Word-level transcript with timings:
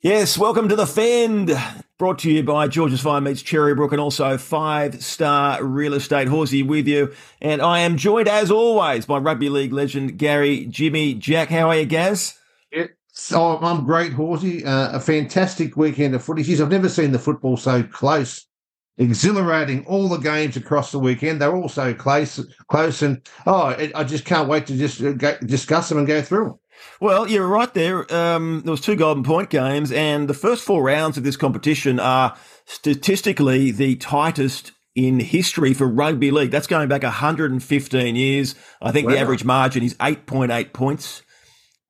Yes, 0.00 0.38
welcome 0.38 0.68
to 0.68 0.76
the 0.76 0.86
Fend. 0.86 1.50
Brought 1.98 2.20
to 2.20 2.30
you 2.30 2.44
by 2.44 2.68
George's 2.68 3.00
Fine 3.00 3.24
Meats 3.24 3.42
Cherrybrook 3.42 3.90
and 3.90 4.00
also 4.00 4.38
Five 4.38 5.02
Star 5.02 5.60
Real 5.64 5.92
Estate 5.92 6.28
Horsey 6.28 6.62
with 6.62 6.86
you. 6.86 7.12
And 7.40 7.60
I 7.60 7.80
am 7.80 7.96
joined 7.96 8.28
as 8.28 8.48
always 8.48 9.06
by 9.06 9.18
rugby 9.18 9.48
league 9.48 9.72
legend 9.72 10.16
Gary 10.16 10.66
Jimmy 10.66 11.14
Jack. 11.14 11.48
How 11.48 11.70
are 11.70 11.78
you, 11.78 11.84
Gaz? 11.84 12.38
Yeah, 12.70 12.84
so 13.10 13.58
I'm 13.58 13.84
great, 13.84 14.12
Horsey. 14.12 14.64
Uh, 14.64 14.96
a 14.96 15.00
fantastic 15.00 15.76
weekend 15.76 16.14
of 16.14 16.22
footy. 16.22 16.44
Geez, 16.44 16.60
I've 16.60 16.70
never 16.70 16.88
seen 16.88 17.10
the 17.10 17.18
football 17.18 17.56
so 17.56 17.82
close. 17.82 18.46
Exhilarating, 18.98 19.84
all 19.86 20.08
the 20.08 20.18
games 20.18 20.56
across 20.56 20.92
the 20.92 21.00
weekend. 21.00 21.42
They're 21.42 21.56
all 21.56 21.68
so 21.68 21.92
close, 21.92 22.38
close, 22.68 23.02
and 23.02 23.20
oh, 23.48 23.74
I 23.96 24.04
just 24.04 24.24
can't 24.24 24.48
wait 24.48 24.66
to 24.68 24.76
just 24.76 25.02
uh, 25.02 25.38
discuss 25.38 25.88
them 25.88 25.98
and 25.98 26.06
go 26.06 26.22
through 26.22 26.44
them. 26.44 26.58
Well, 27.00 27.28
you're 27.28 27.46
right 27.46 27.72
there. 27.74 28.12
Um, 28.12 28.62
there 28.64 28.70
was 28.70 28.80
two 28.80 28.96
Golden 28.96 29.22
Point 29.22 29.50
games, 29.50 29.92
and 29.92 30.28
the 30.28 30.34
first 30.34 30.64
four 30.64 30.82
rounds 30.82 31.16
of 31.16 31.24
this 31.24 31.36
competition 31.36 32.00
are 32.00 32.36
statistically 32.66 33.70
the 33.70 33.96
tightest 33.96 34.72
in 34.94 35.20
history 35.20 35.74
for 35.74 35.86
rugby 35.86 36.30
league. 36.30 36.50
That's 36.50 36.66
going 36.66 36.88
back 36.88 37.04
115 37.04 38.16
years. 38.16 38.54
I 38.82 38.90
think 38.90 39.06
wow. 39.06 39.14
the 39.14 39.20
average 39.20 39.44
margin 39.44 39.84
is 39.84 39.94
8.8 39.94 40.72
points. 40.72 41.22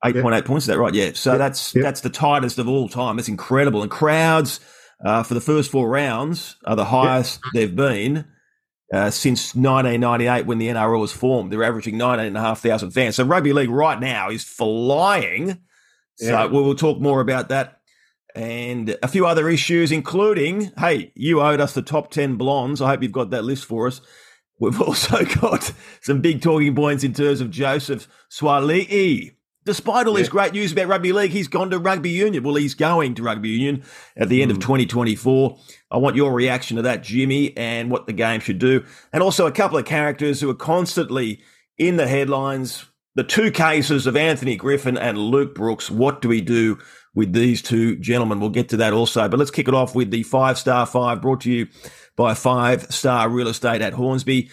8.8 0.05 0.33
yep. 0.33 0.45
points, 0.45 0.65
is 0.65 0.69
that 0.69 0.79
right? 0.79 0.95
Yeah. 0.95 1.13
So 1.15 1.33
yep. 1.33 1.39
that's 1.39 1.75
yep. 1.75 1.83
that's 1.83 2.03
the 2.03 2.11
tightest 2.11 2.59
of 2.59 2.69
all 2.69 2.89
time. 2.89 3.19
It's 3.19 3.29
incredible. 3.29 3.83
And 3.83 3.91
crowds 3.91 4.61
uh, 5.05 5.23
for 5.23 5.35
the 5.35 5.41
first 5.41 5.71
four 5.71 5.89
rounds 5.89 6.57
are 6.65 6.77
the 6.77 6.85
highest 6.85 7.41
they've 7.55 7.75
been 7.75 8.27
uh, 8.93 9.11
since 9.11 9.55
1998 9.55 10.47
when 10.47 10.59
the 10.59 10.69
NRL 10.69 11.01
was 11.01 11.13
formed. 11.13 11.53
They're 11.53 11.65
averaging 11.65 11.99
19,500 11.99 12.93
fans. 12.93 13.17
So 13.17 13.25
rugby 13.25 13.53
league 13.53 13.71
right 13.71 14.01
now 14.01 14.31
is 14.31 14.45
flying. 14.45 15.59
So 16.17 16.31
yeah. 16.31 16.47
we'll 16.47 16.75
talk 16.75 17.01
more 17.01 17.21
about 17.21 17.49
that 17.51 17.79
and 18.35 18.97
a 19.03 19.09
few 19.09 19.27
other 19.27 19.49
issues, 19.49 19.91
including, 19.91 20.73
hey, 20.79 21.13
you 21.15 21.41
owed 21.41 21.61
us 21.61 21.75
the 21.75 21.83
top 21.83 22.11
10 22.11 22.37
blondes. 22.37 22.81
I 22.81 22.89
hope 22.89 23.03
you've 23.03 23.13
got 23.13 23.31
that 23.31 23.45
list 23.45 23.65
for 23.65 23.87
us. 23.87 24.01
We've 24.61 24.81
also 24.89 25.25
got 25.25 25.73
some 26.01 26.21
big 26.21 26.41
talking 26.41 26.75
points 26.75 27.05
in 27.05 27.15
terms 27.15 27.41
of 27.41 27.51
Joseph 27.51 28.09
Suaalii 28.31 29.35
Despite 29.69 30.07
all 30.07 30.15
yeah. 30.15 30.21
his 30.21 30.31
great 30.31 30.55
news 30.55 30.73
about 30.73 30.89
rugby 30.89 31.13
league, 31.13 31.31
he's 31.31 31.47
gone 31.47 31.69
to 31.69 31.79
rugby 31.79 32.09
union. 32.09 32.43
Well, 32.43 32.55
he's 32.55 32.75
going 32.75 33.15
to 33.17 33.23
rugby 33.23 33.51
union 33.51 33.85
at 34.17 34.31
the 34.31 34.41
end 34.41 34.51
mm. 34.51 34.55
of 34.55 34.61
2024. 34.61 35.59
I 35.91 35.99
want 35.99 36.17
your 36.17 36.33
reaction 36.33 36.79
to 36.79 36.83
that, 36.85 37.03
Jimmy, 37.03 37.55
and 37.55 37.91
what 37.91 38.07
the 38.07 38.15
game 38.15 38.41
should 38.41 38.59
do. 38.59 38.83
And 39.13 39.23
also 39.23 39.47
a 39.47 39.53
couple 39.53 39.77
of 39.77 39.85
characters 39.85 40.41
who 40.41 40.49
are 40.49 40.55
constantly 40.55 41.43
in 41.77 41.99
the 41.99 42.07
headlines. 42.07 42.87
The 43.15 43.25
two 43.25 43.51
cases 43.51 44.07
of 44.07 44.17
Anthony 44.17 44.57
Griffin 44.57 44.97
and 44.97 45.19
Luke 45.19 45.55
Brooks. 45.55 45.91
What 45.91 46.23
do 46.23 46.31
we 46.31 46.41
do 46.41 46.79
with 47.15 47.35
these 47.35 47.61
two 47.61 47.97
gentlemen? 47.97 48.41
We'll 48.41 48.49
get 48.49 48.71
to 48.71 48.79
that 48.79 48.95
also. 48.95 49.29
But 49.29 49.39
let's 49.39 49.51
kick 49.51 49.69
it 49.69 49.75
off 49.75 49.95
with 49.95 50.11
the 50.11 50.23
five 50.23 50.57
star 50.57 50.87
five 50.87 51.21
brought 51.21 51.43
to 51.43 51.53
you 51.53 51.67
by 52.17 52.33
Five 52.33 52.91
Star 52.91 53.29
Real 53.29 53.49
Estate 53.49 53.83
at 53.83 53.93
Hornsby. 53.93 54.49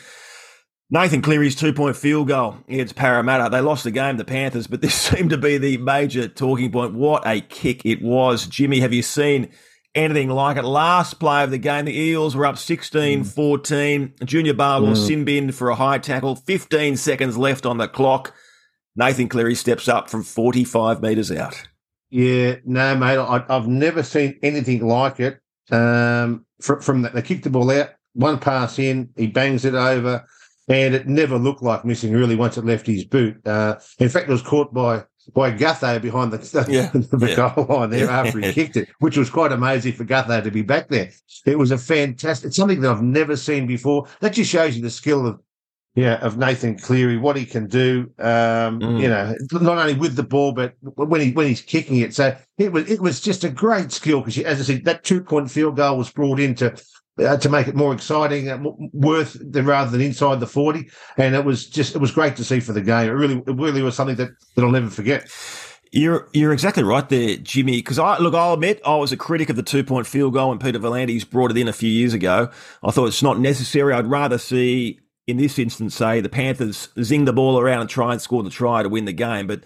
Nathan 0.90 1.24
Cleary's 1.24 1.56
two 1.56 1.74
point 1.74 1.96
field 1.96 2.28
goal 2.28 2.58
against 2.68 2.96
Parramatta. 2.96 3.50
They 3.50 3.62
lost 3.62 3.84
the 3.84 3.92
game, 3.92 4.18
to 4.18 4.24
the 4.24 4.26
Panthers, 4.26 4.68
but 4.68 4.82
this 4.82 4.94
seemed 4.94 5.32
to 5.32 5.38
be 5.38 5.58
the 5.58 5.78
major 5.78 6.28
talking 6.28 6.72
point. 6.72 6.94
What 6.94 7.24
a 7.26 7.42
kick 7.42 7.86
it 7.86 8.02
was. 8.02 8.48
Jimmy, 8.48 8.80
have 8.82 8.94
you 8.94 9.02
seen 9.02 9.50
anything 9.96 10.30
like 10.30 10.58
it? 10.58 10.64
Last 10.64 11.20
play 11.20 11.44
of 11.44 11.52
the 11.52 11.58
game, 11.58 11.86
the 11.86 11.98
Eels 11.98 12.36
were 12.36 12.46
up 12.46 12.58
16 12.58 13.24
mm. 13.24 13.28
14. 13.28 14.14
Junior 14.26 14.54
Paulo 14.54 14.94
mm. 14.94 15.08
sin 15.08 15.26
bin 15.26 15.52
for 15.52 15.70
a 15.70 15.76
high 15.76 15.98
tackle. 15.98 16.36
15 16.36 16.98
seconds 16.98 17.38
left 17.38 17.66
on 17.66 17.78
the 17.78 17.88
clock. 17.88 18.34
Nathan 18.96 19.28
Cleary 19.28 19.56
steps 19.56 19.88
up 19.88 20.10
from 20.10 20.24
45 20.24 21.02
metres 21.02 21.32
out. 21.32 21.68
Yeah, 22.12 22.58
no, 22.64 22.96
mate, 22.96 23.18
I, 23.18 23.44
have 23.50 23.68
never 23.68 24.04
seen 24.04 24.40
anything 24.42 24.86
like 24.88 25.20
it. 25.20 25.40
Um, 25.72 26.46
from, 26.62 26.80
from 26.80 27.02
the, 27.02 27.10
they 27.10 27.24
kicked 27.24 27.44
the 27.44 27.50
ball 27.50 27.72
out, 27.72 27.90
one 28.14 28.40
pass 28.40 28.80
in, 28.80 29.10
he 29.18 29.28
bangs 29.28 29.66
it 29.66 29.74
over 29.74 30.26
and 30.68 30.96
it 30.96 31.08
never 31.08 31.38
looked 31.38 31.62
like 31.62 31.86
missing 31.86 32.12
really 32.12 32.36
once 32.36 32.58
it 32.58 32.66
left 32.66 32.88
his 32.88 33.06
boot. 33.06 33.46
Uh, 33.46 33.76
in 34.00 34.10
fact, 34.10 34.30
it 34.30 34.32
was 34.32 34.42
caught 34.42 34.74
by 34.74 35.04
by 35.34 35.52
Gutho 35.52 36.00
behind 36.02 36.32
the, 36.32 36.38
yeah. 36.70 36.92
the 36.94 37.28
yeah. 37.28 37.36
goal 37.36 37.66
line 37.66 37.90
there 37.90 38.10
after 38.10 38.40
he 38.40 38.54
kicked 38.54 38.78
it, 38.78 38.90
which 39.00 39.18
was 39.18 39.30
quite 39.30 39.52
amazing 39.52 39.94
for 39.94 40.06
Gutho 40.06 40.44
to 40.44 40.52
be 40.52 40.62
back 40.62 40.88
there. 40.88 41.10
It 41.46 41.58
was 41.58 41.72
a 41.72 41.78
fantastic, 41.78 42.48
it's 42.48 42.56
something 42.56 42.82
that 42.82 42.92
I've 42.92 43.02
never 43.02 43.36
seen 43.36 43.66
before. 43.66 44.08
That 44.20 44.34
just 44.34 44.52
shows 44.52 44.76
you 44.76 44.84
the 44.84 44.90
skill 44.90 45.26
of 45.26 45.40
yeah, 45.96 46.16
of 46.16 46.38
Nathan 46.38 46.78
Cleary, 46.78 47.18
what 47.18 47.38
he 47.38 47.46
can 47.46 47.68
do. 47.68 48.12
Um, 48.20 48.82
mm. 48.82 49.02
You 49.02 49.08
know, 49.08 49.34
not 49.54 49.78
only 49.78 49.94
with 49.94 50.18
the 50.18 50.24
ball, 50.24 50.52
but 50.52 50.74
when 50.82 51.22
he 51.22 51.32
when 51.32 51.48
he's 51.48 51.62
kicking 51.62 52.00
it. 52.00 52.14
So 52.14 52.36
it 52.58 52.74
was 52.74 52.90
it 52.92 53.00
was 53.00 53.22
just 53.22 53.46
a 53.46 53.50
great 53.50 53.94
skill 53.94 54.20
because, 54.20 54.38
as 54.40 54.60
I 54.60 54.64
said, 54.64 54.84
that 54.86 55.06
two 55.06 55.24
point 55.24 55.50
field 55.50 55.78
goal 55.78 55.98
was 55.98 56.12
brought 56.12 56.42
into 56.42 56.76
uh, 57.20 57.38
to 57.38 57.50
make 57.50 57.68
it 57.68 57.76
more 57.76 57.94
exciting, 57.94 58.50
uh, 58.50 58.58
worth 58.94 59.38
rather 59.54 59.92
than 59.92 60.02
inside 60.02 60.40
the 60.40 60.48
forty. 60.48 60.90
And 61.18 61.36
it 61.36 61.46
was 61.46 61.68
just 61.68 61.96
it 61.96 62.00
was 62.00 62.12
great 62.12 62.36
to 62.38 62.44
see 62.44 62.60
for 62.60 62.74
the 62.74 62.82
game. 62.82 63.10
It 63.10 63.14
really 63.14 63.38
it 63.38 63.56
really 63.56 63.82
was 63.82 63.96
something 63.96 64.16
that 64.18 64.32
that 64.56 64.64
I'll 64.64 64.72
never 64.72 64.90
forget. 64.90 65.30
You're 65.92 66.28
you're 66.34 66.52
exactly 66.52 66.84
right 66.84 67.08
there, 67.08 67.38
Jimmy. 67.38 67.78
Because 67.78 68.00
I 68.00 68.18
look, 68.18 68.34
I'll 68.34 68.54
admit 68.54 68.82
I 68.86 68.96
was 68.96 69.14
a 69.14 69.18
critic 69.18 69.50
of 69.50 69.56
the 69.56 69.64
two 69.64 69.84
point 69.84 70.08
field 70.08 70.34
goal 70.34 70.50
when 70.50 70.60
Peter 70.60 70.80
V'landys 70.80 71.30
brought 71.30 71.52
it 71.52 71.58
in 71.58 71.70
a 71.70 71.74
few 71.74 71.90
years 71.90 72.14
ago. 72.14 72.50
I 72.84 72.92
thought 72.92 73.08
it's 73.08 73.24
not 73.24 73.40
necessary. 73.40 73.94
I'd 73.94 74.08
rather 74.08 74.38
see, 74.38 75.00
in 75.26 75.38
this 75.38 75.58
instance, 75.58 75.96
say 75.96 76.20
the 76.20 76.28
Panthers 76.28 76.90
zing 77.02 77.24
the 77.24 77.34
ball 77.34 77.58
around 77.60 77.82
and 77.82 77.90
try 77.90 78.12
and 78.12 78.22
score 78.22 78.44
the 78.44 78.50
try 78.50 78.84
to 78.84 78.90
win 78.90 79.06
the 79.06 79.14
game. 79.14 79.48
But 79.48 79.62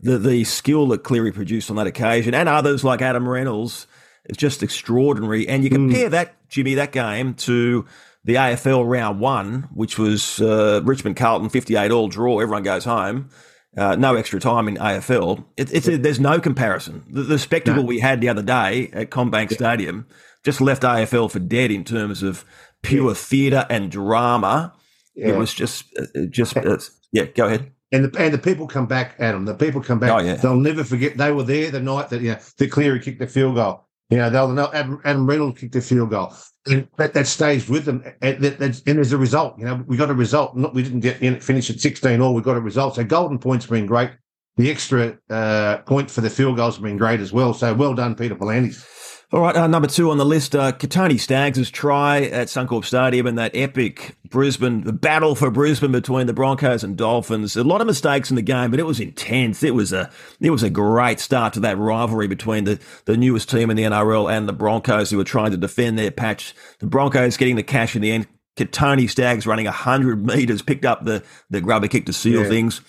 the 0.00 0.18
the 0.18 0.42
skill 0.42 0.88
that 0.88 1.04
Cleary 1.04 1.30
produced 1.30 1.70
on 1.70 1.76
that 1.76 1.86
occasion, 1.86 2.34
and 2.34 2.48
others 2.48 2.82
like 2.82 3.00
Adam 3.00 3.28
Reynolds 3.28 3.86
it's 4.28 4.38
just 4.38 4.62
extraordinary. 4.62 5.48
And 5.48 5.64
you 5.64 5.70
compare 5.70 6.08
mm. 6.08 6.12
that, 6.12 6.48
Jimmy, 6.48 6.74
that 6.74 6.92
game 6.92 7.34
to 7.34 7.86
the 8.24 8.34
AFL 8.34 8.88
round 8.88 9.20
one, 9.20 9.68
which 9.72 9.98
was 9.98 10.40
uh, 10.40 10.82
Richmond 10.84 11.16
Carlton 11.16 11.48
58 11.48 11.90
all 11.90 12.08
draw, 12.08 12.40
everyone 12.40 12.62
goes 12.62 12.84
home. 12.84 13.30
Uh, 13.76 13.94
no 13.96 14.16
extra 14.16 14.40
time 14.40 14.66
in 14.66 14.76
AFL. 14.76 15.44
It, 15.56 15.72
it's 15.72 15.86
there's 15.86 16.18
no 16.18 16.40
comparison. 16.40 17.04
The, 17.10 17.22
the 17.22 17.38
spectacle 17.38 17.82
no. 17.82 17.86
we 17.86 18.00
had 18.00 18.20
the 18.20 18.28
other 18.28 18.42
day 18.42 18.90
at 18.92 19.10
CommBank 19.10 19.50
yeah. 19.50 19.56
Stadium 19.56 20.06
just 20.44 20.60
left 20.60 20.82
AFL 20.82 21.30
for 21.30 21.38
dead 21.38 21.70
in 21.70 21.84
terms 21.84 22.22
of 22.22 22.44
pure 22.82 23.08
yeah. 23.08 23.14
theatre 23.14 23.66
and 23.70 23.90
drama. 23.90 24.74
Yeah. 25.14 25.28
It 25.28 25.38
was 25.38 25.54
just, 25.54 25.84
uh, 25.98 26.26
just 26.28 26.56
uh, 26.56 26.78
yeah. 27.12 27.24
Go 27.24 27.46
ahead. 27.46 27.72
And 27.90 28.04
the 28.04 28.20
and 28.20 28.34
the 28.34 28.38
people 28.38 28.66
come 28.66 28.86
back, 28.86 29.14
Adam. 29.18 29.46
The 29.46 29.54
people 29.54 29.82
come 29.82 29.98
back. 29.98 30.10
Oh, 30.10 30.18
yeah. 30.18 30.34
They'll 30.34 30.56
never 30.56 30.84
forget 30.84 31.16
they 31.16 31.32
were 31.32 31.42
there 31.42 31.70
the 31.70 31.80
night 31.80 32.10
that 32.10 32.20
yeah, 32.20 32.40
the 32.58 32.68
Cleary 32.68 33.00
kicked 33.00 33.18
the 33.18 33.26
field 33.26 33.54
goal. 33.54 33.87
You 34.10 34.16
know, 34.16 34.30
they'll 34.30 34.48
know 34.48 34.70
Adam, 34.72 35.00
Adam 35.04 35.26
Reynolds 35.26 35.60
kicked 35.60 35.76
a 35.76 35.80
field 35.80 36.10
goal. 36.10 36.32
And 36.66 36.88
that, 36.96 37.14
that 37.14 37.26
stays 37.26 37.68
with 37.68 37.84
them. 37.84 38.02
And, 38.22 38.42
that, 38.42 38.60
and 38.60 38.74
there's 38.84 39.12
a 39.12 39.18
result. 39.18 39.58
You 39.58 39.66
know, 39.66 39.84
we 39.86 39.96
got 39.96 40.10
a 40.10 40.14
result. 40.14 40.56
Not, 40.56 40.74
we 40.74 40.82
didn't 40.82 41.00
get 41.00 41.20
in, 41.22 41.40
finish 41.40 41.68
at 41.70 41.80
16 41.80 42.20
all. 42.20 42.34
We 42.34 42.42
got 42.42 42.56
a 42.56 42.60
result. 42.60 42.96
So 42.96 43.04
golden 43.04 43.38
points 43.38 43.66
have 43.66 43.70
been 43.70 43.86
great. 43.86 44.10
The 44.56 44.70
extra 44.70 45.18
uh, 45.30 45.78
point 45.78 46.10
for 46.10 46.20
the 46.20 46.30
field 46.30 46.56
goals 46.56 46.76
have 46.76 46.82
been 46.82 46.96
great 46.96 47.20
as 47.20 47.32
well. 47.32 47.54
So 47.54 47.72
well 47.74 47.94
done, 47.94 48.14
Peter 48.14 48.34
V'landys. 48.34 48.84
All 49.30 49.42
right, 49.42 49.54
uh, 49.54 49.66
number 49.66 49.88
two 49.88 50.10
on 50.10 50.16
the 50.16 50.24
list, 50.24 50.56
uh, 50.56 50.72
Kotoni 50.72 51.20
Staggs' 51.20 51.70
try 51.70 52.22
at 52.22 52.46
Suncorp 52.46 52.86
Stadium 52.86 53.26
and 53.26 53.36
that 53.36 53.54
epic 53.54 54.16
Brisbane, 54.30 54.84
the 54.84 54.92
battle 54.92 55.34
for 55.34 55.50
Brisbane 55.50 55.92
between 55.92 56.26
the 56.26 56.32
Broncos 56.32 56.82
and 56.82 56.96
Dolphins. 56.96 57.54
A 57.54 57.62
lot 57.62 57.82
of 57.82 57.86
mistakes 57.86 58.30
in 58.30 58.36
the 58.36 58.42
game, 58.42 58.70
but 58.70 58.80
it 58.80 58.86
was 58.86 59.00
intense. 59.00 59.62
It 59.62 59.74
was 59.74 59.92
a 59.92 60.10
it 60.40 60.48
was 60.48 60.62
a 60.62 60.70
great 60.70 61.20
start 61.20 61.52
to 61.54 61.60
that 61.60 61.76
rivalry 61.76 62.26
between 62.26 62.64
the, 62.64 62.80
the 63.04 63.18
newest 63.18 63.50
team 63.50 63.68
in 63.68 63.76
the 63.76 63.82
NRL 63.82 64.34
and 64.34 64.48
the 64.48 64.54
Broncos 64.54 65.10
who 65.10 65.18
were 65.18 65.24
trying 65.24 65.50
to 65.50 65.58
defend 65.58 65.98
their 65.98 66.10
patch. 66.10 66.54
The 66.78 66.86
Broncos 66.86 67.36
getting 67.36 67.56
the 67.56 67.62
cash 67.62 67.94
in 67.94 68.00
the 68.00 68.10
end. 68.10 68.28
Kotoni 68.56 69.10
Staggs 69.10 69.46
running 69.46 69.66
100 69.66 70.26
metres, 70.26 70.62
picked 70.62 70.86
up 70.86 71.04
the, 71.04 71.22
the 71.50 71.60
grubber 71.60 71.86
kick 71.86 72.06
to 72.06 72.14
seal 72.14 72.42
yeah. 72.42 72.48
things. 72.48 72.80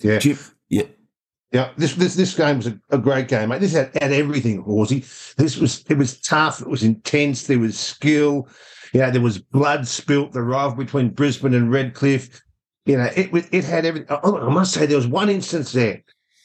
Yeah. 0.00 0.18
Yeah. 1.52 1.70
This 1.76 1.94
this 1.94 2.14
this 2.14 2.34
game 2.34 2.56
was 2.56 2.66
a, 2.66 2.78
a 2.90 2.98
great 2.98 3.28
game, 3.28 3.48
mate. 3.48 3.60
This 3.60 3.72
had, 3.72 3.90
had 4.00 4.12
everything, 4.12 4.62
Horsey. 4.62 5.04
This 5.36 5.56
was 5.56 5.84
it 5.88 5.96
was 5.96 6.20
tough. 6.20 6.60
It 6.60 6.68
was 6.68 6.82
intense. 6.82 7.46
There 7.46 7.58
was 7.58 7.78
skill. 7.78 8.48
Yeah, 8.92 9.10
there 9.10 9.22
was 9.22 9.38
blood 9.38 9.86
spilt. 9.86 10.32
The 10.32 10.42
rivalry 10.42 10.84
between 10.84 11.10
Brisbane 11.10 11.54
and 11.54 11.70
Redcliffe. 11.70 12.42
You 12.84 12.98
know, 12.98 13.10
it 13.16 13.30
it 13.52 13.64
had 13.64 13.84
everything. 13.84 14.08
I 14.10 14.48
must 14.48 14.74
say, 14.74 14.86
there 14.86 14.96
was 14.96 15.06
one 15.06 15.28
instance 15.28 15.72
there 15.72 16.02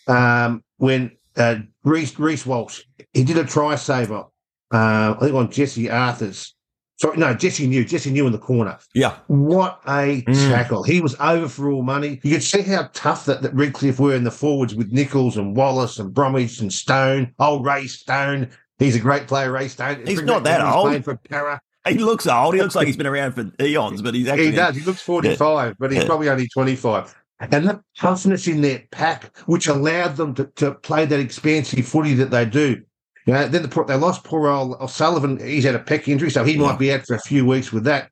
um, 0.08 0.64
when 0.78 1.12
uh, 1.38 1.58
Reece 1.84 2.18
Reece 2.18 2.46
Walsh 2.46 2.82
he 3.14 3.24
did 3.24 3.38
a 3.38 3.44
try 3.44 3.76
saver. 3.76 4.26
Uh, 4.74 5.16
I 5.18 5.18
think 5.20 5.36
on 5.36 5.52
Jesse 5.52 5.86
Arthars 5.86 6.54
Sorry, 7.02 7.18
no, 7.18 7.34
Jesse 7.34 7.66
New, 7.66 7.84
Jesse 7.84 8.12
New 8.12 8.28
in 8.28 8.32
the 8.32 8.38
corner. 8.38 8.78
Yeah. 8.94 9.18
What 9.26 9.82
a 9.88 10.22
mm. 10.22 10.50
tackle. 10.52 10.84
He 10.84 11.02
was 11.02 11.16
over 11.20 11.50
for 11.50 11.72
all 11.72 11.82
money. 11.82 12.20
You 12.22 12.36
could 12.36 12.44
see 12.44 12.62
how 12.62 12.92
tough 12.94 13.26
that, 13.26 13.42
that 13.42 13.56
Redcliffe 13.56 14.00
were 14.00 14.14
in 14.14 14.24
the 14.24 14.30
forwards 14.30 14.76
with 14.76 14.92
Nicholls 14.92 15.36
and 15.36 15.56
Wallace 15.56 15.98
and 15.98 16.14
Bromwich 16.14 16.60
and 16.60 16.72
Stone. 16.72 17.34
Old 17.40 17.66
Ray 17.66 17.88
Stone. 17.88 18.52
He's 18.78 18.96
a 18.96 19.00
great 19.00 19.28
player, 19.28 19.52
Ray 19.52 19.68
Stone. 19.68 20.06
He's 20.06 20.22
not 20.22 20.44
that 20.44 20.62
old. 20.62 21.04
For 21.04 21.16
Para. 21.16 21.60
He 21.88 21.96
looks 21.96 22.28
old. 22.28 22.54
He 22.54 22.62
looks 22.62 22.76
like 22.76 22.86
he's 22.86 22.98
been 22.98 23.08
around 23.08 23.32
for 23.32 23.52
eons, 23.60 24.04
but 24.04 24.14
he's 24.14 24.28
actually. 24.28 24.52
He 24.52 24.52
does. 24.52 24.76
He 24.76 24.84
looks 24.84 25.02
45, 25.02 25.70
yeah. 25.70 25.74
but 25.80 25.92
he's 25.92 26.06
probably 26.06 26.30
only 26.30 26.48
25. 26.50 27.16
And 27.40 27.68
that 27.68 27.82
toughness 27.98 28.48
in 28.48 28.62
their 28.62 28.84
pack, 28.92 29.36
which 29.48 29.66
allowed 29.66 30.18
them 30.18 30.36
to, 30.36 30.46
to 30.58 30.76
play 30.76 31.06
that 31.06 31.20
expansive 31.20 31.84
footy 31.88 32.14
that 32.14 32.30
they 32.30 32.46
do. 32.46 32.84
Know, 33.28 33.48
then 33.48 33.62
the, 33.62 33.84
they 33.88 33.96
lost 33.96 34.24
poor 34.24 34.48
old 34.48 34.78
O'Sullivan. 34.82 35.40
He's 35.40 35.64
had 35.64 35.76
a 35.76 35.80
pec 35.80 36.08
injury, 36.08 36.32
so 36.32 36.44
he 36.44 36.58
might 36.58 36.80
be 36.80 36.92
out 36.92 37.06
for 37.06 37.16
a 37.16 37.20
few 37.20 37.46
weeks 37.46 37.72
with 37.72 37.84
that. 37.84 38.10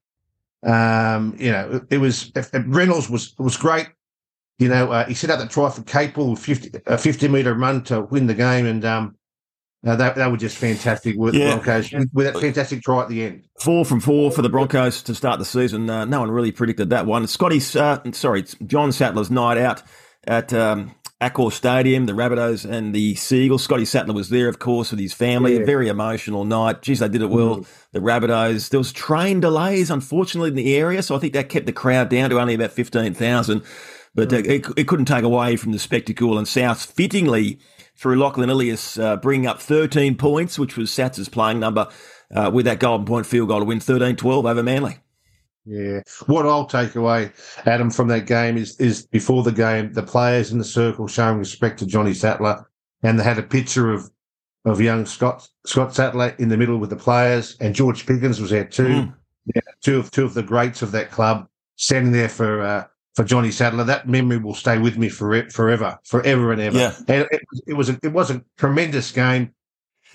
Um, 0.64 1.36
you 1.40 1.52
know, 1.52 1.72
it, 1.72 1.96
it 1.96 1.98
was 1.98 2.32
Reynolds 2.54 3.10
was 3.10 3.34
was 3.40 3.58
great. 3.58 3.88
You 4.60 4.68
know, 4.68 4.92
uh, 4.92 5.06
he 5.06 5.14
set 5.14 5.30
out 5.30 5.40
the 5.40 5.48
try 5.48 5.70
for 5.70 5.82
Capel, 5.84 6.36
50, 6.36 6.82
a 6.86 6.98
50 6.98 7.28
metre 7.30 7.54
run 7.54 7.82
to 7.86 8.02
win 8.02 8.28
the 8.28 8.34
game, 8.34 8.66
and 8.66 8.84
um, 8.84 9.16
uh, 9.88 9.96
that, 9.96 10.16
that 10.16 10.28
was 10.28 10.42
just 10.42 10.58
fantastic 10.58 11.16
with 11.16 11.34
yeah. 11.34 11.56
the 11.56 11.62
Broncos 11.62 11.92
with 12.14 12.26
that 12.26 12.38
fantastic 12.38 12.82
try 12.82 13.02
at 13.02 13.10
the 13.10 13.24
end. 13.24 13.46
Four 13.62 13.86
from 13.86 14.02
four 14.02 14.32
for 14.32 14.42
the 14.42 14.50
Broncos 14.50 15.02
to 15.04 15.16
start 15.16 15.40
the 15.40 15.46
season. 15.46 15.90
Uh, 15.90 16.04
no 16.04 16.20
one 16.20 16.30
really 16.30 16.52
predicted 16.52 16.90
that 16.90 17.06
one. 17.06 17.26
Scotty's, 17.28 17.76
uh, 17.76 18.00
sorry, 18.12 18.44
John 18.66 18.92
Sattler's 18.92 19.32
night 19.32 19.58
out 19.58 19.82
at 20.28 20.54
um, 20.54 20.94
Accor 21.22 21.52
Stadium, 21.52 22.06
the 22.06 22.14
Rabbitohs 22.14 22.70
and 22.70 22.96
the 22.96 23.14
Seagulls. 23.16 23.64
Scotty 23.64 23.84
Sattler 23.84 24.14
was 24.14 24.30
there, 24.30 24.48
of 24.48 24.60
course, 24.60 24.92
with 24.92 25.02
his 25.02 25.14
family. 25.14 25.56
Yeah. 25.56 25.62
A 25.62 25.66
very 25.66 25.90
emotional 25.90 26.46
night. 26.46 26.82
Geez, 26.82 27.00
they 27.00 27.10
did 27.10 27.22
it 27.22 27.30
well. 27.30 27.58
Mm. 27.58 27.68
The 27.92 28.00
Rabbitohs. 28.00 28.70
There 28.70 28.80
was 28.80 28.94
train 28.94 29.42
delays, 29.42 29.92
unfortunately, 29.92 30.50
in 30.50 30.56
the 30.56 30.76
area, 30.76 31.04
so 31.04 31.16
I 31.16 31.20
think 31.20 31.34
that 31.34 31.50
kept 31.50 31.66
the 31.66 31.74
crowd 31.74 32.10
down 32.10 32.30
to 32.30 32.40
only 32.40 32.54
about 32.54 32.72
fifteen 32.72 33.14
thousand. 33.14 33.64
But 34.16 34.34
uh, 34.34 34.38
it, 34.38 34.66
it 34.78 34.88
couldn't 34.88 35.06
take 35.06 35.24
away 35.24 35.56
from 35.56 35.72
the 35.72 35.80
spectacle. 35.80 36.38
And 36.38 36.48
South 36.48 36.84
fittingly 36.84 37.60
through 37.96 38.16
Lachlan 38.16 38.50
Ilias 38.50 38.98
uh, 38.98 39.18
bringing 39.18 39.46
up 39.46 39.62
13 39.62 40.16
points, 40.16 40.58
which 40.58 40.78
was 40.78 40.92
Sats's 40.92 41.30
playing 41.30 41.60
number 41.60 41.88
uh, 42.34 42.50
with 42.54 42.66
that 42.66 42.80
golden 42.80 43.06
point 43.06 43.26
field 43.26 43.50
goal 43.50 43.60
to 43.60 43.66
win 43.66 43.80
13 43.80 44.16
12 44.16 44.46
over 44.46 44.64
Manly. 44.64 45.00
Yeah. 45.70 46.02
What 46.26 46.48
I'll 46.48 46.66
take 46.66 46.96
away, 46.96 47.32
Adam, 47.68 47.92
from 47.92 48.08
that 48.08 48.26
game 48.26 48.58
is 48.58 48.76
is 48.80 49.06
before 49.06 49.44
the 49.44 49.52
game, 49.52 49.94
the 49.94 50.02
players 50.02 50.52
in 50.52 50.58
the 50.58 50.64
circle 50.64 51.08
showing 51.08 51.38
respect 51.38 51.78
to 51.80 51.86
Johnny 51.86 52.16
Sattler, 52.16 52.68
and 53.04 53.20
they 53.20 53.24
had 53.24 53.38
a 53.38 53.44
picture 53.44 53.92
of 53.92 54.10
of 54.66 54.82
young 54.82 55.06
Scott 55.06 55.48
Scott 55.68 55.94
Sattler 55.94 56.36
in 56.40 56.50
the 56.50 56.58
middle 56.58 56.80
with 56.80 56.90
the 56.90 56.96
players, 56.96 57.56
and 57.60 57.76
George 57.76 58.08
Piggins 58.08 58.42
was 58.42 58.50
there 58.50 58.66
too. 58.66 58.88
Mm. 58.88 59.14
Yeah, 59.54 59.62
two 59.82 60.00
of 60.00 60.10
two 60.10 60.26
of 60.26 60.34
the 60.34 60.44
greats 60.44 60.82
of 60.82 60.92
that 60.94 61.12
club 61.12 61.48
standing 61.76 62.14
there 62.14 62.30
for 62.30 62.62
uh, 62.62 62.86
for 63.14 63.24
Johnny 63.24 63.52
Sattler. 63.52 63.84
That 63.84 64.08
memory 64.08 64.38
will 64.38 64.56
stay 64.56 64.80
with 64.80 64.98
me 64.98 65.08
for 65.08 65.50
forever, 65.52 66.00
forever 66.04 66.52
and 66.52 66.62
ever. 66.62 66.80
Yeah. 66.80 66.96
And 67.08 67.28
it, 67.32 67.42
it, 67.68 67.74
was 67.74 67.90
a, 67.90 68.00
it 68.02 68.12
was 68.12 68.32
a 68.32 68.44
tremendous 68.58 69.12
game. 69.12 69.54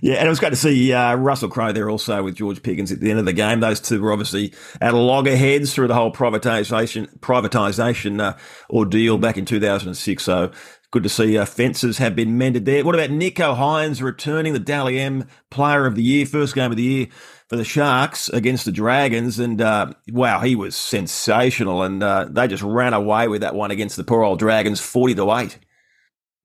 Yeah, 0.00 0.14
and 0.14 0.26
it 0.26 0.28
was 0.28 0.40
great 0.40 0.50
to 0.50 0.56
see 0.56 0.92
uh, 0.92 1.14
Russell 1.14 1.48
Crowe 1.48 1.72
there 1.72 1.88
also 1.88 2.22
with 2.22 2.34
George 2.34 2.62
Piggins 2.62 2.92
at 2.92 3.00
the 3.00 3.10
end 3.10 3.20
of 3.20 3.24
the 3.24 3.32
game. 3.32 3.60
Those 3.60 3.80
two 3.80 4.02
were 4.02 4.12
obviously 4.12 4.52
at 4.80 4.92
loggerheads 4.92 5.72
through 5.72 5.88
the 5.88 5.94
whole 5.94 6.12
privatisation 6.12 7.18
privatisation 7.20 8.20
uh, 8.20 8.36
ordeal 8.70 9.18
back 9.18 9.38
in 9.38 9.44
2006. 9.44 10.22
So 10.22 10.50
good 10.90 11.04
to 11.04 11.08
see 11.08 11.38
uh, 11.38 11.44
fences 11.44 11.98
have 11.98 12.14
been 12.16 12.36
mended 12.36 12.64
there. 12.64 12.84
What 12.84 12.94
about 12.94 13.10
Nicho 13.10 13.56
Hynes 13.56 14.02
returning 14.02 14.52
the 14.52 14.58
Dally 14.58 14.98
M 14.98 15.26
Player 15.50 15.86
of 15.86 15.94
the 15.94 16.02
Year, 16.02 16.26
first 16.26 16.54
game 16.54 16.70
of 16.70 16.76
the 16.76 16.82
year 16.82 17.06
for 17.48 17.56
the 17.56 17.64
Sharks 17.64 18.28
against 18.28 18.64
the 18.64 18.72
Dragons, 18.72 19.38
and 19.38 19.60
uh, 19.60 19.92
wow, 20.10 20.40
he 20.40 20.56
was 20.56 20.74
sensational, 20.74 21.82
and 21.82 22.02
uh, 22.02 22.26
they 22.30 22.48
just 22.48 22.62
ran 22.62 22.94
away 22.94 23.28
with 23.28 23.42
that 23.42 23.54
one 23.54 23.70
against 23.70 23.96
the 23.96 24.04
poor 24.04 24.22
old 24.22 24.38
Dragons, 24.38 24.80
forty 24.80 25.14
to 25.14 25.32
eight. 25.34 25.58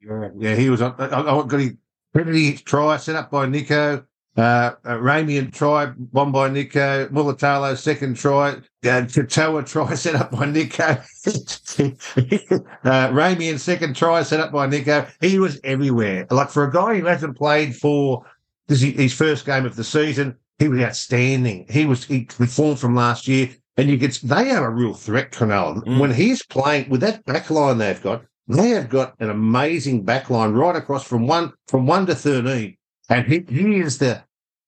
Yeah, 0.01 0.29
yeah, 0.37 0.55
he 0.55 0.69
was. 0.69 0.81
I, 0.81 0.93
I 0.97 1.09
got 1.09 1.53
a 1.53 1.77
penalty 2.13 2.53
try 2.57 2.97
set 2.97 3.15
up 3.15 3.31
by 3.31 3.45
Nicho. 3.45 4.05
Uh, 4.37 4.73
uh, 4.85 4.95
Ramien 4.95 5.51
try, 5.51 5.87
one 6.11 6.31
by 6.31 6.49
Nicho. 6.49 7.09
Mulitalo, 7.09 7.77
second 7.77 8.15
try. 8.15 8.55
Uh, 8.85 9.05
try 9.05 9.93
set 9.95 10.15
up 10.15 10.31
by 10.31 10.45
Nicho. 10.45 10.99
uh, 12.85 13.09
Ramien, 13.09 13.59
second 13.59 13.95
try 13.95 14.23
set 14.23 14.39
up 14.39 14.51
by 14.51 14.67
Nicho. 14.67 15.09
He 15.19 15.39
was 15.39 15.59
everywhere. 15.63 16.25
Like 16.29 16.49
for 16.49 16.63
a 16.63 16.71
guy 16.71 16.99
who 16.99 17.05
hasn't 17.05 17.37
played 17.37 17.75
for 17.75 18.25
this 18.67 18.81
his 18.81 19.13
first 19.13 19.45
game 19.45 19.65
of 19.65 19.75
the 19.75 19.83
season, 19.83 20.35
he 20.59 20.67
was 20.67 20.79
outstanding. 20.81 21.65
He 21.69 21.85
was 21.85 22.05
he 22.05 22.27
reformed 22.37 22.79
from 22.79 22.95
last 22.95 23.27
year, 23.27 23.49
and 23.75 23.89
you 23.89 23.97
get 23.97 24.19
they 24.23 24.51
are 24.51 24.67
a 24.67 24.69
real 24.69 24.93
threat, 24.93 25.31
Cronulla. 25.31 25.83
Mm. 25.83 25.99
When 25.99 26.13
he's 26.13 26.45
playing 26.45 26.89
with 26.89 27.01
that 27.01 27.25
back 27.25 27.49
line 27.49 27.77
they've 27.77 28.01
got, 28.01 28.23
they 28.49 28.69
have 28.69 28.89
got 28.89 29.15
an 29.19 29.29
amazing 29.29 30.03
back 30.03 30.29
line 30.29 30.53
right 30.53 30.75
across 30.75 31.03
from 31.03 31.27
one 31.27 31.53
from 31.67 31.85
one 31.85 32.05
to 32.07 32.15
thirteen, 32.15 32.77
and 33.07 33.27
he 33.27 33.45
he 33.47 33.79
is 33.79 33.99
the 33.99 34.23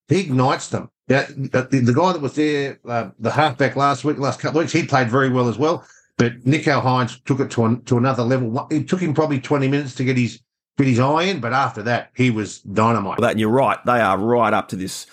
he 0.08 0.22
ignites 0.22 0.70
them. 0.70 0.90
Yeah, 1.08 1.26
the, 1.28 1.82
the 1.84 1.94
guy 1.94 2.14
that 2.14 2.22
was 2.22 2.36
there, 2.36 2.80
uh, 2.88 3.10
the 3.20 3.32
halfback 3.32 3.76
last 3.76 4.06
week, 4.06 4.18
last 4.18 4.40
couple 4.40 4.60
of 4.60 4.64
weeks, 4.64 4.72
he 4.72 4.86
played 4.86 5.10
very 5.10 5.30
well 5.30 5.50
as 5.50 5.58
well. 5.58 5.86
But 6.18 6.46
Nicho 6.46 6.82
Hynes 6.82 7.22
took 7.26 7.40
it 7.40 7.52
to 7.52 7.66
an, 7.66 7.84
to 7.86 7.98
another 7.98 8.24
level. 8.24 8.68
It 8.70 8.88
took 8.88 9.02
him 9.02 9.14
probably 9.14 9.42
twenty 9.42 9.68
minutes 9.68 9.96
to 9.96 10.04
get 10.04 10.16
his 10.16 10.40
get 10.78 10.88
his 10.88 11.00
eye 11.00 11.24
in, 11.24 11.40
but 11.40 11.52
after 11.52 11.82
that, 11.84 12.12
he 12.16 12.30
was 12.30 12.62
dynamite. 12.62 13.18
Well, 13.18 13.28
that, 13.28 13.32
and 13.32 13.40
you're 13.40 13.50
right; 13.50 13.80
they 13.86 14.00
are 14.00 14.18
right 14.18 14.54
up 14.54 14.68
to 14.70 14.76
this 14.76 15.08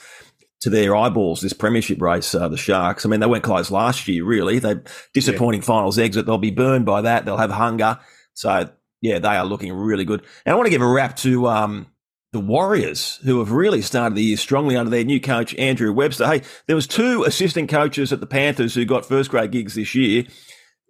to 0.61 0.70
their 0.70 0.94
eyeballs 0.94 1.41
this 1.41 1.53
premiership 1.53 2.03
race, 2.03 2.35
uh, 2.35 2.49
the 2.49 2.56
Sharks. 2.56 3.06
I 3.06 3.09
mean, 3.09 3.20
they 3.20 3.26
went 3.26 3.44
close 3.44 3.70
last 3.70 4.09
year, 4.09 4.25
really. 4.25 4.59
They 4.59 4.76
disappointing 5.15 5.62
yeah. 5.62 5.67
finals 5.67 5.99
exit. 5.99 6.26
They'll 6.26 6.38
be 6.38 6.50
burned 6.50 6.85
by 6.85 7.00
that. 7.03 7.25
They'll 7.25 7.38
have 7.38 7.53
hunger. 7.53 7.99
So 8.38 8.70
yeah, 9.00 9.19
they 9.19 9.29
are 9.29 9.44
looking 9.44 9.73
really 9.73 10.05
good. 10.05 10.25
And 10.46 10.52
I 10.52 10.56
want 10.56 10.67
to 10.67 10.70
give 10.70 10.82
a 10.82 10.87
wrap 10.87 11.17
to 11.17 11.49
um, 11.49 11.87
the 12.32 12.40
Warriors, 12.40 13.19
who 13.25 13.40
have 13.40 13.50
really 13.50 13.82
started 13.82 14.14
the 14.14 14.23
year 14.23 14.37
strongly 14.37 14.76
under 14.76 14.90
their 14.90 15.05
new 15.05 15.20
coach 15.20 15.55
Andrew 15.56 15.93
Webster. 15.93 16.26
Hey, 16.26 16.43
there 16.67 16.76
was 16.76 16.87
two 16.87 17.25
assistant 17.25 17.69
coaches 17.69 18.12
at 18.12 18.20
the 18.20 18.26
Panthers 18.26 18.75
who 18.75 18.85
got 18.85 19.05
first 19.05 19.31
grade 19.31 19.50
gigs 19.50 19.75
this 19.75 19.94
year. 19.94 20.25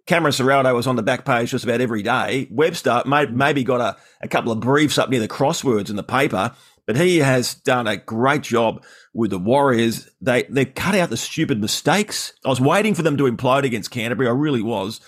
Cameron 0.05 0.33
Ciraldo 0.33 0.75
was 0.75 0.85
on 0.87 0.95
the 0.95 1.03
back 1.03 1.25
page 1.25 1.51
just 1.51 1.63
about 1.63 1.81
every 1.81 2.03
day. 2.03 2.47
Webster 2.51 3.01
may, 3.05 3.25
maybe 3.25 3.63
got 3.63 3.81
a, 3.81 3.97
a 4.21 4.27
couple 4.27 4.51
of 4.51 4.59
briefs 4.59 4.97
up 4.97 5.09
near 5.09 5.19
the 5.19 5.27
crosswords 5.27 5.89
in 5.89 5.95
the 5.95 6.03
paper, 6.03 6.53
but 6.85 6.97
he 6.97 7.17
has 7.17 7.55
done 7.55 7.87
a 7.87 7.97
great 7.97 8.41
job 8.41 8.83
with 9.13 9.31
the 9.31 9.39
Warriors. 9.39 10.09
They 10.21 10.43
they 10.43 10.65
cut 10.65 10.95
out 10.95 11.09
the 11.09 11.17
stupid 11.17 11.61
mistakes. 11.61 12.33
I 12.45 12.49
was 12.49 12.61
waiting 12.61 12.95
for 12.95 13.01
them 13.01 13.17
to 13.17 13.23
implode 13.25 13.63
against 13.63 13.91
Canterbury. 13.91 14.27
I 14.27 14.33
really 14.33 14.61
was. 14.61 14.99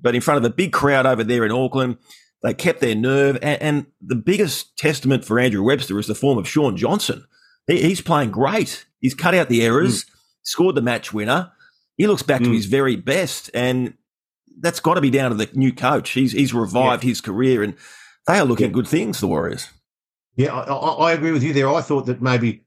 But 0.00 0.14
in 0.14 0.20
front 0.20 0.36
of 0.36 0.42
the 0.42 0.50
big 0.50 0.72
crowd 0.72 1.06
over 1.06 1.24
there 1.24 1.44
in 1.44 1.52
Auckland, 1.52 1.96
they 2.42 2.54
kept 2.54 2.80
their 2.80 2.94
nerve. 2.94 3.38
And, 3.42 3.62
and 3.62 3.86
the 4.00 4.16
biggest 4.16 4.76
testament 4.76 5.24
for 5.24 5.38
Andrew 5.38 5.62
Webster 5.62 5.98
is 5.98 6.06
the 6.06 6.14
form 6.14 6.38
of 6.38 6.48
Shaun 6.48 6.76
Johnson. 6.76 7.24
He, 7.66 7.82
he's 7.82 8.00
playing 8.00 8.30
great. 8.30 8.86
He's 9.00 9.14
cut 9.14 9.34
out 9.34 9.48
the 9.48 9.64
errors, 9.64 10.04
mm. 10.04 10.10
scored 10.42 10.74
the 10.74 10.82
match 10.82 11.12
winner. 11.12 11.52
He 11.96 12.06
looks 12.06 12.22
back 12.22 12.42
mm. 12.42 12.46
to 12.46 12.52
his 12.52 12.66
very 12.66 12.96
best. 12.96 13.50
And 13.54 13.94
that's 14.60 14.80
got 14.80 14.94
to 14.94 15.00
be 15.00 15.10
down 15.10 15.30
to 15.30 15.36
the 15.36 15.48
new 15.54 15.72
coach. 15.72 16.10
He's, 16.10 16.32
he's 16.32 16.54
revived 16.54 17.04
yeah. 17.04 17.08
his 17.08 17.20
career, 17.20 17.62
and 17.62 17.74
they 18.26 18.38
are 18.38 18.44
looking 18.44 18.66
yeah. 18.66 18.72
good 18.72 18.88
things, 18.88 19.20
the 19.20 19.28
Warriors. 19.28 19.68
Yeah, 20.36 20.54
I, 20.54 21.10
I, 21.10 21.12
agree 21.12 21.32
with 21.32 21.42
you 21.42 21.54
there. 21.54 21.72
I 21.72 21.80
thought 21.80 22.06
that 22.06 22.20
maybe 22.20 22.64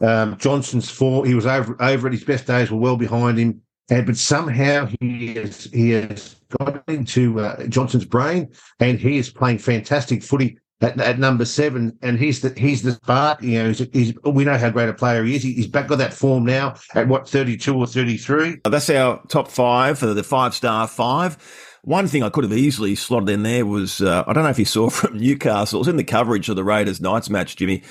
um, 0.00 0.38
Johnson's 0.38 0.90
four, 0.90 1.26
he 1.26 1.34
was 1.34 1.46
over 1.46 1.76
over 1.80 2.06
at 2.06 2.12
his 2.14 2.24
best 2.24 2.46
days, 2.46 2.70
were 2.70 2.78
well 2.78 2.96
behind 2.96 3.38
him, 3.38 3.60
and 3.90 4.06
but 4.06 4.16
somehow 4.16 4.88
he 5.00 5.34
has 5.34 5.64
he 5.64 5.90
has 5.90 6.36
got 6.50 6.82
into 6.88 7.40
uh, 7.40 7.66
Johnson's 7.66 8.04
brain, 8.04 8.48
and 8.78 8.98
he 8.98 9.18
is 9.18 9.30
playing 9.30 9.58
fantastic 9.58 10.22
footy 10.22 10.58
at, 10.80 10.98
at, 11.00 11.18
number 11.18 11.44
seven, 11.44 11.96
and 12.02 12.18
he's 12.18 12.40
the 12.40 12.58
he's 12.58 12.82
the 12.82 12.92
spark. 12.92 13.42
You 13.42 13.62
know, 13.62 13.68
he's, 13.68 13.88
he's, 13.92 14.14
we 14.24 14.44
know 14.44 14.56
how 14.56 14.70
great 14.70 14.88
a 14.88 14.94
player 14.94 15.24
he 15.24 15.36
is. 15.36 15.42
He, 15.42 15.52
he's 15.52 15.66
back 15.66 15.88
got 15.88 15.98
that 15.98 16.14
form 16.14 16.44
now 16.44 16.74
at 16.94 17.08
what 17.08 17.28
thirty 17.28 17.56
two 17.56 17.76
or 17.76 17.86
thirty 17.86 18.16
three. 18.16 18.56
That's 18.64 18.90
our 18.90 19.22
top 19.28 19.48
five 19.48 19.98
for 19.98 20.06
the 20.06 20.22
five 20.22 20.54
star 20.54 20.86
five. 20.86 21.36
One 21.82 22.06
thing 22.06 22.22
I 22.22 22.28
could 22.28 22.44
have 22.44 22.52
easily 22.52 22.94
slotted 22.94 23.30
in 23.30 23.42
there 23.42 23.64
was 23.64 24.00
uh, 24.00 24.24
I 24.26 24.32
don't 24.32 24.44
know 24.44 24.50
if 24.50 24.58
you 24.58 24.64
saw 24.64 24.90
from 24.90 25.18
Newcastle. 25.18 25.78
It 25.78 25.80
was 25.80 25.88
in 25.88 25.96
the 25.96 26.04
coverage 26.04 26.48
of 26.48 26.56
the 26.56 26.64
Raiders 26.64 27.00
Knights 27.00 27.30
match, 27.30 27.56
Jimmy. 27.56 27.82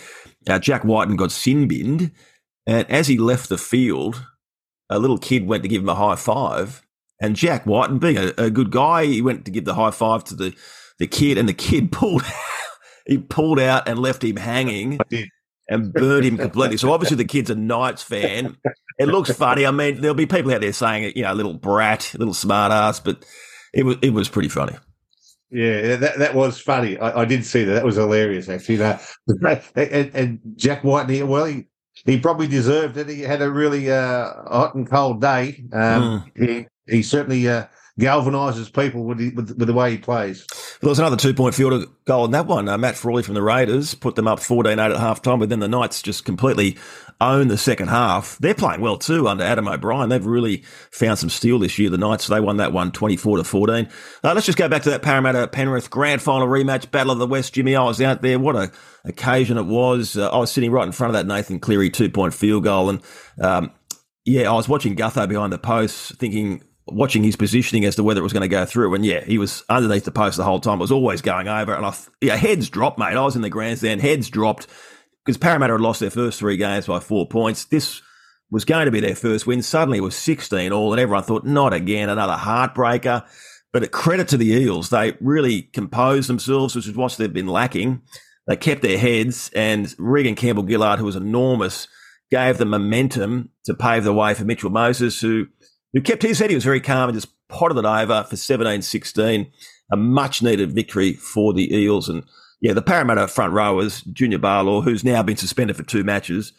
Uh, 0.48 0.60
Jack 0.60 0.84
Wighton 0.84 1.16
got 1.16 1.32
sin 1.32 1.68
binned, 1.68 2.12
and 2.66 2.90
as 2.90 3.08
he 3.08 3.18
left 3.18 3.50
the 3.50 3.58
field, 3.58 4.26
a 4.90 5.00
little 5.00 5.18
kid 5.18 5.46
went 5.46 5.64
to 5.64 5.70
give 5.70 5.82
him 5.82 5.90
a 5.90 5.96
high 5.96 6.16
five. 6.16 6.82
And 7.22 7.36
Jack 7.36 7.66
White, 7.66 7.90
and 7.90 8.00
being 8.00 8.18
a, 8.18 8.34
a 8.38 8.50
good 8.50 8.72
guy, 8.72 9.06
he 9.06 9.22
went 9.22 9.46
to 9.46 9.52
give 9.52 9.66
the 9.66 9.74
high 9.74 9.92
five 9.92 10.24
to 10.26 10.36
the, 10.36 10.56
the 11.00 11.08
kid, 11.08 11.38
and 11.38 11.50
the 11.50 11.54
kid 11.54 11.92
pulled 11.92 12.24
he 13.06 13.18
pulled 13.18 13.60
out 13.60 13.88
and 13.88 13.98
left 13.98 14.24
him 14.24 14.36
hanging 14.36 15.00
and 15.68 15.94
burned 15.94 16.26
him 16.26 16.38
completely. 16.38 16.78
So 16.78 16.92
obviously 16.92 17.18
the 17.18 17.26
kid's 17.26 17.50
a 17.50 17.56
Knights 17.56 18.04
fan. 18.04 18.56
It 19.00 19.08
looks 19.08 19.32
funny. 19.32 19.66
I 19.66 19.72
mean, 19.72 20.00
there'll 20.00 20.14
be 20.14 20.28
people 20.28 20.54
out 20.54 20.62
there 20.62 20.74
saying, 20.74 21.14
you 21.16 21.24
know, 21.24 21.34
little 21.34 21.56
brat, 21.56 22.14
little 22.18 22.36
smart 22.36 22.72
ass, 22.72 23.00
but 23.00 23.26
it 23.74 23.84
was 23.84 23.98
it 24.02 24.12
was 24.12 24.30
pretty 24.30 24.50
funny. 24.50 24.76
Yeah, 25.52 25.96
that, 25.96 26.20
that 26.20 26.36
was 26.36 26.60
funny. 26.60 26.98
I, 27.00 27.22
I 27.22 27.26
did 27.26 27.44
see 27.44 27.64
that. 27.64 27.74
That 27.74 27.86
was 27.86 27.96
hilarious, 27.96 28.50
actually. 28.50 28.76
That 28.78 29.02
and, 29.76 30.12
and 30.14 30.40
Jack 30.56 30.84
White, 30.84 31.08
well, 31.26 31.46
he, 31.46 31.66
he 32.06 32.20
probably 32.20 32.48
deserved 32.48 32.98
it. 32.98 33.10
He 33.10 33.22
had 33.22 33.42
a 33.42 33.50
really 33.50 33.92
uh, 33.92 34.32
hot 34.48 34.76
and 34.76 34.88
cold 34.88 35.22
day. 35.22 35.64
Um, 35.74 36.30
mm. 36.38 36.48
he, 36.48 36.68
he 36.90 37.04
certainly 37.04 37.48
uh, 37.48 37.66
galvanises 38.00 38.74
people 38.74 39.04
with, 39.04 39.18
the, 39.18 39.30
with, 39.32 39.58
with 39.58 39.68
the 39.68 39.74
way 39.74 39.92
he 39.92 39.98
plays. 39.98 40.46
Well, 40.50 40.80
there 40.82 40.90
was 40.90 41.00
another 41.00 41.18
two 41.18 41.34
point 41.34 41.54
field 41.54 41.86
goal 42.06 42.26
in 42.26 42.32
that 42.32 42.48
one. 42.48 42.70
Uh, 42.70 42.78
Matt 42.78 42.96
Frawley 42.96 43.24
from 43.24 43.36
the 43.36 43.42
Raiders 43.42 43.94
put 43.94 44.16
them 44.16 44.28
up 44.28 44.40
14 44.40 44.80
8 44.80 44.80
at 44.80 44.98
half 44.98 45.22
time, 45.22 45.40
but 45.40 45.50
then 45.50 45.60
the 45.60 45.68
Knights 45.68 46.02
just 46.02 46.26
completely 46.26 46.78
own 47.22 47.50
the 47.50 47.58
second 47.58 47.90
half. 47.90 48.38
They're 48.38 48.56
playing 48.56 48.80
well 48.80 48.98
too 48.98 49.28
under 49.28 49.44
Adam 49.44 49.68
O'Brien. 49.68 50.10
They've 50.10 50.26
really 50.26 50.64
found 50.92 51.20
some 51.20 51.30
steel 51.30 51.60
this 51.60 51.78
year. 51.78 51.90
The 51.90 51.98
Knights, 51.98 52.28
they 52.28 52.40
won 52.40 52.58
that 52.58 52.72
one 52.72 52.92
24 52.92 53.38
to 53.38 53.44
14. 53.44 53.90
Uh, 54.24 54.34
let's 54.34 54.46
just 54.46 54.58
go 54.58 54.70
back 54.70 54.84
to 54.84 54.90
that 54.92 55.02
Parramatta 55.02 55.48
Penrith 55.48 55.90
grand 55.90 56.22
final 56.22 56.48
rematch, 56.48 56.90
Battle 56.92 57.12
of 57.12 57.20
the 57.20 57.28
West. 57.28 57.54
Jimmy, 57.54 57.76
I 57.76 57.84
was 57.84 58.02
out 58.02 58.22
there. 58.22 58.40
What 58.40 58.56
a 58.56 58.72
occasion 59.04 59.58
it 59.58 59.66
was. 59.66 60.16
Uh, 60.16 60.30
I 60.30 60.38
was 60.38 60.52
sitting 60.52 60.72
right 60.72 60.86
in 60.86 60.94
front 60.94 61.14
of 61.14 61.16
that 61.16 61.32
Nathan 61.32 61.60
Cleary 61.60 61.90
two 61.90 62.10
point 62.10 62.34
field 62.34 62.64
goal. 62.64 62.90
And, 62.90 63.02
um, 63.42 63.72
yeah, 64.26 64.50
I 64.50 64.54
was 64.54 64.70
watching 64.70 64.96
Gutho 64.96 65.28
behind 65.28 65.52
the 65.52 65.58
post 65.58 66.16
thinking, 66.20 66.64
watching 66.94 67.24
his 67.24 67.36
positioning 67.36 67.86
as 67.86 67.96
to 67.96 68.04
whether 68.04 68.20
it 68.20 68.24
was 68.24 68.34
going 68.34 68.42
to 68.42 68.48
go 68.48 68.66
through. 68.66 68.94
And 68.94 69.06
yeah, 69.06 69.24
he 69.24 69.38
was 69.38 69.64
underneath 69.70 70.06
the 70.06 70.12
post 70.12 70.38
the 70.38 70.44
whole 70.44 70.60
time. 70.60 70.80
It 70.80 70.82
was 70.82 70.92
always 70.92 71.22
going 71.22 71.48
over. 71.48 71.74
And 71.74 71.86
I, 71.86 71.96
yeah, 72.22 72.36
heads 72.36 72.70
dropped, 72.70 73.00
mate. 73.00 73.16
I 73.16 73.22
was 73.22 73.36
in 73.36 73.42
the 73.42 73.50
grandstand, 73.50 74.02
heads 74.02 74.30
dropped 74.30 74.68
because 75.26 75.38
Parramatta 75.38 75.74
had 75.74 75.82
lost 75.82 76.00
their 76.00 76.10
first 76.10 76.40
three 76.40 76.58
games 76.58 76.88
by 76.88 77.00
four 77.00 77.28
points. 77.28 77.66
This 77.66 78.02
was 78.52 78.66
going 78.66 78.86
to 78.86 78.92
be 78.92 79.00
their 79.00 79.16
first 79.16 79.46
win. 79.46 79.62
Suddenly 79.62 80.00
it 80.00 80.02
was 80.02 80.16
16 80.16 80.72
all, 80.72 80.92
and 80.92 81.00
everyone 81.00 81.24
thought, 81.24 81.46
not 81.46 81.74
again, 81.74 82.10
another 82.10 82.34
heartbreaker. 82.34 83.26
But 83.72 83.84
a 83.84 83.88
credit 83.88 84.28
to 84.30 84.38
the 84.38 84.48
Eels, 84.48 84.90
they 84.90 85.16
really 85.22 85.62
composed 85.62 86.28
themselves, 86.28 86.76
which 86.76 86.88
is 86.88 86.96
what 86.96 87.12
they've 87.14 87.32
been 87.32 87.48
lacking. 87.48 88.02
They 88.48 88.58
kept 88.58 88.82
their 88.82 88.98
heads, 88.98 89.52
and 89.56 89.94
Reagan 90.00 90.34
Campbell 90.34 90.66
Gillard, 90.66 90.98
who 90.98 91.06
was 91.06 91.16
enormous, 91.16 91.88
gave 92.32 92.58
them 92.58 92.70
momentum 92.70 93.50
to 93.66 93.76
pave 93.76 94.04
the 94.04 94.14
way 94.14 94.34
for 94.34 94.46
Mitchell 94.46 94.72
Moses, 94.72 95.22
who 95.22 95.46
who 95.94 96.02
kept 96.02 96.22
his 96.22 96.40
head. 96.40 96.50
He 96.50 96.56
was 96.56 96.64
very 96.66 96.82
calm 96.82 97.10
and 97.10 97.18
just 97.18 97.30
potted 97.48 97.78
it 97.78 97.86
over 97.86 98.24
for 98.24 98.36
17-16. 98.36 99.52
A 99.92 99.98
much 99.98 100.42
needed 100.42 100.72
victory 100.72 101.14
for 101.14 101.54
the 101.54 101.74
Eels. 101.76 102.10
And 102.10 102.24
yeah, 102.62 102.74
the 102.74 102.82
Parramatta 102.82 103.28
front 103.28 103.54
rowers, 103.54 104.02
Junior 104.02 104.40
Paulo, 104.40 104.82
who's 104.82 105.04
now 105.04 105.24
been 105.24 105.38
suspended 105.38 105.76
for 105.76 105.84
two 105.84 106.04
matches, 106.04 106.54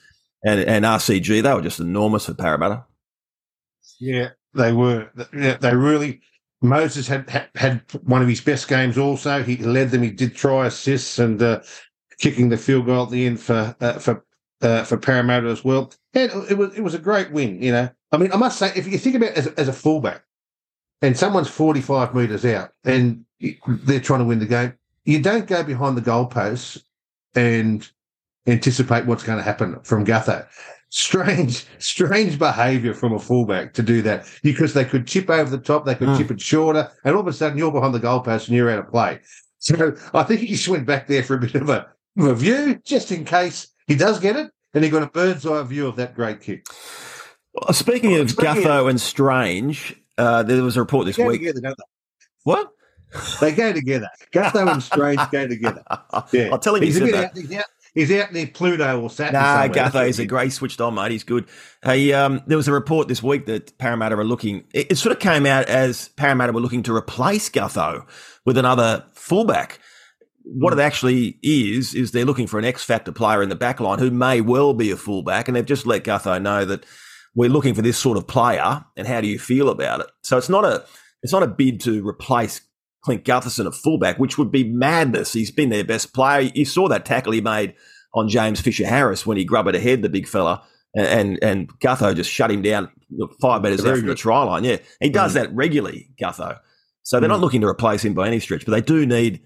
and, 0.44 0.60
and 0.60 0.84
RCG, 0.84 1.42
they 1.42 1.54
were 1.54 1.60
just 1.60 1.80
enormous 1.80 2.26
for 2.26 2.34
Parramatta. 2.34 2.84
Yeah, 4.00 4.30
they 4.54 4.72
were. 4.72 5.10
They 5.32 5.74
really. 5.74 6.22
Moses 6.62 7.06
had, 7.06 7.28
had, 7.30 7.48
had 7.54 7.82
one 8.02 8.20
of 8.20 8.28
his 8.28 8.40
best 8.40 8.68
games. 8.68 8.98
Also, 8.98 9.42
he 9.42 9.56
led 9.58 9.90
them. 9.90 10.02
He 10.02 10.10
did 10.10 10.34
try 10.34 10.66
assists 10.66 11.18
and 11.18 11.40
uh, 11.40 11.60
kicking 12.18 12.48
the 12.48 12.58
field 12.58 12.86
goal 12.86 13.04
at 13.04 13.10
the 13.10 13.26
end 13.26 13.40
for 13.40 13.74
uh, 13.80 13.94
for 13.94 14.24
uh, 14.62 14.84
for 14.84 14.96
Parramatta 14.96 15.48
as 15.48 15.64
well. 15.64 15.92
And 16.14 16.30
it 16.50 16.58
was 16.58 16.74
it 16.76 16.82
was 16.82 16.94
a 16.94 16.98
great 16.98 17.30
win. 17.30 17.62
You 17.62 17.72
know, 17.72 17.90
I 18.12 18.16
mean, 18.16 18.32
I 18.32 18.36
must 18.36 18.58
say, 18.58 18.72
if 18.74 18.86
you 18.86 18.98
think 18.98 19.16
about 19.16 19.30
it 19.30 19.38
as, 19.38 19.46
as 19.48 19.68
a 19.68 19.72
fullback, 19.72 20.22
and 21.02 21.16
someone's 21.16 21.48
forty 21.48 21.80
five 21.80 22.14
meters 22.14 22.44
out, 22.44 22.72
and 22.84 23.24
they're 23.66 24.00
trying 24.00 24.20
to 24.20 24.24
win 24.24 24.40
the 24.40 24.46
game, 24.46 24.74
you 25.04 25.20
don't 25.20 25.46
go 25.46 25.62
behind 25.62 25.96
the 25.96 26.02
goalposts 26.02 26.82
and 27.34 27.88
anticipate 28.46 29.06
what's 29.06 29.22
going 29.22 29.38
to 29.38 29.44
happen 29.44 29.78
from 29.82 30.04
Gutho. 30.04 30.46
Strange, 30.88 31.66
strange 31.78 32.38
behaviour 32.38 32.94
from 32.94 33.12
a 33.12 33.18
fullback 33.18 33.72
to 33.74 33.82
do 33.82 34.02
that 34.02 34.26
because 34.42 34.74
they 34.74 34.84
could 34.84 35.06
chip 35.06 35.30
over 35.30 35.48
the 35.48 35.62
top, 35.62 35.84
they 35.84 35.94
could 35.94 36.08
mm. 36.08 36.18
chip 36.18 36.30
it 36.30 36.40
shorter, 36.40 36.90
and 37.04 37.14
all 37.14 37.20
of 37.20 37.28
a 37.28 37.32
sudden 37.32 37.56
you're 37.56 37.72
behind 37.72 37.94
the 37.94 38.00
goalpost 38.00 38.48
and 38.48 38.56
you're 38.56 38.70
out 38.70 38.80
of 38.80 38.90
play. 38.90 39.20
So 39.58 39.94
I 40.14 40.22
think 40.22 40.40
he 40.40 40.46
just 40.48 40.68
went 40.68 40.86
back 40.86 41.06
there 41.06 41.22
for 41.22 41.34
a 41.34 41.38
bit 41.38 41.54
of 41.54 41.68
a, 41.68 41.86
of 42.18 42.26
a 42.26 42.34
view, 42.34 42.80
just 42.84 43.12
in 43.12 43.24
case 43.24 43.68
he 43.86 43.94
does 43.94 44.18
get 44.18 44.36
it, 44.36 44.50
and 44.74 44.84
he 44.84 44.90
got 44.90 45.02
a 45.02 45.06
bird's 45.06 45.46
eye 45.46 45.62
view 45.62 45.86
of 45.86 45.96
that 45.96 46.14
great 46.14 46.40
kick. 46.40 46.66
Well, 47.54 47.72
speaking 47.72 48.16
of 48.16 48.30
speaking 48.30 48.62
Gutho 48.62 48.80
of, 48.82 48.86
and 48.86 49.00
Strange, 49.00 49.96
uh, 50.16 50.42
there 50.42 50.62
was 50.62 50.76
a 50.76 50.80
report 50.80 51.06
this 51.06 51.18
week. 51.18 51.40
Together, 51.40 51.74
what? 52.44 52.70
They 53.40 53.52
go 53.52 53.72
together. 53.72 54.08
Gutho 54.32 54.72
and 54.72 54.82
Strange 54.82 55.20
go 55.30 55.46
together. 55.46 55.82
Yeah. 56.32 56.50
I'll 56.52 56.58
tell 56.58 56.74
him 56.74 56.82
he's, 56.82 56.96
a 56.96 57.04
bit 57.04 57.14
out, 57.14 57.36
he's, 57.36 57.52
out, 57.52 57.64
he's 57.94 58.12
out 58.12 58.32
near 58.32 58.46
Pluto 58.46 59.00
or 59.00 59.10
Saturn. 59.10 59.34
Nah, 59.34 59.66
Gutho 59.68 60.08
is 60.08 60.18
a 60.18 60.26
great 60.26 60.52
switched 60.52 60.80
on, 60.80 60.94
mate. 60.94 61.10
He's 61.10 61.24
good. 61.24 61.46
Hey, 61.82 62.12
um, 62.12 62.42
there 62.46 62.56
was 62.56 62.68
a 62.68 62.72
report 62.72 63.08
this 63.08 63.22
week 63.22 63.46
that 63.46 63.76
Parramatta 63.78 64.16
are 64.16 64.24
looking. 64.24 64.64
It, 64.72 64.92
it, 64.92 64.96
sort 64.96 65.12
of 65.12 65.20
came 65.20 65.46
out 65.46 65.66
as 65.66 66.08
Parramatta 66.10 66.52
were 66.52 66.60
looking 66.60 66.82
to 66.84 66.94
replace 66.94 67.48
Gutho 67.48 68.06
with 68.44 68.58
another 68.58 69.04
fullback. 69.14 69.80
What 70.42 70.72
mm. 70.72 70.78
it 70.78 70.82
actually 70.82 71.38
is 71.42 71.94
is 71.94 72.10
they're 72.10 72.24
looking 72.24 72.46
for 72.46 72.58
an 72.58 72.64
X 72.64 72.84
factor 72.84 73.12
player 73.12 73.42
in 73.42 73.48
the 73.48 73.54
back 73.54 73.80
line 73.80 73.98
who 73.98 74.10
may 74.10 74.40
well 74.40 74.74
be 74.74 74.90
a 74.90 74.96
fullback, 74.96 75.48
and 75.48 75.56
they've 75.56 75.64
just 75.64 75.86
let 75.86 76.04
Gutho 76.04 76.40
know 76.40 76.64
that 76.64 76.84
we're 77.34 77.50
looking 77.50 77.74
for 77.74 77.82
this 77.82 77.98
sort 77.98 78.18
of 78.18 78.26
player. 78.26 78.84
And 78.96 79.06
how 79.06 79.20
do 79.20 79.28
you 79.28 79.38
feel 79.38 79.68
about 79.68 80.00
it? 80.00 80.06
So 80.22 80.36
it's 80.38 80.48
not 80.48 80.64
a 80.64 80.84
it's 81.22 81.32
not 81.32 81.42
a 81.42 81.48
bid 81.48 81.80
to 81.80 82.06
replace 82.06 82.62
Clint 83.02 83.24
Gutherson 83.24 83.66
at 83.66 83.74
fullback, 83.74 84.18
which 84.18 84.38
would 84.38 84.50
be 84.50 84.64
madness. 84.64 85.32
He's 85.32 85.50
been 85.50 85.70
their 85.70 85.84
best 85.84 86.12
player. 86.12 86.50
You 86.54 86.64
saw 86.64 86.88
that 86.88 87.04
tackle 87.04 87.32
he 87.32 87.40
made 87.40 87.74
on 88.14 88.28
James 88.28 88.60
Fisher 88.60 88.86
Harris 88.86 89.26
when 89.26 89.36
he 89.36 89.44
grubbed 89.44 89.74
ahead, 89.74 90.02
the 90.02 90.08
big 90.08 90.26
fella, 90.26 90.62
and 90.94 91.06
and, 91.06 91.38
and 91.42 91.78
Gutho 91.80 92.14
just 92.14 92.30
shut 92.30 92.50
him 92.50 92.62
down 92.62 92.90
five 93.40 93.62
metres 93.62 93.84
out 93.84 93.98
from 93.98 94.06
the 94.06 94.14
try 94.14 94.42
line. 94.42 94.64
Yeah, 94.64 94.78
he 95.00 95.10
does 95.10 95.32
mm. 95.32 95.34
that 95.34 95.54
regularly, 95.54 96.10
Gutho. 96.20 96.58
So 97.02 97.18
they're 97.18 97.28
mm. 97.28 97.32
not 97.32 97.40
looking 97.40 97.60
to 97.62 97.66
replace 97.66 98.04
him 98.04 98.14
by 98.14 98.26
any 98.26 98.40
stretch, 98.40 98.64
but 98.64 98.72
they 98.72 98.80
do 98.80 99.06
need 99.06 99.40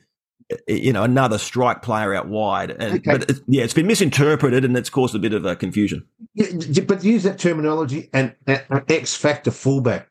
you 0.68 0.92
know 0.92 1.02
another 1.02 1.38
strike 1.38 1.82
player 1.82 2.14
out 2.14 2.28
wide. 2.28 2.70
And 2.70 2.94
okay. 2.96 3.18
but 3.18 3.30
it, 3.30 3.40
yeah, 3.46 3.64
it's 3.64 3.74
been 3.74 3.86
misinterpreted 3.86 4.64
and 4.64 4.76
it's 4.76 4.90
caused 4.90 5.14
a 5.14 5.18
bit 5.18 5.32
of 5.32 5.44
a 5.44 5.56
confusion. 5.56 6.06
Yeah, 6.34 6.82
but 6.86 7.04
use 7.04 7.22
that 7.22 7.38
terminology 7.38 8.10
and 8.12 8.34
an 8.46 8.84
X 8.88 9.14
factor 9.14 9.50
fullback. 9.50 10.08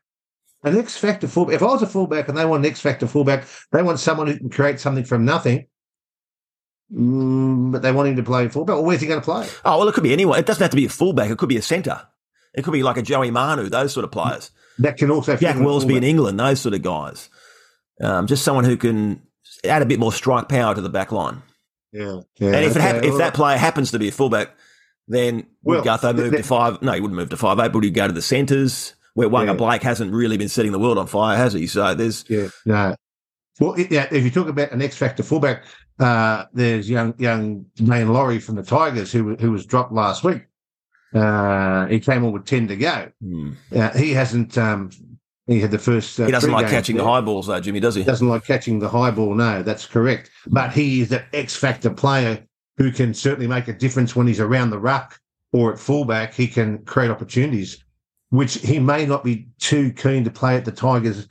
An 0.62 0.78
X 0.78 0.96
factor 0.96 1.28
fullback. 1.28 1.56
If 1.56 1.62
I 1.62 1.66
was 1.66 1.82
a 1.82 1.86
fullback 1.86 2.28
and 2.28 2.38
they 2.38 2.44
want 2.44 2.64
an 2.64 2.70
X 2.70 2.80
factor 2.80 3.06
fullback, 3.06 3.44
they 3.72 3.82
want 3.82 4.00
someone 4.00 4.26
who 4.26 4.38
can 4.38 4.50
create 4.50 4.80
something 4.80 5.04
from 5.04 5.24
nothing. 5.24 5.66
Mm, 6.92 7.72
but 7.72 7.82
they 7.82 7.92
want 7.92 8.08
him 8.08 8.16
to 8.16 8.22
play 8.22 8.48
fullback. 8.48 8.76
Well, 8.76 8.84
where's 8.84 9.00
he 9.00 9.06
going 9.06 9.20
to 9.20 9.24
play? 9.24 9.48
Oh 9.64 9.78
well, 9.78 9.88
it 9.88 9.94
could 9.94 10.04
be 10.04 10.12
anyone. 10.12 10.38
It 10.38 10.46
doesn't 10.46 10.62
have 10.62 10.70
to 10.70 10.76
be 10.76 10.86
a 10.86 10.90
fullback. 10.90 11.30
It 11.30 11.38
could 11.38 11.48
be 11.48 11.56
a 11.56 11.62
centre. 11.62 12.02
It 12.54 12.62
could 12.62 12.72
be 12.72 12.82
like 12.82 12.96
a 12.96 13.02
Joey 13.02 13.30
Manu, 13.30 13.68
those 13.68 13.92
sort 13.92 14.04
of 14.04 14.12
players. 14.12 14.50
That 14.78 14.96
can 14.96 15.10
also 15.10 15.36
Jack 15.36 15.56
Welsby 15.56 15.96
in 15.96 16.04
England, 16.04 16.38
those 16.38 16.60
sort 16.60 16.74
of 16.74 16.82
guys. 16.82 17.28
Um, 18.00 18.26
just 18.26 18.44
someone 18.44 18.64
who 18.64 18.76
can 18.76 19.22
add 19.64 19.82
a 19.82 19.86
bit 19.86 19.98
more 19.98 20.12
strike 20.12 20.48
power 20.48 20.74
to 20.74 20.80
the 20.80 20.88
back 20.88 21.12
line. 21.12 21.42
Yeah, 21.92 22.20
yeah. 22.38 22.48
And 22.48 22.64
if, 22.64 22.76
okay. 22.76 23.06
if 23.06 23.18
that 23.18 23.34
player 23.34 23.56
happens 23.56 23.92
to 23.92 23.98
be 23.98 24.08
a 24.08 24.12
fullback, 24.12 24.50
then 25.06 25.46
well, 25.62 25.78
would 25.78 25.86
Gutho 25.86 26.14
move 26.14 26.32
to 26.32 26.42
five? 26.42 26.82
No, 26.82 26.92
he 26.92 27.00
wouldn't 27.00 27.16
move 27.16 27.30
to 27.30 27.36
five 27.36 27.58
eight. 27.58 27.72
Would 27.72 27.84
he 27.84 27.90
go 27.90 28.06
to 28.06 28.12
the 28.12 28.22
centres? 28.22 28.94
where 29.14 29.28
Waqa 29.28 29.46
yeah. 29.46 29.52
Blake 29.54 29.82
hasn't 29.82 30.12
really 30.12 30.36
been 30.36 30.48
setting 30.48 30.72
the 30.72 30.78
world 30.78 30.98
on 30.98 31.06
fire, 31.06 31.36
has 31.36 31.52
he? 31.52 31.66
So 31.66 31.94
there's 31.94 32.24
yeah, 32.28 32.48
no. 32.66 32.94
Well, 33.60 33.78
yeah, 33.78 34.08
if 34.10 34.24
you 34.24 34.30
talk 34.30 34.48
about 34.48 34.72
an 34.72 34.82
X 34.82 34.96
factor 34.96 35.22
fullback, 35.22 35.64
uh, 36.00 36.44
there's 36.52 36.90
young 36.90 37.14
young 37.18 37.66
Daine 37.76 38.12
Laurie 38.12 38.40
from 38.40 38.56
the 38.56 38.62
Tigers 38.62 39.12
who 39.12 39.36
who 39.36 39.52
was 39.52 39.64
dropped 39.64 39.92
last 39.92 40.24
week. 40.24 40.42
Uh, 41.14 41.86
he 41.86 42.00
came 42.00 42.24
on 42.24 42.32
with 42.32 42.44
ten 42.44 42.66
to 42.68 42.76
go. 42.76 43.10
Hmm. 43.22 43.52
Uh, 43.74 43.90
he 43.96 44.12
hasn't. 44.12 44.58
Um, 44.58 44.90
he 45.46 45.60
had 45.60 45.70
the 45.70 45.78
first. 45.78 46.18
Uh, 46.18 46.26
he 46.26 46.32
doesn't 46.32 46.50
like 46.50 46.68
catching 46.68 46.96
there. 46.96 47.04
the 47.04 47.10
high 47.10 47.20
balls, 47.20 47.46
though, 47.46 47.60
Jimmy. 47.60 47.80
Does 47.80 47.94
he? 47.94 48.04
Doesn't 48.04 48.28
like 48.28 48.44
catching 48.44 48.78
the 48.78 48.88
high 48.88 49.10
ball. 49.10 49.34
No, 49.34 49.62
that's 49.62 49.86
correct. 49.86 50.30
But 50.46 50.72
he 50.72 51.02
is 51.02 51.08
that 51.10 51.26
X 51.32 51.54
factor 51.54 51.90
player 51.90 52.44
who 52.76 52.90
can 52.90 53.14
certainly 53.14 53.46
make 53.46 53.68
a 53.68 53.72
difference 53.72 54.16
when 54.16 54.26
he's 54.26 54.40
around 54.40 54.70
the 54.70 54.78
ruck 54.78 55.20
or 55.52 55.72
at 55.72 55.78
fullback. 55.78 56.34
He 56.34 56.46
can 56.46 56.78
create 56.84 57.10
opportunities 57.10 57.84
which 58.34 58.54
he 58.54 58.80
may 58.80 59.06
not 59.06 59.22
be 59.22 59.46
too 59.60 59.92
keen 59.92 60.24
to 60.24 60.30
play 60.30 60.56
at 60.56 60.64
the 60.64 60.72
Tigers 60.72 61.28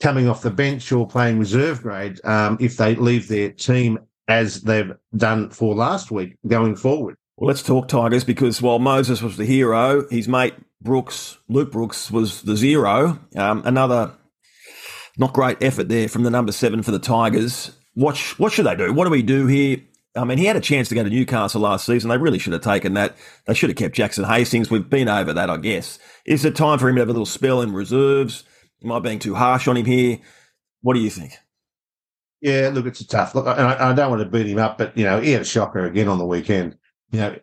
coming 0.00 0.26
off 0.26 0.40
the 0.40 0.50
bench 0.50 0.90
or 0.90 1.06
playing 1.06 1.38
reserve 1.38 1.82
grade 1.82 2.18
um, 2.24 2.56
if 2.60 2.78
they 2.78 2.94
leave 2.94 3.28
their 3.28 3.50
team 3.50 3.98
as 4.28 4.62
they've 4.62 4.92
done 5.16 5.50
for 5.50 5.74
last 5.74 6.10
week 6.10 6.36
going 6.46 6.74
forward. 6.74 7.16
Well, 7.36 7.48
let's 7.48 7.62
talk 7.62 7.88
Tigers 7.88 8.24
because 8.24 8.62
while 8.62 8.78
Moses 8.78 9.20
was 9.20 9.36
the 9.36 9.44
hero, 9.44 10.08
his 10.08 10.28
mate 10.28 10.54
Brooks, 10.80 11.38
Luke 11.48 11.72
Brooks, 11.72 12.10
was 12.10 12.42
the 12.42 12.56
zero. 12.56 13.18
Um, 13.34 13.62
another 13.64 14.12
not 15.18 15.32
great 15.32 15.62
effort 15.62 15.88
there 15.88 16.08
from 16.08 16.22
the 16.24 16.30
number 16.30 16.52
seven 16.52 16.82
for 16.82 16.90
the 16.90 16.98
Tigers. 16.98 17.70
What, 17.94 18.18
what 18.38 18.52
should 18.52 18.66
they 18.66 18.76
do? 18.76 18.92
What 18.92 19.04
do 19.04 19.10
we 19.10 19.22
do 19.22 19.46
here? 19.46 19.78
I 20.14 20.24
mean, 20.24 20.38
he 20.38 20.46
had 20.46 20.56
a 20.56 20.60
chance 20.60 20.88
to 20.88 20.94
go 20.94 21.04
to 21.04 21.10
Newcastle 21.10 21.60
last 21.60 21.86
season. 21.86 22.08
They 22.08 22.18
really 22.18 22.38
should 22.38 22.52
have 22.52 22.62
taken 22.62 22.94
that. 22.94 23.16
They 23.46 23.54
should 23.54 23.70
have 23.70 23.76
kept 23.76 23.94
Jackson 23.94 24.24
Hastings. 24.24 24.70
We've 24.70 24.88
been 24.88 25.08
over 25.08 25.32
that, 25.32 25.50
I 25.50 25.56
guess. 25.58 25.98
Is 26.24 26.44
it 26.44 26.56
time 26.56 26.78
for 26.78 26.88
him 26.88 26.96
to 26.96 27.02
have 27.02 27.08
a 27.08 27.12
little 27.12 27.26
spell 27.26 27.60
in 27.60 27.72
reserves? 27.72 28.44
Am 28.82 28.92
I 28.92 28.98
being 28.98 29.18
too 29.18 29.34
harsh 29.34 29.68
on 29.68 29.76
him 29.76 29.86
here? 29.86 30.18
What 30.82 30.94
do 30.94 31.00
you 31.00 31.10
think? 31.10 31.34
Yeah, 32.40 32.70
look, 32.72 32.86
it's 32.86 33.00
a 33.00 33.06
tough 33.06 33.34
look. 33.34 33.46
I, 33.46 33.90
I 33.90 33.92
don't 33.92 34.10
want 34.10 34.22
to 34.22 34.28
beat 34.28 34.46
him 34.46 34.58
up, 34.58 34.78
but 34.78 34.96
you 34.96 35.04
know, 35.04 35.20
he 35.20 35.32
had 35.32 35.42
a 35.42 35.46
shocker 35.46 35.84
again 35.84 36.08
on 36.08 36.18
the 36.18 36.26
weekend. 36.26 36.76
You 37.10 37.20
know, 37.20 37.36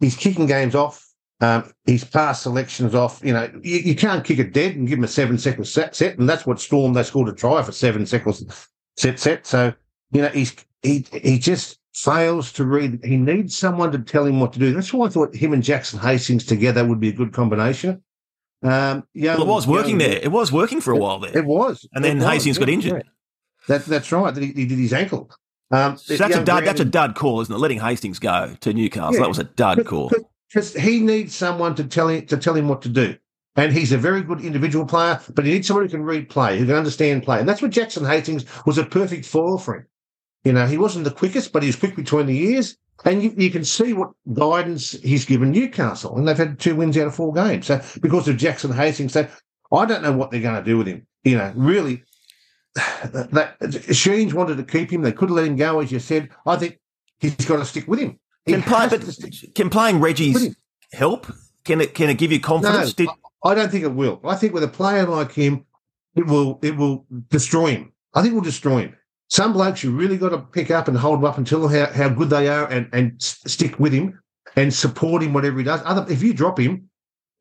he's 0.00 0.16
kicking 0.16 0.46
games 0.46 0.74
off. 0.74 1.13
Um, 1.44 1.72
he's 1.84 2.04
passed 2.04 2.42
selections 2.42 2.94
off. 2.94 3.20
You 3.22 3.34
know, 3.34 3.50
you, 3.62 3.78
you, 3.78 3.94
can't 3.94 4.24
kick 4.24 4.38
it 4.38 4.54
dead 4.54 4.76
and 4.76 4.88
give 4.88 4.98
him 4.98 5.04
a 5.04 5.08
seven 5.08 5.36
second 5.36 5.64
set, 5.66 5.94
set, 5.94 6.18
and 6.18 6.26
that's 6.28 6.46
what 6.46 6.58
Storm 6.58 6.94
they 6.94 7.02
scored 7.02 7.28
a 7.28 7.32
try 7.32 7.62
for 7.62 7.72
seven 7.72 8.06
seconds 8.06 8.68
set 8.96 9.18
set. 9.18 9.46
So 9.46 9.74
you 10.12 10.22
know, 10.22 10.28
he's 10.28 10.56
he 10.82 11.04
he 11.12 11.38
just 11.38 11.80
fails 11.92 12.50
to 12.52 12.64
read. 12.64 13.00
He 13.04 13.18
needs 13.18 13.54
someone 13.56 13.92
to 13.92 13.98
tell 13.98 14.24
him 14.24 14.40
what 14.40 14.54
to 14.54 14.58
do. 14.58 14.72
That's 14.72 14.92
why 14.92 15.06
I 15.06 15.10
thought 15.10 15.34
him 15.34 15.52
and 15.52 15.62
Jackson 15.62 15.98
Hastings 15.98 16.46
together 16.46 16.86
would 16.86 17.00
be 17.00 17.08
a 17.08 17.12
good 17.12 17.32
combination. 17.32 18.02
Um, 18.62 19.06
young, 19.12 19.36
well, 19.36 19.46
it 19.46 19.50
was 19.50 19.66
working 19.66 20.00
young, 20.00 20.10
there. 20.10 20.20
It 20.22 20.32
was 20.32 20.50
working 20.50 20.80
for 20.80 20.92
a 20.92 20.96
while 20.96 21.18
there. 21.18 21.36
It 21.36 21.44
was, 21.44 21.86
and 21.92 22.02
then 22.02 22.18
was, 22.18 22.26
Hastings 22.26 22.56
yeah, 22.56 22.60
got 22.60 22.68
injured. 22.70 22.92
Yeah. 23.04 23.10
That, 23.68 23.84
that's 23.84 24.10
right. 24.12 24.34
He, 24.34 24.46
he, 24.46 24.66
did 24.66 24.78
his 24.78 24.94
ankle. 24.94 25.30
Um, 25.70 25.98
so 25.98 26.16
that's 26.16 26.36
a 26.36 26.38
dud. 26.38 26.46
Brandon, 26.46 26.64
that's 26.64 26.80
a 26.80 26.84
dud 26.86 27.14
call, 27.14 27.42
isn't 27.42 27.54
it? 27.54 27.58
Letting 27.58 27.80
Hastings 27.80 28.18
go 28.18 28.54
to 28.60 28.72
Newcastle. 28.72 29.20
that 29.20 29.28
was 29.28 29.38
a 29.38 29.44
dud 29.44 29.84
call. 29.84 30.10
Because 30.48 30.74
he 30.74 31.00
needs 31.00 31.34
someone 31.34 31.74
to 31.76 31.84
tell 31.84 32.08
him 32.08 32.26
to 32.26 32.36
tell 32.36 32.54
him 32.54 32.68
what 32.68 32.82
to 32.82 32.88
do. 32.88 33.16
And 33.56 33.72
he's 33.72 33.92
a 33.92 33.98
very 33.98 34.22
good 34.22 34.40
individual 34.40 34.84
player, 34.84 35.20
but 35.32 35.44
he 35.44 35.52
needs 35.52 35.68
someone 35.68 35.84
who 35.84 35.90
can 35.90 36.02
read 36.02 36.28
play, 36.28 36.58
who 36.58 36.66
can 36.66 36.74
understand 36.74 37.22
play. 37.22 37.38
And 37.38 37.48
that's 37.48 37.62
what 37.62 37.70
Jackson 37.70 38.04
Hastings 38.04 38.44
was 38.66 38.78
a 38.78 38.84
perfect 38.84 39.26
foil 39.26 39.58
for 39.58 39.76
him. 39.76 39.86
You 40.44 40.52
know, 40.52 40.66
he 40.66 40.76
wasn't 40.76 41.04
the 41.04 41.10
quickest, 41.10 41.52
but 41.52 41.62
he 41.62 41.68
was 41.68 41.76
quick 41.76 41.94
between 41.94 42.26
the 42.26 42.38
ears. 42.38 42.76
And 43.04 43.22
you, 43.22 43.34
you, 43.36 43.50
can 43.50 43.64
see 43.64 43.92
what 43.92 44.12
guidance 44.32 44.92
he's 44.92 45.24
given 45.24 45.50
Newcastle. 45.50 46.16
And 46.16 46.26
they've 46.26 46.36
had 46.36 46.58
two 46.58 46.76
wins 46.76 46.96
out 46.96 47.08
of 47.08 47.14
four 47.14 47.32
games. 47.32 47.66
So 47.66 47.80
because 48.00 48.28
of 48.28 48.36
Jackson 48.36 48.72
Hastings, 48.72 49.12
so 49.12 49.26
I 49.72 49.84
don't 49.84 50.02
know 50.02 50.12
what 50.12 50.30
they're 50.30 50.40
going 50.40 50.62
to 50.62 50.70
do 50.70 50.78
with 50.78 50.86
him. 50.86 51.06
You 51.24 51.38
know, 51.38 51.52
really, 51.56 52.02
that, 52.74 53.56
Sheens 53.92 54.34
wanted 54.34 54.56
to 54.56 54.64
keep 54.64 54.92
him. 54.92 55.02
They 55.02 55.12
could 55.12 55.28
have 55.28 55.36
let 55.36 55.46
him 55.46 55.56
go, 55.56 55.80
as 55.80 55.92
you 55.92 55.98
said. 55.98 56.30
I 56.46 56.56
think 56.56 56.78
he's 57.18 57.34
got 57.36 57.56
to 57.56 57.64
stick 57.64 57.88
with 57.88 58.00
him. 58.00 58.18
Can, 58.46 58.62
play, 58.62 58.88
but 58.88 59.02
can 59.54 59.70
playing 59.70 60.00
Reggie's 60.00 60.54
help? 60.92 61.26
Can 61.64 61.80
it 61.80 61.94
can 61.94 62.10
it 62.10 62.18
give 62.18 62.30
you 62.30 62.40
confidence? 62.40 62.98
No, 62.98 63.06
Did... 63.06 63.14
I 63.42 63.54
don't 63.54 63.70
think 63.70 63.84
it 63.84 63.94
will. 63.94 64.20
I 64.24 64.36
think 64.36 64.52
with 64.52 64.62
a 64.62 64.68
player 64.68 65.06
like 65.06 65.32
him, 65.32 65.64
it 66.14 66.26
will 66.26 66.58
it 66.62 66.76
will 66.76 67.06
destroy 67.30 67.68
him. 67.68 67.92
I 68.12 68.22
think 68.22 68.32
it 68.32 68.34
will 68.34 68.42
destroy 68.42 68.82
him. 68.82 68.96
Some 69.28 69.54
blokes 69.54 69.82
you 69.82 69.90
really 69.90 70.18
got 70.18 70.28
to 70.30 70.38
pick 70.38 70.70
up 70.70 70.88
and 70.88 70.96
hold 70.96 71.24
up 71.24 71.38
until 71.38 71.66
how, 71.68 71.86
how 71.86 72.08
good 72.08 72.30
they 72.30 72.48
are 72.48 72.66
and, 72.66 72.88
and 72.92 73.20
stick 73.20 73.80
with 73.80 73.92
him 73.92 74.20
and 74.56 74.72
support 74.72 75.22
him 75.22 75.32
whatever 75.32 75.58
he 75.58 75.64
does. 75.64 75.80
Other 75.84 76.10
if 76.12 76.22
you 76.22 76.34
drop 76.34 76.60
him, 76.60 76.90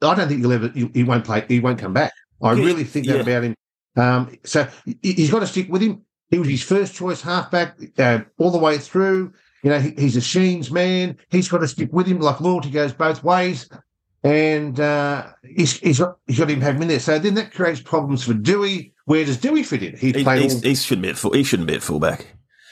I 0.02 0.16
don't 0.16 0.28
think 0.28 0.42
you'll 0.42 0.54
ever 0.54 0.70
he, 0.70 0.90
he 0.94 1.04
won't 1.04 1.26
play. 1.26 1.46
He 1.48 1.60
won't 1.60 1.80
come 1.80 1.94
back. 1.94 2.14
I 2.42 2.52
really 2.52 2.84
think 2.84 3.08
that 3.08 3.16
yeah. 3.16 3.22
about 3.22 3.44
him. 3.44 3.56
Um, 3.96 4.38
so 4.44 4.68
he's 5.02 5.32
got 5.32 5.40
to 5.40 5.48
stick 5.48 5.70
with 5.70 5.82
him. 5.82 6.04
He 6.30 6.40
was 6.40 6.48
his 6.48 6.64
first 6.64 6.96
choice 6.96 7.22
halfback 7.22 7.78
uh, 8.00 8.22
all 8.38 8.52
the 8.52 8.58
way 8.58 8.78
through. 8.78 9.34
You 9.64 9.72
know, 9.72 9.80
he, 9.80 9.92
he's 9.98 10.16
a 10.16 10.22
Sheens 10.22 10.70
man. 10.70 11.18
He's 11.30 11.48
got 11.48 11.60
to 11.60 11.68
stick 11.68 11.92
with 11.92 12.06
him. 12.06 12.20
Like 12.20 12.40
loyalty 12.42 12.70
goes 12.70 12.94
both 12.94 13.24
ways. 13.24 13.70
And 14.24 14.80
uh, 14.80 15.28
he's, 15.44 15.80
he's, 15.80 16.00
got, 16.00 16.18
he's 16.28 16.40
got 16.40 16.50
him 16.50 16.62
have 16.62 16.76
him 16.76 16.84
in 16.84 16.88
there. 16.90 17.00
So 17.00 17.18
then 17.20 17.34
that 17.34 17.54
creates 17.54 17.82
problems 17.82 18.24
for 18.24 18.34
Dewey. 18.34 18.94
Where 19.06 19.26
does 19.26 19.38
Dewey 19.38 19.64
fit 19.64 19.84
in? 19.84 19.98
He, 19.98 20.12
he, 20.12 20.26
all... 20.26 20.38
he 20.38 20.76
shouldn't 20.76 21.04
be 21.04 21.10
at 21.10 21.18
full, 21.18 21.34
he 21.34 21.44
shouldn't 21.44 21.68
be 21.68 21.76
at 21.76 21.84
fullback. 21.84 22.28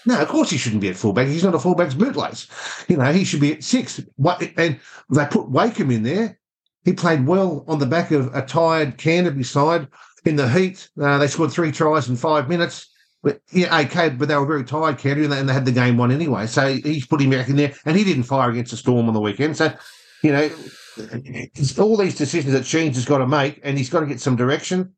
No, 0.05 0.19
of 0.19 0.27
course 0.27 0.49
he 0.49 0.57
shouldn't 0.57 0.81
be 0.81 0.89
at 0.89 0.95
fullback. 0.95 1.27
He's 1.27 1.43
not 1.43 1.55
a 1.55 1.59
fullback's 1.59 1.93
bootlace. 1.93 2.49
You 2.89 2.97
know, 2.97 3.11
he 3.11 3.23
should 3.23 3.41
be 3.41 3.53
at 3.53 3.63
six. 3.63 3.99
And 3.99 4.79
they 5.09 5.25
put 5.29 5.49
Wakeham 5.49 5.91
in 5.91 6.03
there. 6.03 6.39
He 6.85 6.93
played 6.93 7.27
well 7.27 7.63
on 7.67 7.79
the 7.79 7.85
back 7.85 8.11
of 8.11 8.33
a 8.33 8.41
tired 8.41 8.97
Canterbury 8.97 9.43
side 9.43 9.87
in 10.25 10.35
the 10.35 10.49
heat. 10.49 10.89
Uh, 10.99 11.17
they 11.19 11.27
scored 11.27 11.51
three 11.51 11.71
tries 11.71 12.09
in 12.09 12.15
five 12.15 12.49
minutes. 12.49 12.90
But 13.23 13.41
yeah, 13.51 13.79
okay, 13.81 14.09
but 14.09 14.27
they 14.27 14.35
were 14.35 14.45
very 14.45 14.63
tired, 14.63 14.97
Canterbury, 14.97 15.39
and 15.39 15.47
they 15.47 15.53
had 15.53 15.65
the 15.65 15.71
game 15.71 15.97
won 15.97 16.11
anyway. 16.11 16.47
So 16.47 16.73
he's 16.73 17.05
put 17.05 17.21
him 17.21 17.29
back 17.29 17.49
in 17.49 17.55
there, 17.55 17.73
and 17.85 17.95
he 17.95 18.03
didn't 18.03 18.23
fire 18.23 18.49
against 18.49 18.71
the 18.71 18.77
Storm 18.77 19.07
on 19.07 19.13
the 19.13 19.21
weekend. 19.21 19.57
So, 19.57 19.71
you 20.23 20.31
know, 20.31 20.49
it's 20.97 21.77
all 21.77 21.97
these 21.97 22.17
decisions 22.17 22.53
that 22.53 22.65
Sheens 22.65 22.95
has 22.95 23.05
got 23.05 23.19
to 23.19 23.27
make, 23.27 23.59
and 23.63 23.77
he's 23.77 23.89
got 23.89 23.99
to 23.99 24.07
get 24.07 24.19
some 24.19 24.35
direction. 24.35 24.93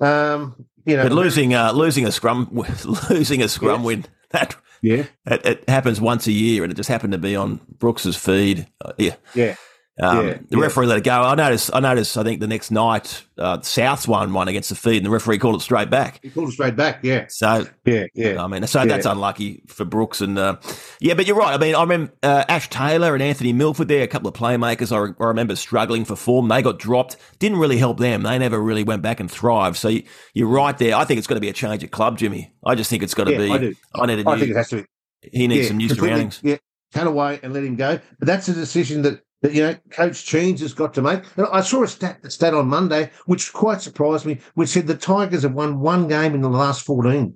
Um, 0.00 0.66
you 0.84 0.96
know, 0.96 1.04
but 1.04 1.12
losing 1.12 1.54
uh, 1.54 1.72
losing 1.72 2.04
a 2.04 2.10
scrum 2.10 2.48
losing 3.10 3.42
a 3.42 3.48
scrum 3.48 3.84
win 3.84 4.04
that 4.30 4.56
yeah 4.80 5.04
it, 5.26 5.46
it, 5.46 5.68
happens 5.68 6.00
once 6.00 6.26
a 6.26 6.32
year, 6.32 6.64
and 6.64 6.72
it 6.72 6.74
just 6.74 6.88
happened 6.88 7.12
to 7.12 7.18
be 7.18 7.36
on 7.36 7.60
Brooks's 7.78 8.16
feed. 8.16 8.66
Uh, 8.84 8.92
yeah, 8.98 9.14
yeah. 9.34 9.54
Um, 10.00 10.26
yeah, 10.26 10.38
the 10.48 10.56
referee 10.56 10.86
let 10.86 10.98
it 10.98 11.04
go. 11.04 11.12
I 11.12 11.34
noticed. 11.34 11.70
I 11.74 11.80
noticed. 11.80 12.16
I 12.16 12.22
think 12.22 12.40
the 12.40 12.46
next 12.46 12.70
night, 12.70 13.24
uh, 13.36 13.58
Souths 13.58 14.08
won 14.08 14.32
one 14.32 14.48
against 14.48 14.70
the 14.70 14.74
feed, 14.74 14.96
and 14.96 15.06
the 15.06 15.10
referee 15.10 15.36
called 15.36 15.56
it 15.56 15.60
straight 15.60 15.90
back. 15.90 16.18
He 16.22 16.30
called 16.30 16.48
it 16.48 16.52
straight 16.52 16.76
back. 16.76 17.00
Yeah. 17.02 17.26
So 17.28 17.66
yeah, 17.84 18.06
yeah. 18.14 18.42
I 18.42 18.46
mean, 18.46 18.66
so 18.66 18.80
yeah. 18.80 18.86
that's 18.86 19.04
unlucky 19.04 19.62
for 19.66 19.84
Brooks, 19.84 20.22
and 20.22 20.38
uh, 20.38 20.56
yeah, 20.98 21.12
but 21.12 21.26
you're 21.26 21.36
right. 21.36 21.52
I 21.52 21.58
mean, 21.58 21.74
I 21.74 21.82
remember 21.82 22.12
uh, 22.22 22.44
Ash 22.48 22.70
Taylor 22.70 23.12
and 23.12 23.22
Anthony 23.22 23.52
Milford 23.52 23.88
there, 23.88 24.02
a 24.02 24.06
couple 24.06 24.28
of 24.28 24.34
playmakers. 24.34 24.92
I, 24.92 24.98
re- 24.98 25.14
I, 25.20 25.24
remember 25.24 25.56
struggling 25.56 26.06
for 26.06 26.16
form. 26.16 26.48
They 26.48 26.62
got 26.62 26.78
dropped. 26.78 27.18
Didn't 27.38 27.58
really 27.58 27.76
help 27.78 27.98
them. 27.98 28.22
They 28.22 28.38
never 28.38 28.58
really 28.58 28.84
went 28.84 29.02
back 29.02 29.20
and 29.20 29.30
thrived. 29.30 29.76
So 29.76 29.88
you, 29.88 30.46
are 30.46 30.46
right 30.46 30.76
there. 30.78 30.96
I 30.96 31.04
think 31.04 31.18
it's 31.18 31.26
got 31.26 31.34
to 31.34 31.40
be 31.40 31.50
a 31.50 31.52
change 31.52 31.84
at 31.84 31.90
club, 31.90 32.16
Jimmy. 32.16 32.54
I 32.64 32.76
just 32.76 32.88
think 32.88 33.02
it's 33.02 33.14
got 33.14 33.24
to 33.24 33.32
yeah, 33.32 33.38
be. 33.38 33.50
I 33.50 33.58
do. 33.58 33.74
I 33.94 34.06
need 34.06 34.20
a 34.20 34.24
new, 34.24 34.30
I 34.30 34.38
think 34.38 34.52
it 34.52 34.56
has 34.56 34.70
to 34.70 34.76
be. 34.76 34.84
He 35.30 35.46
needs 35.46 35.68
some 35.68 35.76
new 35.76 35.90
surroundings. 35.90 36.40
Yeah, 36.42 36.56
cut 36.94 37.06
away 37.06 37.40
and 37.42 37.52
let 37.52 37.62
him 37.62 37.76
go. 37.76 38.00
But 38.18 38.26
that's 38.26 38.48
a 38.48 38.54
decision 38.54 39.02
that 39.02 39.22
that 39.42 39.52
you 39.52 39.62
know 39.62 39.76
Coach 39.90 40.24
Sheens 40.24 40.60
has 40.60 40.72
got 40.72 40.94
to 40.94 41.02
make. 41.02 41.22
And 41.36 41.46
I 41.52 41.60
saw 41.60 41.82
a 41.82 41.88
stat, 41.88 42.20
a 42.24 42.30
stat 42.30 42.54
on 42.54 42.68
Monday 42.68 43.10
which 43.26 43.52
quite 43.52 43.82
surprised 43.82 44.24
me, 44.24 44.38
which 44.54 44.70
said 44.70 44.86
the 44.86 44.94
Tigers 44.94 45.42
have 45.42 45.52
won 45.52 45.80
one 45.80 46.08
game 46.08 46.34
in 46.34 46.40
the 46.40 46.48
last 46.48 46.84
fourteen. 46.84 47.34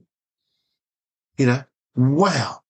You 1.36 1.46
know, 1.46 1.64
wow, 1.94 2.60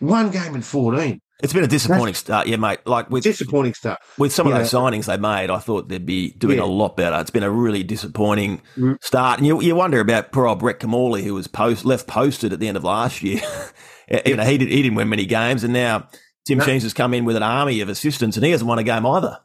one 0.00 0.30
game 0.30 0.54
in 0.54 0.62
fourteen. 0.62 1.20
It's 1.40 1.52
been 1.52 1.62
a 1.62 1.68
disappointing 1.68 2.06
That's, 2.06 2.18
start, 2.18 2.48
yeah, 2.48 2.56
mate. 2.56 2.80
Like 2.84 3.10
with 3.10 3.22
disappointing 3.22 3.74
start 3.74 4.00
with 4.16 4.32
some 4.32 4.48
of 4.48 4.54
those 4.54 4.72
signings 4.72 5.04
they 5.04 5.16
made. 5.16 5.50
I 5.50 5.58
thought 5.58 5.88
they'd 5.88 6.04
be 6.04 6.32
doing 6.32 6.58
yeah. 6.58 6.64
a 6.64 6.66
lot 6.66 6.96
better. 6.96 7.16
It's 7.20 7.30
been 7.30 7.44
a 7.44 7.50
really 7.50 7.84
disappointing 7.84 8.60
mm. 8.76 8.96
start, 9.00 9.38
and 9.38 9.46
you, 9.46 9.62
you 9.62 9.76
wonder 9.76 10.00
about 10.00 10.32
poor 10.32 10.48
old 10.48 10.58
Brett 10.58 10.80
Kimmorley, 10.80 11.22
who 11.22 11.34
was 11.34 11.46
post 11.46 11.84
left 11.84 12.08
posted 12.08 12.52
at 12.52 12.58
the 12.58 12.66
end 12.66 12.76
of 12.76 12.82
last 12.82 13.22
year. 13.22 13.40
you 14.26 14.34
know, 14.34 14.42
he 14.42 14.58
did, 14.58 14.68
he 14.68 14.82
didn't 14.82 14.96
win 14.96 15.08
many 15.08 15.26
games, 15.26 15.62
and 15.62 15.72
now 15.72 16.08
Tim 16.48 16.58
no. 16.58 16.64
Sheens 16.64 16.82
has 16.82 16.94
come 16.94 17.12
in 17.12 17.26
with 17.26 17.36
an 17.36 17.42
army 17.42 17.82
of 17.82 17.90
assistants 17.90 18.38
and 18.38 18.44
he 18.44 18.52
hasn't 18.52 18.66
won 18.66 18.78
a 18.78 18.82
game 18.82 19.04
either. 19.04 19.38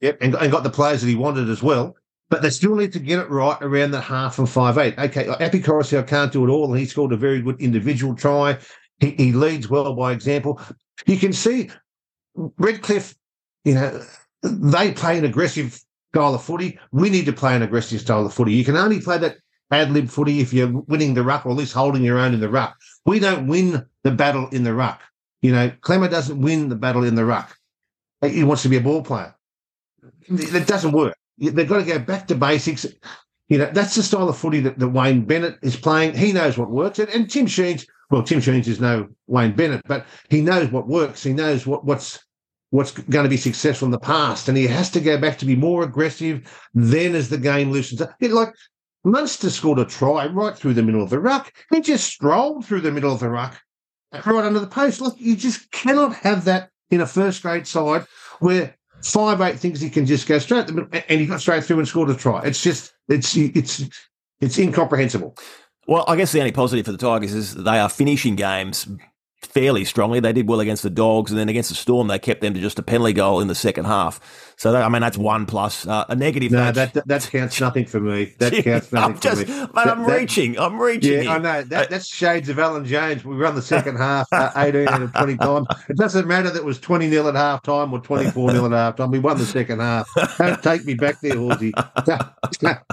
Yep, 0.00 0.18
and, 0.20 0.34
and 0.34 0.50
got 0.50 0.64
the 0.64 0.70
players 0.70 1.00
that 1.00 1.06
he 1.06 1.14
wanted 1.14 1.48
as 1.48 1.62
well. 1.62 1.96
But 2.28 2.42
they 2.42 2.50
still 2.50 2.74
need 2.74 2.92
to 2.92 2.98
get 2.98 3.20
it 3.20 3.30
right 3.30 3.56
around 3.60 3.92
the 3.92 4.00
half 4.00 4.38
and 4.40 4.48
five 4.48 4.76
eight. 4.76 4.98
Okay, 4.98 5.28
Api 5.28 5.60
Koroisau 5.60 6.06
can't 6.06 6.32
do 6.32 6.44
it 6.44 6.50
all, 6.50 6.68
and 6.70 6.78
he 6.78 6.86
scored 6.86 7.12
a 7.12 7.16
very 7.16 7.40
good 7.40 7.60
individual 7.60 8.16
try. 8.16 8.58
He, 8.98 9.10
he 9.10 9.32
leads 9.32 9.70
well 9.70 9.94
by 9.94 10.10
example. 10.10 10.60
You 11.06 11.18
can 11.18 11.32
see 11.32 11.70
Redcliffe, 12.34 13.14
you 13.64 13.74
know, 13.74 14.04
they 14.42 14.90
play 14.90 15.18
an 15.18 15.24
aggressive 15.24 15.80
style 16.12 16.34
of 16.34 16.42
footy. 16.42 16.80
We 16.90 17.10
need 17.10 17.26
to 17.26 17.32
play 17.32 17.54
an 17.54 17.62
aggressive 17.62 18.00
style 18.00 18.26
of 18.26 18.34
footy. 18.34 18.54
You 18.54 18.64
can 18.64 18.76
only 18.76 19.00
play 19.00 19.18
that 19.18 19.36
ad 19.70 19.92
lib 19.92 20.08
footy 20.08 20.40
if 20.40 20.52
you're 20.52 20.82
winning 20.88 21.14
the 21.14 21.22
ruck 21.22 21.46
or 21.46 21.52
at 21.52 21.56
least 21.56 21.74
holding 21.74 22.02
your 22.02 22.18
own 22.18 22.34
in 22.34 22.40
the 22.40 22.48
ruck. 22.48 22.76
We 23.06 23.20
don't 23.20 23.46
win 23.46 23.86
the 24.02 24.10
battle 24.10 24.48
in 24.48 24.64
the 24.64 24.74
ruck. 24.74 25.00
You 25.42 25.52
know, 25.52 25.70
Klemmer 25.80 26.10
doesn't 26.10 26.40
win 26.40 26.68
the 26.68 26.76
battle 26.76 27.04
in 27.04 27.14
the 27.14 27.24
ruck. 27.24 27.56
He 28.22 28.44
wants 28.44 28.62
to 28.62 28.68
be 28.68 28.76
a 28.76 28.80
ball 28.80 29.02
player. 29.02 29.34
That 30.28 30.66
doesn't 30.66 30.92
work. 30.92 31.16
They've 31.38 31.68
got 31.68 31.78
to 31.78 31.84
go 31.84 31.98
back 31.98 32.26
to 32.28 32.34
basics. 32.34 32.86
You 33.48 33.58
know, 33.58 33.70
that's 33.72 33.94
the 33.94 34.02
style 34.02 34.28
of 34.28 34.36
footy 34.36 34.60
that, 34.60 34.78
that 34.78 34.88
Wayne 34.88 35.24
Bennett 35.24 35.58
is 35.62 35.76
playing. 35.76 36.14
He 36.14 36.32
knows 36.32 36.58
what 36.58 36.70
works. 36.70 36.98
And, 36.98 37.08
and 37.08 37.30
Tim 37.30 37.46
Sheens, 37.46 37.86
well, 38.10 38.22
Tim 38.22 38.40
Sheens 38.40 38.68
is 38.68 38.80
no 38.80 39.08
Wayne 39.26 39.52
Bennett, 39.52 39.82
but 39.86 40.06
he 40.28 40.42
knows 40.42 40.70
what 40.70 40.86
works. 40.86 41.22
He 41.22 41.32
knows 41.32 41.66
what, 41.66 41.84
what's 41.84 42.18
what's 42.70 42.92
going 42.92 43.24
to 43.24 43.30
be 43.30 43.36
successful 43.36 43.86
in 43.86 43.92
the 43.92 43.98
past. 43.98 44.48
And 44.48 44.56
he 44.56 44.66
has 44.68 44.90
to 44.90 45.00
go 45.00 45.18
back 45.18 45.38
to 45.38 45.46
be 45.46 45.56
more 45.56 45.82
aggressive 45.82 46.68
then 46.72 47.16
as 47.16 47.28
the 47.28 47.38
game 47.38 47.72
loosens 47.72 48.00
up. 48.00 48.14
It, 48.20 48.30
like 48.30 48.54
Munster 49.02 49.50
scored 49.50 49.80
a 49.80 49.84
try 49.84 50.26
right 50.26 50.56
through 50.56 50.74
the 50.74 50.82
middle 50.82 51.02
of 51.02 51.10
the 51.10 51.18
ruck. 51.18 51.52
He 51.72 51.80
just 51.80 52.06
strolled 52.06 52.64
through 52.64 52.82
the 52.82 52.92
middle 52.92 53.12
of 53.12 53.20
the 53.20 53.28
ruck 53.28 53.60
right 54.12 54.44
under 54.44 54.60
the 54.60 54.66
post. 54.66 55.00
Look, 55.00 55.16
you 55.18 55.36
just 55.36 55.70
cannot 55.70 56.14
have 56.16 56.44
that 56.44 56.70
in 56.90 57.00
a 57.00 57.06
first 57.06 57.42
grade 57.42 57.66
side 57.66 58.06
where 58.40 58.74
five 59.02 59.40
eight 59.40 59.58
thinks 59.58 59.80
he 59.80 59.90
can 59.90 60.06
just 60.06 60.26
go 60.26 60.38
straight 60.38 60.68
and 60.68 61.20
he 61.20 61.26
got 61.26 61.40
straight 61.40 61.64
through 61.64 61.78
and 61.78 61.88
scored 61.88 62.10
a 62.10 62.14
try. 62.14 62.42
It's 62.42 62.62
just 62.62 62.92
it's 63.08 63.36
it's 63.36 63.84
it's 64.40 64.58
incomprehensible. 64.58 65.36
Well, 65.86 66.04
I 66.06 66.16
guess 66.16 66.32
the 66.32 66.40
only 66.40 66.52
positive 66.52 66.86
for 66.86 66.92
the 66.92 66.98
Tigers 66.98 67.34
is 67.34 67.54
they 67.54 67.78
are 67.78 67.88
finishing 67.88 68.36
games 68.36 68.86
fairly 69.42 69.84
strongly. 69.84 70.20
They 70.20 70.32
did 70.32 70.48
well 70.48 70.60
against 70.60 70.82
the 70.82 70.90
Dogs, 70.90 71.30
and 71.30 71.38
then 71.38 71.48
against 71.48 71.70
the 71.70 71.74
Storm, 71.74 72.08
they 72.08 72.18
kept 72.18 72.40
them 72.40 72.54
to 72.54 72.60
just 72.60 72.78
a 72.78 72.82
penalty 72.82 73.12
goal 73.12 73.40
in 73.40 73.48
the 73.48 73.54
second 73.54 73.86
half. 73.86 74.49
So, 74.60 74.72
that, 74.72 74.82
I 74.82 74.90
mean, 74.90 75.00
that's 75.00 75.16
one 75.16 75.46
plus. 75.46 75.86
Uh, 75.86 76.04
a 76.10 76.14
negative. 76.14 76.52
No, 76.52 76.70
that, 76.70 76.92
that, 76.92 77.08
that 77.08 77.22
counts 77.32 77.58
nothing 77.62 77.86
for 77.86 77.98
me. 77.98 78.34
That 78.36 78.52
counts 78.62 78.92
nothing 78.92 79.14
I'm 79.14 79.18
just, 79.18 79.46
for 79.46 79.50
me. 79.50 79.66
But 79.72 79.88
I'm 79.88 80.02
that, 80.02 80.20
reaching. 80.20 80.58
I'm 80.58 80.78
reaching. 80.78 81.12
Yeah, 81.14 81.20
here. 81.22 81.30
I 81.30 81.38
know. 81.38 81.62
That, 81.62 81.86
uh, 81.86 81.88
that's 81.88 82.06
shades 82.06 82.50
of 82.50 82.58
Alan 82.58 82.84
Jones. 82.84 83.24
We 83.24 83.36
run 83.36 83.54
the 83.54 83.62
second 83.76 83.96
half 83.96 84.26
uh, 84.32 84.52
18 84.54 84.86
and 84.86 85.14
20 85.14 85.36
times. 85.38 85.66
It 85.88 85.96
doesn't 85.96 86.28
matter 86.28 86.50
that 86.50 86.58
it 86.58 86.64
was 86.66 86.78
20 86.78 87.08
nil 87.08 87.28
at 87.28 87.36
half 87.36 87.62
time 87.62 87.90
or 87.94 88.00
24 88.00 88.52
nil 88.52 88.66
at 88.66 88.72
half 88.72 88.96
time. 88.96 89.10
We 89.10 89.18
won 89.18 89.38
the 89.38 89.46
second 89.46 89.80
half. 89.80 90.06
Don't 90.36 90.62
take 90.62 90.84
me 90.84 90.92
back 90.92 91.22
there, 91.22 91.38
Horsey. 91.38 91.72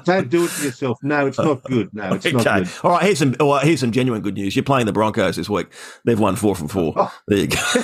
Don't 0.05 0.29
do 0.29 0.45
it 0.45 0.51
to 0.51 0.63
yourself. 0.63 0.99
No, 1.03 1.27
it's 1.27 1.37
not 1.37 1.63
good. 1.63 1.93
No, 1.93 2.13
it's 2.13 2.25
okay. 2.25 2.37
not 2.37 2.63
good. 2.63 2.69
All 2.81 2.91
right, 2.91 3.03
here's 3.03 3.19
some, 3.19 3.35
well, 3.41 3.59
here's 3.59 3.81
some 3.81 3.91
genuine 3.91 4.21
good 4.21 4.35
news. 4.35 4.55
You're 4.55 4.63
playing 4.63 4.85
the 4.85 4.93
Broncos 4.93 5.35
this 5.35 5.49
week. 5.49 5.67
They've 6.05 6.17
won 6.17 6.37
four 6.37 6.55
from 6.55 6.69
four. 6.69 6.93
Oh. 6.95 7.13
There 7.27 7.39
you 7.39 7.47
go. 7.47 7.83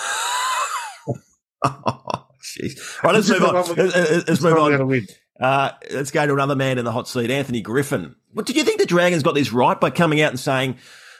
Jeez. 2.57 2.79
All 3.03 3.11
right, 3.11 3.15
let's 3.15 3.29
move 3.29 3.43
on. 3.43 3.55
Let's, 3.55 4.29
let's 4.29 4.41
move 4.41 4.57
on. 4.57 5.07
Uh, 5.39 5.71
let's 5.91 6.11
go 6.11 6.25
to 6.25 6.33
another 6.33 6.55
man 6.55 6.77
in 6.77 6.85
the 6.85 6.91
hot 6.91 7.07
seat, 7.07 7.31
Anthony 7.31 7.61
Griffin. 7.61 8.15
What 8.31 8.45
did 8.45 8.55
you 8.55 8.63
think 8.63 8.79
the 8.79 8.85
Dragons 8.85 9.23
got 9.23 9.35
this 9.35 9.51
right 9.51 9.79
by 9.79 9.89
coming 9.89 10.21
out 10.21 10.29
and 10.29 10.39
saying 10.39 10.77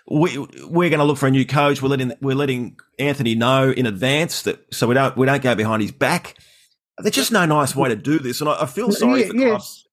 we 0.09 0.37
we're 0.37 0.89
going 0.89 0.99
to 0.99 1.03
look 1.03 1.17
for 1.17 1.27
a 1.27 1.31
new 1.31 1.45
coach? 1.45 1.81
We're 1.81 1.89
letting 1.89 2.13
we're 2.21 2.35
letting 2.35 2.77
Anthony 2.99 3.35
know 3.35 3.71
in 3.71 3.85
advance 3.85 4.43
that 4.43 4.73
so 4.73 4.87
we 4.87 4.93
don't 4.93 5.17
we 5.17 5.25
don't 5.25 5.41
go 5.41 5.55
behind 5.55 5.81
his 5.81 5.91
back. 5.91 6.35
There's 6.99 7.15
just 7.15 7.31
no 7.31 7.45
nice 7.45 7.75
way 7.75 7.89
to 7.89 7.95
do 7.95 8.19
this, 8.19 8.39
and 8.39 8.49
I, 8.49 8.63
I 8.63 8.65
feel 8.67 8.91
sorry 8.91 9.21
yeah, 9.21 9.27
for 9.27 9.33
clubs. 9.33 9.87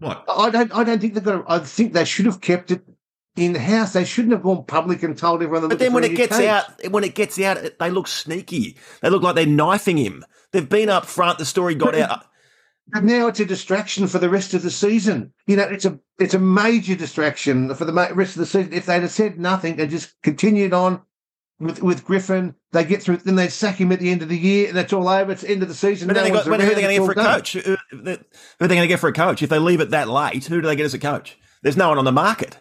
What? 0.00 0.24
I 0.28 0.50
don't. 0.50 0.74
I 0.74 0.82
don't 0.82 1.00
think 1.00 1.14
they've 1.14 1.22
got. 1.22 1.38
To, 1.38 1.44
I 1.46 1.60
think 1.60 1.92
they 1.92 2.04
should 2.04 2.26
have 2.26 2.40
kept 2.40 2.72
it 2.72 2.82
in 3.36 3.52
the 3.52 3.60
house. 3.60 3.92
They 3.92 4.04
shouldn't 4.04 4.32
have 4.32 4.42
gone 4.42 4.64
public 4.64 5.02
and 5.02 5.16
told 5.16 5.42
everyone. 5.42 5.68
But 5.68 5.78
then 5.78 5.92
when 5.92 6.04
it 6.04 6.16
gets 6.16 6.38
out, 6.38 6.64
when 6.90 7.04
it 7.04 7.14
gets 7.14 7.40
out, 7.40 7.58
they 7.78 7.90
look 7.90 8.08
sneaky. 8.08 8.76
They 9.00 9.10
look 9.10 9.22
like 9.22 9.34
they're 9.34 9.46
knifing 9.46 9.96
him. 9.98 10.24
They've 10.52 10.68
been 10.68 10.88
up 10.88 11.06
front. 11.06 11.38
The 11.38 11.44
story 11.44 11.74
got 11.74 11.94
out. 11.94 12.26
And 12.94 13.06
now 13.06 13.28
it's 13.28 13.40
a 13.40 13.44
distraction 13.44 14.06
for 14.06 14.18
the 14.18 14.28
rest 14.28 14.54
of 14.54 14.62
the 14.62 14.70
season. 14.70 15.32
You 15.46 15.56
know, 15.56 15.62
it's 15.62 15.84
a 15.84 15.98
it's 16.18 16.34
a 16.34 16.38
major 16.38 16.94
distraction 16.94 17.74
for 17.74 17.84
the 17.84 17.92
rest 17.92 18.36
of 18.36 18.40
the 18.40 18.46
season. 18.46 18.72
If 18.72 18.86
they'd 18.86 19.02
have 19.02 19.10
said 19.10 19.38
nothing 19.38 19.80
and 19.80 19.90
just 19.90 20.20
continued 20.22 20.74
on 20.74 21.00
with 21.58 21.82
with 21.82 22.04
Griffin, 22.04 22.54
they 22.72 22.84
get 22.84 23.02
through. 23.02 23.18
Then 23.18 23.36
they 23.36 23.48
sack 23.48 23.76
him 23.76 23.92
at 23.92 24.00
the 24.00 24.10
end 24.10 24.20
of 24.20 24.28
the 24.28 24.36
year, 24.36 24.68
and 24.68 24.76
that's 24.76 24.92
all 24.92 25.08
over. 25.08 25.32
It's 25.32 25.42
the 25.42 25.50
end 25.50 25.62
of 25.62 25.68
the 25.68 25.74
season. 25.74 26.08
But 26.08 26.16
no 26.16 26.28
got, 26.28 26.44
who 26.44 26.52
are 26.52 26.58
they 26.58 26.64
going 26.66 26.88
to 26.88 26.98
get 26.98 27.04
for 27.06 27.12
a 27.12 27.14
done. 27.14 27.36
coach? 27.36 27.52
Who, 27.52 27.60
who 27.60 27.76
are 27.96 28.68
they 28.68 28.74
going 28.74 28.82
to 28.82 28.88
get 28.88 29.00
for 29.00 29.08
a 29.08 29.12
coach? 29.12 29.42
If 29.42 29.48
they 29.48 29.58
leave 29.58 29.80
it 29.80 29.90
that 29.90 30.08
late, 30.08 30.44
who 30.44 30.60
do 30.60 30.66
they 30.66 30.76
get 30.76 30.84
as 30.84 30.94
a 30.94 30.98
coach? 30.98 31.38
There's 31.62 31.76
no 31.76 31.88
one 31.88 31.98
on 31.98 32.04
the 32.04 32.12
market. 32.12 32.58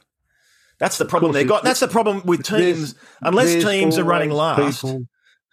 That's 0.81 0.97
the 0.97 1.05
problem 1.05 1.31
they've 1.31 1.47
got. 1.47 1.63
That's 1.63 1.79
the 1.79 1.87
problem 1.87 2.23
with 2.25 2.43
teams. 2.43 2.95
Unless 3.21 3.63
teams 3.63 3.99
are 3.99 4.03
running 4.03 4.31
last. 4.31 4.81
People, 4.81 5.05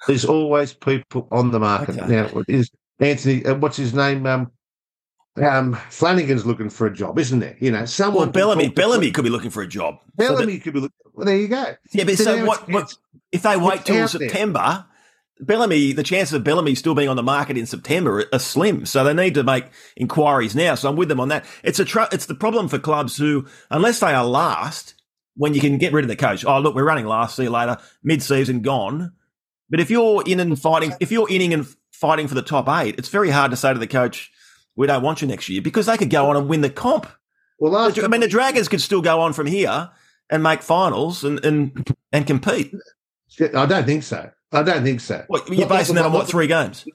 there's 0.06 0.24
always 0.24 0.72
people 0.72 1.28
on 1.30 1.50
the 1.50 1.60
market. 1.60 1.98
Okay. 1.98 2.06
Now, 2.08 2.42
is 2.48 2.70
Anthony? 2.98 3.44
Uh, 3.44 3.56
what's 3.56 3.76
his 3.76 3.92
name? 3.92 4.24
Um, 4.24 4.50
um, 5.36 5.74
Flanagan's 5.90 6.46
looking 6.46 6.70
for 6.70 6.86
a 6.86 6.92
job, 6.94 7.18
isn't 7.18 7.40
there? 7.40 7.56
You 7.60 7.70
know, 7.70 7.84
someone. 7.84 8.24
Well, 8.24 8.32
Bellamy, 8.32 8.70
Bellamy 8.70 9.10
could 9.10 9.22
be 9.24 9.30
looking 9.30 9.50
for 9.50 9.62
a 9.62 9.68
job. 9.68 9.96
So 10.18 10.28
that- 10.28 10.28
Bellamy 10.36 10.60
could 10.60 10.72
be 10.72 10.80
looking. 10.80 10.94
Well, 11.12 11.26
there 11.26 11.36
you 11.36 11.48
go. 11.48 11.76
yeah, 11.92 12.04
but 12.04 12.16
So 12.16 12.24
so 12.24 12.44
what? 12.46 12.66
what 12.70 12.94
if 13.30 13.42
they 13.42 13.56
wait 13.58 13.84
till 13.84 13.96
out 14.02 14.10
there. 14.12 14.28
September? 14.28 14.86
Bellamy, 15.40 15.92
the 15.92 16.02
chances 16.02 16.32
of 16.32 16.42
Bellamy 16.42 16.74
still 16.74 16.94
being 16.94 17.08
on 17.10 17.16
the 17.16 17.22
market 17.22 17.58
in 17.58 17.66
September 17.66 18.24
are 18.32 18.38
slim. 18.38 18.86
So 18.86 19.04
they 19.04 19.12
need 19.14 19.34
to 19.34 19.44
make 19.44 19.66
inquiries 19.96 20.56
now. 20.56 20.74
So 20.74 20.88
I'm 20.88 20.96
with 20.96 21.08
them 21.08 21.20
on 21.20 21.28
that. 21.28 21.44
It's 21.62 21.78
a 21.78 21.84
tr- 21.84 22.10
it's 22.10 22.26
the 22.26 22.34
problem 22.34 22.66
for 22.66 22.78
clubs 22.78 23.16
who, 23.18 23.46
unless 23.70 24.00
they 24.00 24.12
are 24.14 24.24
last, 24.24 24.94
when 25.38 25.54
you 25.54 25.60
can 25.60 25.78
get 25.78 25.92
rid 25.92 26.04
of 26.04 26.08
the 26.08 26.16
coach. 26.16 26.44
Oh, 26.44 26.58
look, 26.58 26.74
we're 26.74 26.84
running 26.84 27.06
last. 27.06 27.36
See 27.36 27.44
you 27.44 27.50
later. 27.50 27.78
Mid 28.02 28.22
season 28.22 28.60
gone. 28.60 29.12
But 29.70 29.80
if 29.80 29.88
you're 29.88 30.22
in 30.26 30.40
and 30.40 30.60
fighting, 30.60 30.92
if 31.00 31.10
you're 31.10 31.30
inning 31.30 31.54
and 31.54 31.66
fighting 31.92 32.28
for 32.28 32.34
the 32.34 32.42
top 32.42 32.68
eight, 32.68 32.96
it's 32.98 33.08
very 33.08 33.30
hard 33.30 33.50
to 33.52 33.56
say 33.56 33.72
to 33.72 33.78
the 33.78 33.86
coach, 33.86 34.30
"We 34.76 34.86
don't 34.86 35.02
want 35.02 35.22
you 35.22 35.28
next 35.28 35.48
year," 35.48 35.62
because 35.62 35.86
they 35.86 35.96
could 35.96 36.10
go 36.10 36.28
on 36.28 36.36
and 36.36 36.48
win 36.48 36.60
the 36.60 36.70
comp. 36.70 37.06
Well, 37.58 37.72
last 37.72 37.98
I 38.02 38.08
mean, 38.08 38.20
the 38.20 38.28
Dragons 38.28 38.68
could 38.68 38.80
still 38.80 39.02
go 39.02 39.20
on 39.20 39.32
from 39.32 39.46
here 39.46 39.90
and 40.30 40.42
make 40.42 40.62
finals 40.62 41.24
and 41.24 41.44
and, 41.44 41.94
and 42.12 42.26
compete. 42.26 42.74
I 43.40 43.66
don't 43.66 43.84
think 43.84 44.02
so. 44.02 44.30
I 44.52 44.62
don't 44.62 44.82
think 44.82 45.00
so. 45.00 45.24
What, 45.28 45.48
you're 45.48 45.68
basing 45.68 45.96
that 45.96 46.06
on 46.06 46.12
what 46.12 46.26
three 46.26 46.46
games? 46.46 46.86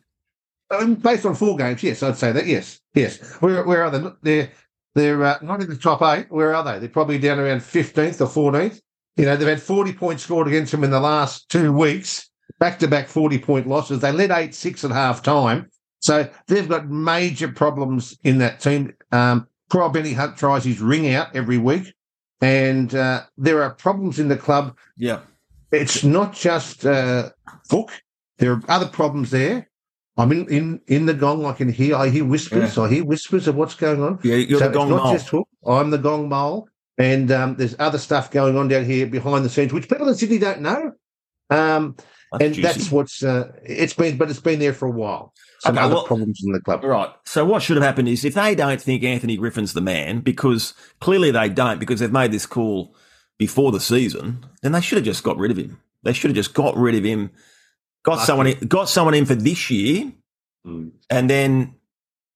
Um, 0.71 0.95
based 0.95 1.25
on 1.25 1.35
four 1.35 1.55
games, 1.55 1.83
yes, 1.83 2.01
I'd 2.01 2.17
say 2.17 2.31
that. 2.31 2.47
Yes, 2.47 2.79
yes. 2.95 3.19
Where 3.35 3.63
where 3.63 3.83
are 3.83 3.91
they? 3.91 4.09
They're 4.23 4.51
they're 4.95 5.23
uh, 5.23 5.37
not 5.41 5.61
in 5.61 5.69
the 5.69 5.75
top 5.77 6.01
eight. 6.01 6.27
Where 6.29 6.53
are 6.55 6.63
they? 6.63 6.79
They're 6.79 6.89
probably 6.89 7.17
down 7.17 7.39
around 7.39 7.63
fifteenth 7.63 8.21
or 8.21 8.27
fourteenth. 8.27 8.81
You 9.17 9.25
know, 9.25 9.35
they've 9.35 9.47
had 9.47 9.61
forty 9.61 9.93
points 9.93 10.23
scored 10.23 10.47
against 10.47 10.71
them 10.71 10.83
in 10.83 10.91
the 10.91 10.99
last 10.99 11.49
two 11.49 11.71
weeks, 11.73 12.29
back 12.59 12.79
to 12.79 12.87
back 12.87 13.07
forty 13.07 13.39
point 13.39 13.67
losses. 13.67 13.99
They 14.01 14.11
led 14.11 14.31
eight 14.31 14.55
six 14.55 14.83
at 14.83 14.91
half 14.91 15.21
time, 15.23 15.69
so 15.99 16.29
they've 16.47 16.67
got 16.69 16.89
major 16.89 17.47
problems 17.47 18.17
in 18.23 18.37
that 18.39 18.59
team. 18.59 18.93
Um, 19.11 19.47
Benny 19.91 20.13
Hunt 20.13 20.37
tries 20.37 20.63
his 20.63 20.79
ring 20.79 21.11
out 21.13 21.35
every 21.35 21.57
week, 21.57 21.93
and 22.41 22.93
uh, 22.93 23.23
there 23.37 23.63
are 23.63 23.71
problems 23.71 24.19
in 24.19 24.27
the 24.27 24.37
club 24.37 24.77
Yeah. 24.97 25.21
it's 25.71 26.03
not 26.03 26.33
just 26.33 26.85
uh, 26.85 27.31
Cook. 27.69 27.91
There 28.37 28.51
are 28.53 28.61
other 28.67 28.87
problems 28.87 29.31
there. 29.31 29.69
I'm 30.17 30.31
in, 30.31 30.47
in, 30.49 30.81
in 30.87 31.05
the 31.07 31.13
gong. 31.13 31.45
I 31.45 31.53
can 31.53 31.71
hear. 31.71 31.95
I 31.95 32.09
hear 32.09 32.23
whispers. 32.25 32.77
I 32.77 32.87
hear 32.89 33.03
whispers 33.03 33.47
of 33.47 33.55
what's 33.55 33.73
going 33.75 34.01
on. 34.03 34.19
Yeah, 34.23 34.35
you're 34.35 34.59
so 34.59 34.67
the 34.67 34.73
gong 34.73 34.87
it's 34.89 34.97
not 34.97 35.03
mole. 35.05 35.13
just 35.13 35.29
Hook. 35.29 35.47
I'm 35.65 35.89
the 35.89 35.97
gong 35.97 36.29
mole, 36.29 36.69
and 36.97 37.31
um, 37.31 37.55
there's 37.55 37.75
other 37.79 37.97
stuff 37.97 38.29
going 38.29 38.55
on 38.57 38.67
down 38.67 38.85
here 38.85 39.07
behind 39.07 39.43
the 39.43 39.49
scenes, 39.49 39.73
which 39.73 39.89
people 39.89 40.07
in 40.07 40.15
Sydney 40.15 40.37
don't 40.37 40.61
know. 40.61 40.91
Um, 41.49 41.95
That's 42.31 42.43
and 42.45 42.53
juicy. 42.53 42.61
that's 42.67 42.91
what's 42.91 43.23
uh, 43.23 43.51
it's 43.63 43.93
been, 43.93 44.17
but 44.17 44.29
it's 44.29 44.39
been 44.39 44.59
there 44.59 44.73
for 44.73 44.87
a 44.87 44.91
while. 44.91 45.33
Some 45.59 45.77
Okay, 45.77 45.85
other 45.85 45.95
well- 45.95 46.05
problems 46.05 46.41
in 46.45 46.51
the 46.51 46.59
club. 46.61 46.83
Right. 46.83 47.09
So 47.25 47.43
what 47.45 47.61
should 47.63 47.77
have 47.77 47.83
happened 47.85 48.07
is 48.09 48.23
if 48.25 48.33
they 48.35 48.53
don't 48.55 48.81
think 48.81 49.03
Anthony 49.03 49.37
Griffin's 49.37 49.73
the 49.73 49.81
man, 49.81 50.19
because 50.19 50.73
clearly 50.99 51.31
they 51.31 51.49
don't, 51.49 51.79
because 51.79 51.99
they've 52.01 52.11
made 52.11 52.31
this 52.31 52.45
call 52.45 52.95
before 53.39 53.71
the 53.71 53.79
season, 53.79 54.45
then 54.61 54.73
they 54.73 54.81
should 54.81 54.97
have 54.97 55.05
just 55.05 55.23
got 55.23 55.37
rid 55.37 55.51
of 55.51 55.57
him. 55.57 55.79
They 56.03 56.13
should 56.13 56.29
have 56.31 56.35
just 56.35 56.53
got 56.53 56.75
rid 56.75 56.95
of 56.95 57.03
him, 57.03 57.31
got 58.03 58.17
Fuck 58.17 58.25
someone 58.27 58.47
in, 58.47 58.59
got 58.67 58.89
someone 58.89 59.13
in 59.13 59.25
for 59.25 59.35
this 59.35 59.69
year, 59.69 60.11
Mm. 60.65 60.91
and 61.09 61.29
then 61.29 61.75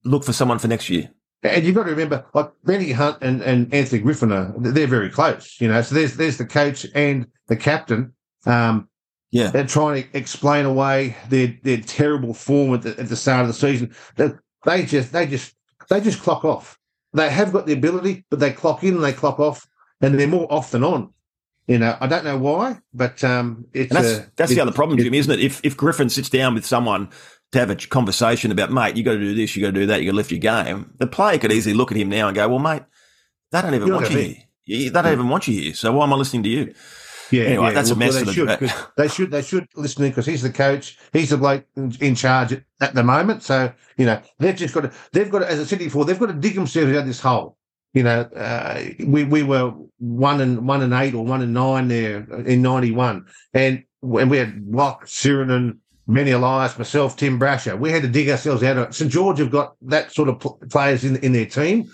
look 0.04 0.22
for 0.22 0.34
someone 0.34 0.58
for 0.58 0.68
next 0.68 0.90
year. 0.90 1.10
And 1.42 1.64
you've 1.64 1.74
got 1.74 1.84
to 1.84 1.90
remember, 1.90 2.26
like 2.34 2.50
Benny 2.64 2.92
Hunt 2.92 3.16
and, 3.22 3.40
and 3.42 3.72
Anthony 3.72 4.02
Griffin 4.02 4.32
are 4.32 4.52
they're 4.58 4.86
very 4.86 5.08
close, 5.08 5.58
you 5.60 5.68
know. 5.68 5.80
So 5.82 5.94
there's 5.94 6.16
there's 6.16 6.36
the 6.36 6.44
coach 6.44 6.84
and 6.94 7.26
the 7.46 7.56
captain. 7.56 8.12
Um, 8.44 8.88
Yeah. 9.30 9.48
they're 9.48 9.66
trying 9.66 10.02
to 10.02 10.18
explain 10.18 10.66
away 10.66 11.16
their 11.30 11.56
their 11.62 11.78
terrible 11.80 12.34
form 12.34 12.74
at 12.74 12.82
the, 12.82 12.90
at 13.00 13.08
the 13.08 13.16
start 13.16 13.42
of 13.42 13.46
the 13.48 13.54
season. 13.54 13.94
They, 14.16 14.30
they 14.66 14.84
just 14.84 15.12
they 15.12 15.26
just 15.26 15.54
they 15.88 16.00
just 16.00 16.20
clock 16.20 16.44
off. 16.44 16.78
They 17.14 17.30
have 17.30 17.52
got 17.52 17.64
the 17.66 17.72
ability, 17.72 18.24
but 18.30 18.40
they 18.40 18.52
clock 18.52 18.84
in 18.84 18.94
and 18.96 19.04
they 19.04 19.14
clock 19.14 19.38
off, 19.40 19.66
and 20.02 20.18
they're 20.18 20.26
more 20.26 20.52
off 20.52 20.72
than 20.72 20.84
on. 20.84 21.14
You 21.68 21.78
know, 21.78 21.96
I 22.00 22.06
don't 22.06 22.24
know 22.24 22.38
why, 22.38 22.78
but 22.94 23.22
um, 23.22 23.66
it's 23.74 23.90
And 23.94 24.02
that's 24.04 24.18
uh, 24.20 24.26
that's 24.36 24.50
the 24.52 24.60
other 24.60 24.72
problem, 24.72 24.98
it- 24.98 25.02
Jimmy, 25.04 25.18
isn't 25.18 25.32
it? 25.32 25.40
If 25.40 25.60
if 25.62 25.76
Griffin 25.76 26.08
sits 26.08 26.30
down 26.30 26.54
with 26.54 26.64
someone 26.66 27.10
to 27.52 27.58
have 27.58 27.70
a 27.70 27.76
conversation 27.76 28.50
about, 28.50 28.72
mate, 28.72 28.96
you 28.96 29.02
got 29.04 29.12
to 29.12 29.18
do 29.18 29.34
this, 29.34 29.54
you 29.54 29.62
got 29.62 29.74
to 29.74 29.80
do 29.80 29.86
that, 29.86 30.00
you 30.00 30.06
got 30.06 30.12
to 30.12 30.16
lift 30.16 30.30
your 30.30 30.40
game. 30.40 30.92
The 30.98 31.06
player 31.06 31.38
could 31.38 31.52
easily 31.52 31.74
look 31.74 31.90
at 31.92 31.96
him 31.98 32.08
now 32.08 32.26
and 32.28 32.34
go, 32.34 32.48
well, 32.48 32.58
mate, 32.58 32.82
they 33.52 33.60
don't 33.62 33.74
even 33.74 33.92
want 33.92 34.10
you 34.10 34.18
here. 34.18 34.36
Yeah, 34.66 34.90
They 34.90 35.02
don't 35.02 35.12
even 35.12 35.28
want 35.28 35.46
you 35.48 35.60
here. 35.60 35.74
So 35.74 35.92
why 35.92 36.04
am 36.04 36.12
I 36.12 36.16
listening 36.16 36.42
to 36.44 36.48
you? 36.48 36.74
Yeah, 37.30 37.44
Anyway, 37.44 37.66
yeah. 37.68 37.72
that's 37.74 37.90
a 37.90 37.94
Well, 37.94 37.98
mess 37.98 38.14
they 38.14 38.20
for 38.20 38.24
the 38.26 38.32
should. 38.32 38.48
'cause 38.58 38.72
they 38.96 39.08
should 39.08 39.30
they 39.30 39.42
should 39.42 39.66
listen 39.76 40.08
because 40.08 40.24
he's 40.24 40.40
the 40.40 40.50
coach. 40.50 40.96
He's 41.12 41.28
the 41.28 41.36
bloke 41.36 41.64
in, 41.76 41.94
in 42.00 42.14
charge 42.14 42.52
at, 42.54 42.62
at 42.80 42.94
the 42.94 43.02
moment. 43.02 43.42
So 43.42 43.70
you 43.98 44.06
know 44.06 44.22
they've 44.38 44.56
just 44.56 44.72
got 44.72 44.82
to 44.84 44.92
they've 45.12 45.30
got 45.30 45.40
to, 45.40 45.50
as 45.50 45.60
I 45.60 45.64
said 45.64 45.80
before 45.80 46.06
they've 46.06 46.18
got 46.18 46.26
to 46.26 46.32
dig 46.32 46.54
themselves 46.54 46.90
out 46.92 47.00
of 47.00 47.06
this 47.06 47.20
hole. 47.20 47.57
You 47.94 48.02
know, 48.02 48.20
uh, 48.20 48.82
we 49.06 49.24
we 49.24 49.42
were 49.42 49.72
one 49.98 50.40
and 50.40 50.66
one 50.68 50.82
and 50.82 50.92
eight 50.92 51.14
or 51.14 51.24
one 51.24 51.42
and 51.42 51.54
nine 51.54 51.88
there 51.88 52.18
in 52.44 52.62
ninety 52.62 52.92
one, 52.92 53.26
and 53.54 53.82
when 54.00 54.28
we 54.28 54.36
had 54.36 54.62
Locke, 54.66 55.06
Sironen, 55.06 55.78
Benny 56.06 56.30
Elias, 56.30 56.78
myself, 56.78 57.16
Tim 57.16 57.40
Brasher, 57.40 57.78
we 57.78 57.90
had 57.90 58.02
to 58.02 58.08
dig 58.08 58.28
ourselves 58.28 58.62
out 58.62 58.76
of 58.76 58.88
it. 58.88 58.94
St 58.94 59.10
George 59.10 59.38
have 59.38 59.50
got 59.50 59.74
that 59.82 60.12
sort 60.12 60.28
of 60.28 60.38
pl- 60.38 60.60
players 60.70 61.04
in 61.04 61.16
in 61.16 61.32
their 61.32 61.46
team, 61.46 61.90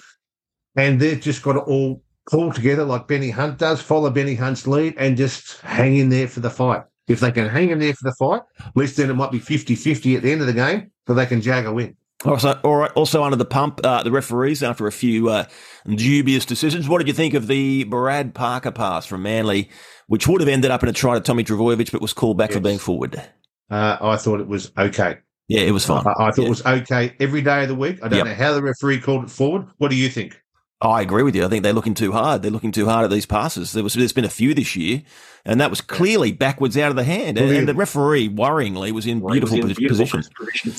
and 0.76 1.00
they've 1.00 1.20
just 1.20 1.42
got 1.42 1.54
to 1.54 1.60
all 1.60 2.02
pull 2.30 2.52
together 2.52 2.84
like 2.84 3.08
Benny 3.08 3.30
Hunt 3.30 3.58
does, 3.58 3.80
follow 3.80 4.10
Benny 4.10 4.34
Hunt's 4.34 4.66
lead, 4.66 4.94
and 4.96 5.16
just 5.16 5.60
hang 5.60 5.96
in 5.96 6.08
there 6.08 6.28
for 6.28 6.40
the 6.40 6.50
fight. 6.50 6.82
If 7.06 7.20
they 7.20 7.32
can 7.32 7.48
hang 7.48 7.70
in 7.70 7.78
there 7.78 7.94
for 7.94 8.04
the 8.04 8.14
fight, 8.18 8.42
at 8.60 8.76
least 8.76 8.96
then 8.96 9.10
it 9.10 9.14
might 9.14 9.30
be 9.30 9.38
50 9.38 9.74
50 9.74 10.16
at 10.16 10.22
the 10.22 10.32
end 10.32 10.40
of 10.40 10.46
the 10.46 10.52
game, 10.52 10.90
so 11.06 11.14
they 11.14 11.26
can 11.26 11.40
jag 11.40 11.66
a 11.66 11.72
win. 11.72 11.96
Also, 12.24 12.58
all 12.64 12.76
right, 12.76 12.90
also 12.92 13.22
under 13.22 13.36
the 13.36 13.44
pump, 13.44 13.80
uh, 13.84 14.02
the 14.02 14.10
referees 14.10 14.62
after 14.62 14.86
a 14.86 14.92
few 14.92 15.28
uh, 15.28 15.44
dubious 15.86 16.44
decisions. 16.46 16.88
What 16.88 16.98
did 16.98 17.06
you 17.08 17.12
think 17.14 17.34
of 17.34 17.46
the 17.48 17.84
Brad 17.84 18.34
Parker 18.34 18.70
pass 18.70 19.04
from 19.06 19.22
Manly, 19.22 19.68
which 20.06 20.26
would 20.26 20.40
have 20.40 20.48
ended 20.48 20.70
up 20.70 20.82
in 20.82 20.88
a 20.88 20.92
try 20.92 21.14
to 21.14 21.20
Tommy 21.20 21.44
Trbojevic, 21.44 21.92
but 21.92 22.00
was 22.00 22.12
called 22.12 22.38
back 22.38 22.52
for 22.52 22.60
being 22.60 22.78
forward? 22.78 23.16
Uh, 23.70 23.96
I 24.00 24.16
thought 24.16 24.40
it 24.40 24.46
was 24.48 24.72
okay. 24.78 25.18
Yeah, 25.48 25.60
it 25.62 25.72
was 25.72 25.84
fine. 25.84 26.04
I, 26.06 26.10
I 26.28 26.30
thought 26.30 26.38
Yeah. 26.38 26.46
it 26.46 26.50
was 26.50 26.64
okay 26.66 27.14
every 27.20 27.42
day 27.42 27.62
of 27.62 27.68
the 27.68 27.74
week. 27.74 27.98
I 28.02 28.08
don't 28.08 28.18
Yep. 28.18 28.26
know 28.26 28.34
how 28.34 28.52
the 28.54 28.62
referee 28.62 29.00
called 29.00 29.24
it 29.24 29.30
forward. 29.30 29.66
What 29.78 29.90
do 29.90 29.96
you 29.96 30.08
think? 30.08 30.40
I 30.80 31.02
agree 31.02 31.22
with 31.22 31.34
you. 31.36 31.44
I 31.44 31.48
think 31.48 31.62
they're 31.62 31.72
looking 31.72 31.94
too 31.94 32.12
hard. 32.12 32.42
They're 32.42 32.50
looking 32.50 32.72
too 32.72 32.86
hard 32.86 33.04
at 33.04 33.10
these 33.10 33.26
passes. 33.26 33.72
There 33.72 33.82
was, 33.82 33.94
there's 33.94 34.12
been 34.12 34.24
a 34.24 34.30
few 34.30 34.52
this 34.54 34.76
year, 34.76 35.02
and 35.44 35.60
that 35.60 35.70
was 35.70 35.80
clearly 35.80 36.32
backwards 36.32 36.76
out 36.76 36.90
of 36.90 36.96
the 36.96 37.04
hand. 37.04 37.38
And, 37.38 37.50
and 37.50 37.68
the 37.68 37.74
referee, 37.74 38.28
worryingly, 38.28 38.92
was 38.92 39.06
in 39.06 39.24
beautiful, 39.26 39.58
posi- 39.58 39.88
position. 39.88 40.22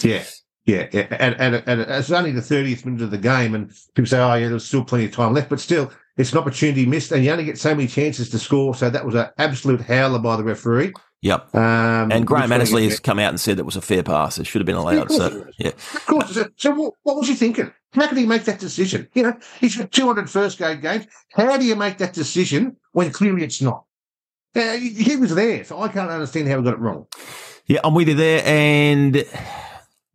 Yeah. 0.08 0.23
Yeah, 0.65 0.88
yeah. 0.91 1.08
And, 1.12 1.36
and, 1.39 1.63
and 1.67 1.82
it's 1.82 2.12
only 2.12 2.32
the 2.32 2.41
30th 2.41 2.86
minute 2.86 3.01
of 3.01 3.12
the 3.12 3.17
game, 3.17 3.54
and 3.54 3.71
people 3.93 4.08
say, 4.08 4.19
oh, 4.19 4.34
yeah, 4.34 4.49
there's 4.49 4.65
still 4.65 4.84
plenty 4.84 5.06
of 5.06 5.12
time 5.12 5.34
left. 5.34 5.49
But 5.49 5.60
still, 5.60 5.91
it's 6.17 6.32
an 6.32 6.39
opportunity 6.39 6.86
missed, 6.86 7.12
and 7.12 7.23
you 7.23 7.32
only 7.32 7.45
get 7.45 7.58
so 7.58 7.75
many 7.75 7.88
chances 7.88 8.30
to 8.32 8.39
score. 8.39 8.73
So 8.73 8.89
that 8.89 9.06
was 9.06 9.15
an 9.15 9.28
absolute 9.38 9.82
howler 9.82 10.19
by 10.19 10.38
the 10.38 10.43
referee. 10.43 10.93
Yep. 11.21 11.56
Um, 11.56 12.12
And 12.12 12.25
Graham 12.28 12.51
Annesley 12.51 12.84
has 12.86 12.99
come 12.99 13.19
out 13.19 13.30
and 13.30 13.39
said 13.39 13.58
that 13.58 13.63
was 13.63 13.75
a 13.75 13.82
fair 13.82 14.04
pass. 14.04 14.38
It 14.38 14.45
should 14.45 14.62
have 14.62 14.65
been 14.65 14.75
allowed. 14.75 15.12
Yeah, 15.12 15.17
So, 15.17 15.25
of 15.25 15.34
course 15.34 15.56
yeah. 15.58 15.67
Of 15.69 16.06
course. 16.06 16.34
So, 16.34 16.47
so 16.56 16.71
what, 16.71 16.93
what 17.04 17.15
was 17.17 17.28
he 17.28 17.36
thinking? 17.36 17.71
How 17.93 18.08
could 18.08 18.17
he 18.17 18.25
make 18.25 18.43
that 18.43 18.60
decision? 18.60 19.08
You 19.13 19.23
know, 19.23 19.38
he's 19.60 19.75
got 19.75 19.91
200 19.91 20.30
first 20.30 20.58
grade 20.58 20.82
games. 20.82 21.08
How 21.34 21.58
do 21.58 21.65
you 21.65 21.75
make 21.75 21.97
that 21.97 22.13
decision 22.13 22.78
when 22.91 23.12
clearly 23.12 23.43
it's 23.43 23.62
not? 23.62 23.86
Uh, 24.56 24.73
he 24.73 25.15
was 25.15 25.34
there, 25.36 25.63
so 25.63 25.82
I 25.82 25.88
can't 25.89 26.10
understand 26.10 26.47
how 26.47 26.58
he 26.58 26.63
got 26.63 26.73
it 26.73 26.80
wrong. 26.80 27.08
Yeah, 27.65 27.80
I'm 27.84 27.93
with 27.93 28.08
you 28.08 28.15
there. 28.15 28.41
And 28.45 29.25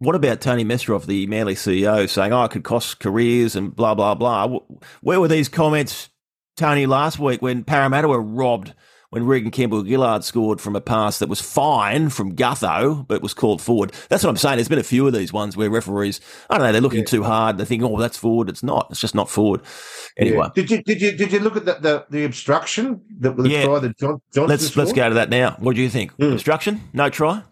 what 0.01 0.17
about 0.17 0.41
Tony 0.41 0.65
Mestrov, 0.65 1.05
the 1.07 1.27
Manly 1.27 1.55
CEO, 1.55 2.09
saying, 2.09 2.33
oh, 2.33 2.45
it 2.45 2.51
could 2.51 2.65
cost 2.65 3.01
careers 3.01 3.55
and 3.55 3.75
blah, 3.75 3.95
blah, 3.95 4.15
blah? 4.15 4.59
Where 5.03 5.21
were 5.21 5.29
these 5.29 5.49
comments, 5.49 6.09
Tony, 6.57 6.87
last 6.87 7.19
week 7.19 7.43
when 7.43 7.65
Parramatta 7.65 8.09
were 8.09 8.21
robbed 8.21 8.75
when 9.11 9.27
Reagan 9.27 9.51
Campbell 9.51 9.85
Gillard 9.85 10.25
scored 10.25 10.61
from 10.61 10.75
a 10.75 10.81
pass 10.81 11.19
that 11.19 11.29
was 11.29 11.41
fine 11.41 12.09
from 12.09 12.35
Gutho, 12.35 13.07
but 13.07 13.23
was 13.23 13.35
called 13.35 13.61
forward. 13.61 13.93
That's 14.09 14.25
what 14.25 14.31
I'm 14.31 14.37
saying. 14.37 14.57
There's 14.57 14.69
been 14.69 14.79
a 14.79 14.85
few 14.85 15.07
of 15.07 15.13
these 15.13 15.33
ones 15.33 15.57
where 15.57 15.69
referees, 15.69 16.21
I 16.49 16.57
don't 16.57 16.67
know, 16.67 16.73
they're 16.73 16.81
looking 16.81 17.01
yeah. 17.01 17.07
too 17.07 17.23
hard. 17.25 17.59
They 17.59 17.65
think, 17.65 17.83
oh, 17.83 17.99
that's 17.99 18.17
forward. 18.17 18.49
It's 18.49 18.63
not. 18.63 18.87
It's 18.91 19.01
just 19.01 19.15
not 19.15 19.29
forward. 19.29 19.63
Anyway, 20.17 20.39
yeah. 20.39 20.51
did 20.55 20.71
you 20.71 20.83
did 20.83 21.03
you 21.03 21.13
did 21.13 21.33
you 21.33 21.41
look 21.41 21.57
at 21.57 21.65
the 21.65 21.75
the, 21.75 22.07
the 22.09 22.25
obstruction 22.25 23.03
that 23.19 23.37
the 23.37 23.49
yeah. 23.49 23.65
try 23.65 23.79
that 23.81 23.99
John, 23.99 24.23
Johnson 24.33 24.49
Let's 24.49 24.67
scored? 24.69 24.87
let's 24.87 24.97
go 24.97 25.09
to 25.09 25.15
that 25.17 25.29
now. 25.29 25.57
What 25.59 25.77
do 25.77 25.83
you 25.83 25.91
think? 25.91 26.17
Mm. 26.17 26.33
Obstruction? 26.33 26.81
No 26.93 27.11
try? 27.11 27.43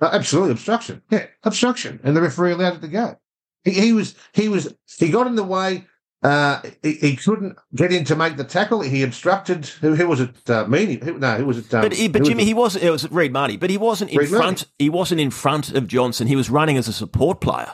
Uh, 0.00 0.10
absolutely 0.12 0.52
obstruction. 0.52 1.02
Yeah, 1.10 1.26
obstruction, 1.44 2.00
and 2.02 2.16
the 2.16 2.22
referee 2.22 2.52
allowed 2.52 2.76
it 2.76 2.80
to 2.82 2.88
go. 2.88 3.18
He, 3.64 3.72
he 3.72 3.92
was 3.92 4.14
he 4.32 4.48
was 4.48 4.74
he 4.98 5.10
got 5.10 5.26
in 5.26 5.34
the 5.34 5.44
way 5.44 5.84
uh, 6.22 6.60
he, 6.82 6.94
he, 6.94 7.16
couldn't 7.16 7.56
get 7.74 7.92
in 7.92 8.04
to 8.04 8.16
make 8.16 8.36
the 8.36 8.44
tackle. 8.44 8.80
He 8.80 9.04
obstructed. 9.04 9.66
Who, 9.66 9.94
who 9.94 10.08
was 10.08 10.20
it? 10.20 10.50
Uh, 10.50 10.66
Meany? 10.66 10.96
Who, 10.96 11.16
no, 11.18 11.36
who 11.36 11.46
was 11.46 11.58
it? 11.58 11.72
Um, 11.72 11.82
but, 11.82 11.92
he, 11.92 12.08
but 12.08 12.24
Jimmy, 12.24 12.44
he 12.44 12.54
wasn't. 12.54 12.84
It 12.84 12.90
was 12.90 13.08
Reed 13.10 13.32
Marty, 13.32 13.56
but 13.56 13.70
he 13.70 13.78
wasn't 13.78 14.10
in 14.10 14.18
Reed 14.18 14.28
front. 14.28 14.44
Marty. 14.44 14.66
He 14.78 14.90
wasn't 14.90 15.20
in 15.20 15.30
front 15.30 15.70
of 15.70 15.86
Johnson. 15.86 16.26
He 16.26 16.34
was 16.34 16.50
running 16.50 16.76
as 16.76 16.88
a 16.88 16.92
support 16.92 17.40
player. 17.40 17.72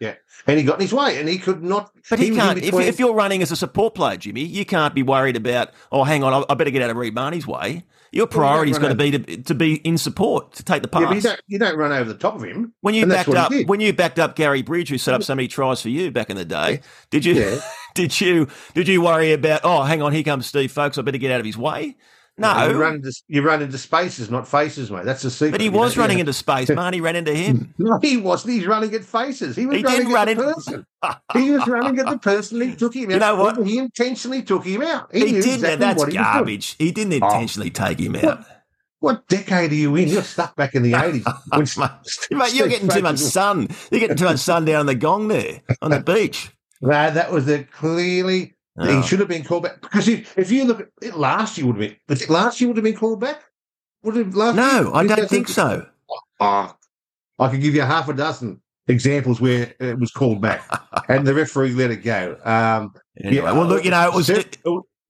Yeah, 0.00 0.14
and 0.46 0.58
he 0.58 0.64
got 0.64 0.76
in 0.76 0.80
his 0.80 0.94
way, 0.94 1.20
and 1.20 1.28
he 1.28 1.36
could 1.38 1.62
not. 1.62 1.92
But 2.08 2.18
he, 2.18 2.30
he 2.30 2.36
can't. 2.36 2.58
If, 2.58 2.74
if, 2.74 2.98
you're 2.98 3.12
running 3.12 3.42
as 3.42 3.52
a 3.52 3.56
support 3.56 3.94
player, 3.94 4.16
Jimmy, 4.16 4.42
you 4.42 4.64
can't 4.64 4.94
be 4.94 5.02
worried 5.02 5.36
about. 5.36 5.72
Oh, 5.92 6.04
hang 6.04 6.24
on, 6.24 6.44
I, 6.48 6.54
better 6.54 6.70
get 6.70 6.80
out 6.80 6.88
of 6.88 6.96
Reed 6.96 7.14
Mahoney's 7.14 7.46
way. 7.46 7.84
Your 8.12 8.26
priority 8.26 8.72
is 8.72 8.78
got 8.78 8.88
to 8.88 8.94
be 8.94 9.10
to, 9.10 9.42
to 9.42 9.54
be 9.54 9.74
in 9.74 9.96
support 9.96 10.54
to 10.54 10.64
take 10.64 10.82
the 10.82 10.88
pass. 10.88 11.02
Yeah, 11.02 11.12
you 11.12 11.20
don't, 11.20 11.40
you 11.46 11.58
don't 11.58 11.76
run 11.76 11.92
over 11.92 12.12
the 12.12 12.18
top 12.18 12.34
of 12.34 12.42
him. 12.42 12.72
When 12.80 12.94
you 12.94 13.06
backed 13.06 13.28
up, 13.28 13.52
when 13.66 13.80
you 13.80 13.92
backed 13.92 14.18
up 14.18 14.34
Gary 14.34 14.62
Bridge, 14.62 14.88
who 14.88 14.98
set 14.98 15.14
up 15.14 15.22
so 15.22 15.34
many 15.34 15.46
tries 15.46 15.82
for 15.82 15.90
you 15.90 16.10
back 16.10 16.30
in 16.30 16.36
the 16.36 16.44
day, 16.44 16.80
did 17.10 17.24
you? 17.24 17.34
Yeah. 17.34 17.60
did 17.94 18.20
you? 18.20 18.48
Did 18.74 18.88
you 18.88 19.02
worry 19.02 19.32
about? 19.32 19.60
Oh, 19.64 19.82
hang 19.82 20.02
on, 20.02 20.12
here 20.12 20.24
comes 20.24 20.46
Steve 20.46 20.72
Folkes. 20.72 20.98
I 20.98 21.02
better 21.02 21.18
get 21.18 21.30
out 21.30 21.40
of 21.40 21.46
his 21.46 21.58
way. 21.58 21.96
No, 22.40 22.68
you 22.68 22.80
run 22.80 22.94
into 22.94 23.22
you 23.28 23.42
run 23.42 23.60
into 23.60 23.76
spaces, 23.76 24.30
not 24.30 24.48
faces, 24.48 24.90
mate. 24.90 25.04
That's 25.04 25.22
the 25.22 25.30
secret. 25.30 25.52
But 25.52 25.60
he 25.60 25.68
was 25.68 25.94
know? 25.94 26.02
running 26.02 26.18
yeah. 26.18 26.22
into 26.22 26.32
space. 26.32 26.70
Marnie 26.70 27.02
ran 27.02 27.16
into 27.16 27.34
him. 27.34 27.74
No, 27.80 27.98
he 28.02 28.16
wasn't. 28.16 28.54
He's 28.54 28.66
running 28.66 28.94
at 28.94 29.04
faces. 29.04 29.56
He 29.56 29.66
was 29.66 29.78
he 29.78 29.84
running 29.84 30.12
at 30.12 30.36
the 30.36 30.54
person. 30.54 30.86
he 31.32 31.50
was 31.50 31.66
running 31.66 31.98
at 31.98 32.06
the 32.06 32.18
person. 32.18 32.60
He 32.60 32.76
took 32.76 32.94
him 32.94 33.04
out. 33.04 33.12
You 33.12 33.18
know 33.18 33.36
what? 33.36 33.66
He 33.66 33.78
intentionally 33.78 34.42
took 34.42 34.64
him 34.64 34.82
out. 34.82 35.10
He, 35.12 35.20
he 35.20 35.32
did. 35.32 35.54
Exactly 35.54 35.76
that's 35.76 36.04
garbage. 36.04 36.76
He, 36.78 36.86
he, 36.86 36.92
didn't 36.92 37.22
oh. 37.22 37.26
intentionally 37.26 37.72
oh. 37.74 37.86
take 37.86 37.98
him 37.98 38.16
out. 38.16 38.22
What, 38.22 38.46
what, 39.00 39.28
decade 39.28 39.72
are 39.72 39.74
you 39.74 39.96
in? 39.96 40.08
You're 40.08 40.22
stuck 40.22 40.56
back 40.56 40.74
in 40.74 40.82
the 40.82 40.94
eighties. 41.02 41.78
mate, 42.30 42.54
you're 42.54 42.68
getting 42.68 42.88
too 42.88 43.02
much 43.02 43.18
sun. 43.18 43.68
You're 43.90 44.00
getting 44.00 44.16
too 44.16 44.26
much 44.26 44.40
sun 44.40 44.64
down 44.64 44.80
on 44.80 44.86
the 44.86 44.94
gong 44.94 45.28
there 45.28 45.62
on 45.80 45.90
the 45.90 46.00
beach. 46.00 46.50
That 46.82 47.14
that 47.14 47.32
was 47.32 47.48
a 47.48 47.64
clearly 47.64 48.54
He 48.86 49.02
should 49.02 49.20
have 49.20 49.28
been 49.28 49.44
called 49.44 49.64
back 49.64 49.80
because 49.80 50.08
if, 50.08 50.36
if 50.38 50.50
you 50.50 50.64
look 50.64 50.80
at 50.80 50.88
it, 51.02 51.16
last 51.16 51.58
year 51.58 51.66
would 51.66 51.80
have 51.80 51.96
been 52.06 52.28
last 52.28 52.60
year 52.60 52.68
would 52.68 52.76
have 52.76 52.84
been 52.84 52.96
called 52.96 53.20
back. 53.20 53.42
Would 54.02 54.16
have 54.16 54.34
last 54.34 54.56
no, 54.56 54.80
year? 54.82 54.90
I 54.94 55.06
don't 55.06 55.28
think 55.28 55.48
so. 55.48 55.86
Oh, 56.40 56.74
I 57.38 57.48
could 57.48 57.60
give 57.60 57.74
you 57.74 57.82
half 57.82 58.08
a 58.08 58.14
dozen 58.14 58.60
examples 58.88 59.40
where 59.40 59.74
it 59.78 59.98
was 59.98 60.10
called 60.10 60.40
back 60.40 60.64
and 61.08 61.26
the 61.26 61.34
referee 61.34 61.72
let 61.72 61.90
it 61.90 62.02
go. 62.02 62.36
Um, 62.44 62.94
anyway, 63.22 63.44
yeah, 63.44 63.52
well, 63.52 63.66
look, 63.66 63.84
you 63.84 63.90
know, 63.90 64.08
it 64.08 64.14
was. 64.14 64.30
It, 64.30 64.58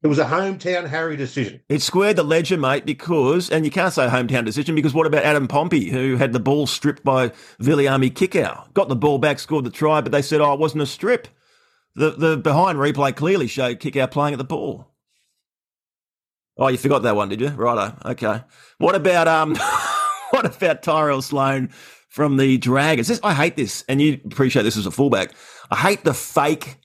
it 0.03 0.07
was 0.07 0.19
a 0.19 0.25
hometown 0.25 0.89
Harry 0.89 1.15
decision. 1.15 1.61
It 1.69 1.83
squared 1.83 2.17
the 2.17 2.23
ledger, 2.23 2.57
mate, 2.57 2.87
because, 2.87 3.51
and 3.51 3.67
you 3.67 3.71
can't 3.71 3.93
say 3.93 4.09
hometown 4.09 4.47
decision 4.47 4.75
because 4.75 4.95
what 4.95 5.07
about 5.07 5.25
Adam 5.25 5.47
Pompey, 5.47 5.91
who 5.91 6.17
had 6.17 6.33
the 6.33 6.41
ball 6.41 6.67
stripped 6.67 7.05
by 7.05 7.29
Viliami 7.61 8.11
Kikau? 8.11 8.73
Got 8.73 8.89
the 8.89 8.97
ball 8.97 9.19
back, 9.19 9.39
scored 9.39 9.65
the 9.67 9.71
try, 9.71 10.01
but 10.01 10.11
they 10.11 10.23
said, 10.23 10.41
oh, 10.41 10.55
it 10.55 10.59
wasn't 10.59 10.83
a 10.83 10.87
strip. 10.87 11.29
The 11.95 12.11
the 12.11 12.37
behind 12.37 12.79
replay 12.79 13.15
clearly 13.15 13.47
showed 13.47 13.81
Kikau 13.81 14.11
playing 14.11 14.35
at 14.35 14.39
the 14.39 14.45
ball. 14.45 14.87
Oh, 16.57 16.69
you 16.69 16.79
forgot 16.79 17.03
that 17.03 17.17
one, 17.17 17.29
did 17.29 17.41
you? 17.41 17.49
Righto. 17.49 17.97
Okay. 18.05 18.43
What 18.79 18.95
about 18.95 19.29
um 19.29 19.57
what 20.31 20.47
about 20.47 20.83
Tyrell 20.83 21.23
Sloan 21.23 21.71
from 22.09 22.37
the 22.37 22.59
Dragons? 22.59 23.09
This, 23.09 23.21
I 23.23 23.35
hate 23.35 23.57
this, 23.57 23.85
and 23.89 24.01
you 24.01 24.21
appreciate 24.25 24.63
this 24.63 24.77
as 24.77 24.87
a 24.87 24.91
fullback. 24.91 25.33
I 25.71 25.77
hate 25.77 26.05
the 26.05 26.15
fake 26.15 26.77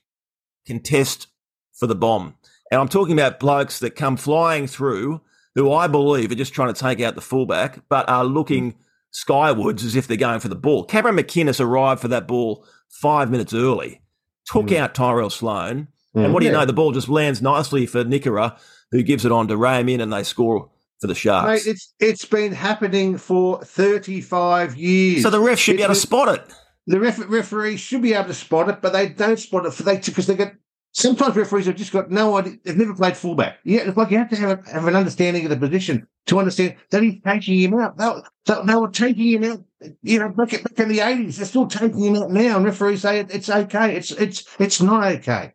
contest 0.66 1.28
for 1.74 1.86
the 1.86 1.94
bomb. 1.94 2.34
And 2.70 2.80
I'm 2.80 2.88
talking 2.88 3.12
about 3.12 3.38
blokes 3.38 3.78
that 3.78 3.90
come 3.90 4.16
flying 4.16 4.66
through 4.66 5.20
who 5.54 5.72
I 5.72 5.86
believe 5.86 6.30
are 6.30 6.36
just 6.36 6.52
trying 6.52 6.72
to 6.72 6.80
take 6.80 7.00
out 7.00 7.14
the 7.14 7.20
fullback, 7.20 7.80
but 7.88 8.08
are 8.08 8.24
looking 8.24 8.74
skywards 9.10 9.84
as 9.84 9.94
if 9.94 10.06
they're 10.06 10.16
going 10.16 10.40
for 10.40 10.48
the 10.48 10.56
ball. 10.56 10.84
Cameron 10.84 11.16
McInnes 11.16 11.60
arrived 11.60 12.00
for 12.00 12.08
that 12.08 12.26
ball 12.26 12.66
five 12.88 13.30
minutes 13.30 13.54
early 13.54 14.02
took 14.46 14.66
mm. 14.66 14.76
out 14.76 14.94
Tyrell 14.94 15.30
Sloan. 15.30 15.88
Mm, 16.16 16.24
and 16.24 16.34
what 16.34 16.40
do 16.40 16.46
you 16.46 16.52
yeah. 16.52 16.60
know? 16.60 16.66
The 16.66 16.72
ball 16.72 16.92
just 16.92 17.08
lands 17.08 17.42
nicely 17.42 17.86
for 17.86 18.04
Nikora, 18.04 18.58
who 18.90 19.02
gives 19.02 19.24
it 19.24 19.32
on 19.32 19.48
to 19.48 19.56
Raymond, 19.56 20.00
and 20.00 20.12
they 20.12 20.22
score 20.22 20.70
for 21.00 21.06
the 21.06 21.14
Sharks. 21.14 21.66
Mate, 21.66 21.70
it's 21.70 21.92
it's 22.00 22.24
been 22.24 22.52
happening 22.52 23.18
for 23.18 23.62
35 23.62 24.76
years. 24.76 25.22
So 25.22 25.30
the 25.30 25.40
ref 25.40 25.58
should 25.58 25.74
it's, 25.74 25.80
be 25.80 25.84
able 25.84 25.94
to 25.94 26.00
spot 26.00 26.34
it. 26.34 26.54
The 26.86 27.00
ref, 27.00 27.18
referee 27.28 27.76
should 27.76 28.02
be 28.02 28.14
able 28.14 28.28
to 28.28 28.34
spot 28.34 28.68
it, 28.68 28.80
but 28.80 28.92
they 28.92 29.08
don't 29.08 29.38
spot 29.38 29.66
it 29.66 29.74
for 29.74 29.82
they 29.82 29.98
because 29.98 30.26
they 30.26 30.36
get 30.36 30.54
sometimes 30.96 31.36
referees 31.36 31.66
have 31.66 31.76
just 31.76 31.92
got 31.92 32.10
no 32.10 32.38
idea. 32.38 32.54
They've 32.64 32.76
never 32.76 32.94
played 32.94 33.16
fullback. 33.16 33.58
Yeah, 33.64 33.80
it's 33.80 33.96
like 33.96 34.10
you 34.10 34.18
have 34.18 34.30
to 34.30 34.36
have, 34.36 34.66
have 34.66 34.86
an 34.86 34.96
understanding 34.96 35.44
of 35.44 35.50
the 35.50 35.56
position 35.56 36.06
to 36.26 36.38
understand 36.38 36.76
that 36.90 37.02
he's 37.02 37.20
taking 37.22 37.60
him 37.60 37.74
out. 37.74 37.98
They, 37.98 38.10
they, 38.46 38.62
they 38.64 38.74
were 38.74 38.88
taking 38.88 39.42
him 39.42 39.44
out, 39.44 39.64
you 40.02 40.18
know, 40.18 40.30
back, 40.30 40.50
back 40.50 40.78
in 40.78 40.88
the 40.88 41.00
eighties. 41.00 41.36
They're 41.36 41.46
still 41.46 41.66
taking 41.66 42.00
him 42.00 42.16
out 42.16 42.30
now, 42.30 42.56
and 42.56 42.64
referees 42.64 43.02
say 43.02 43.20
it, 43.20 43.32
it's 43.32 43.50
okay. 43.50 43.94
It's 43.94 44.10
it's 44.12 44.44
it's 44.58 44.80
not 44.80 45.04
okay. 45.04 45.52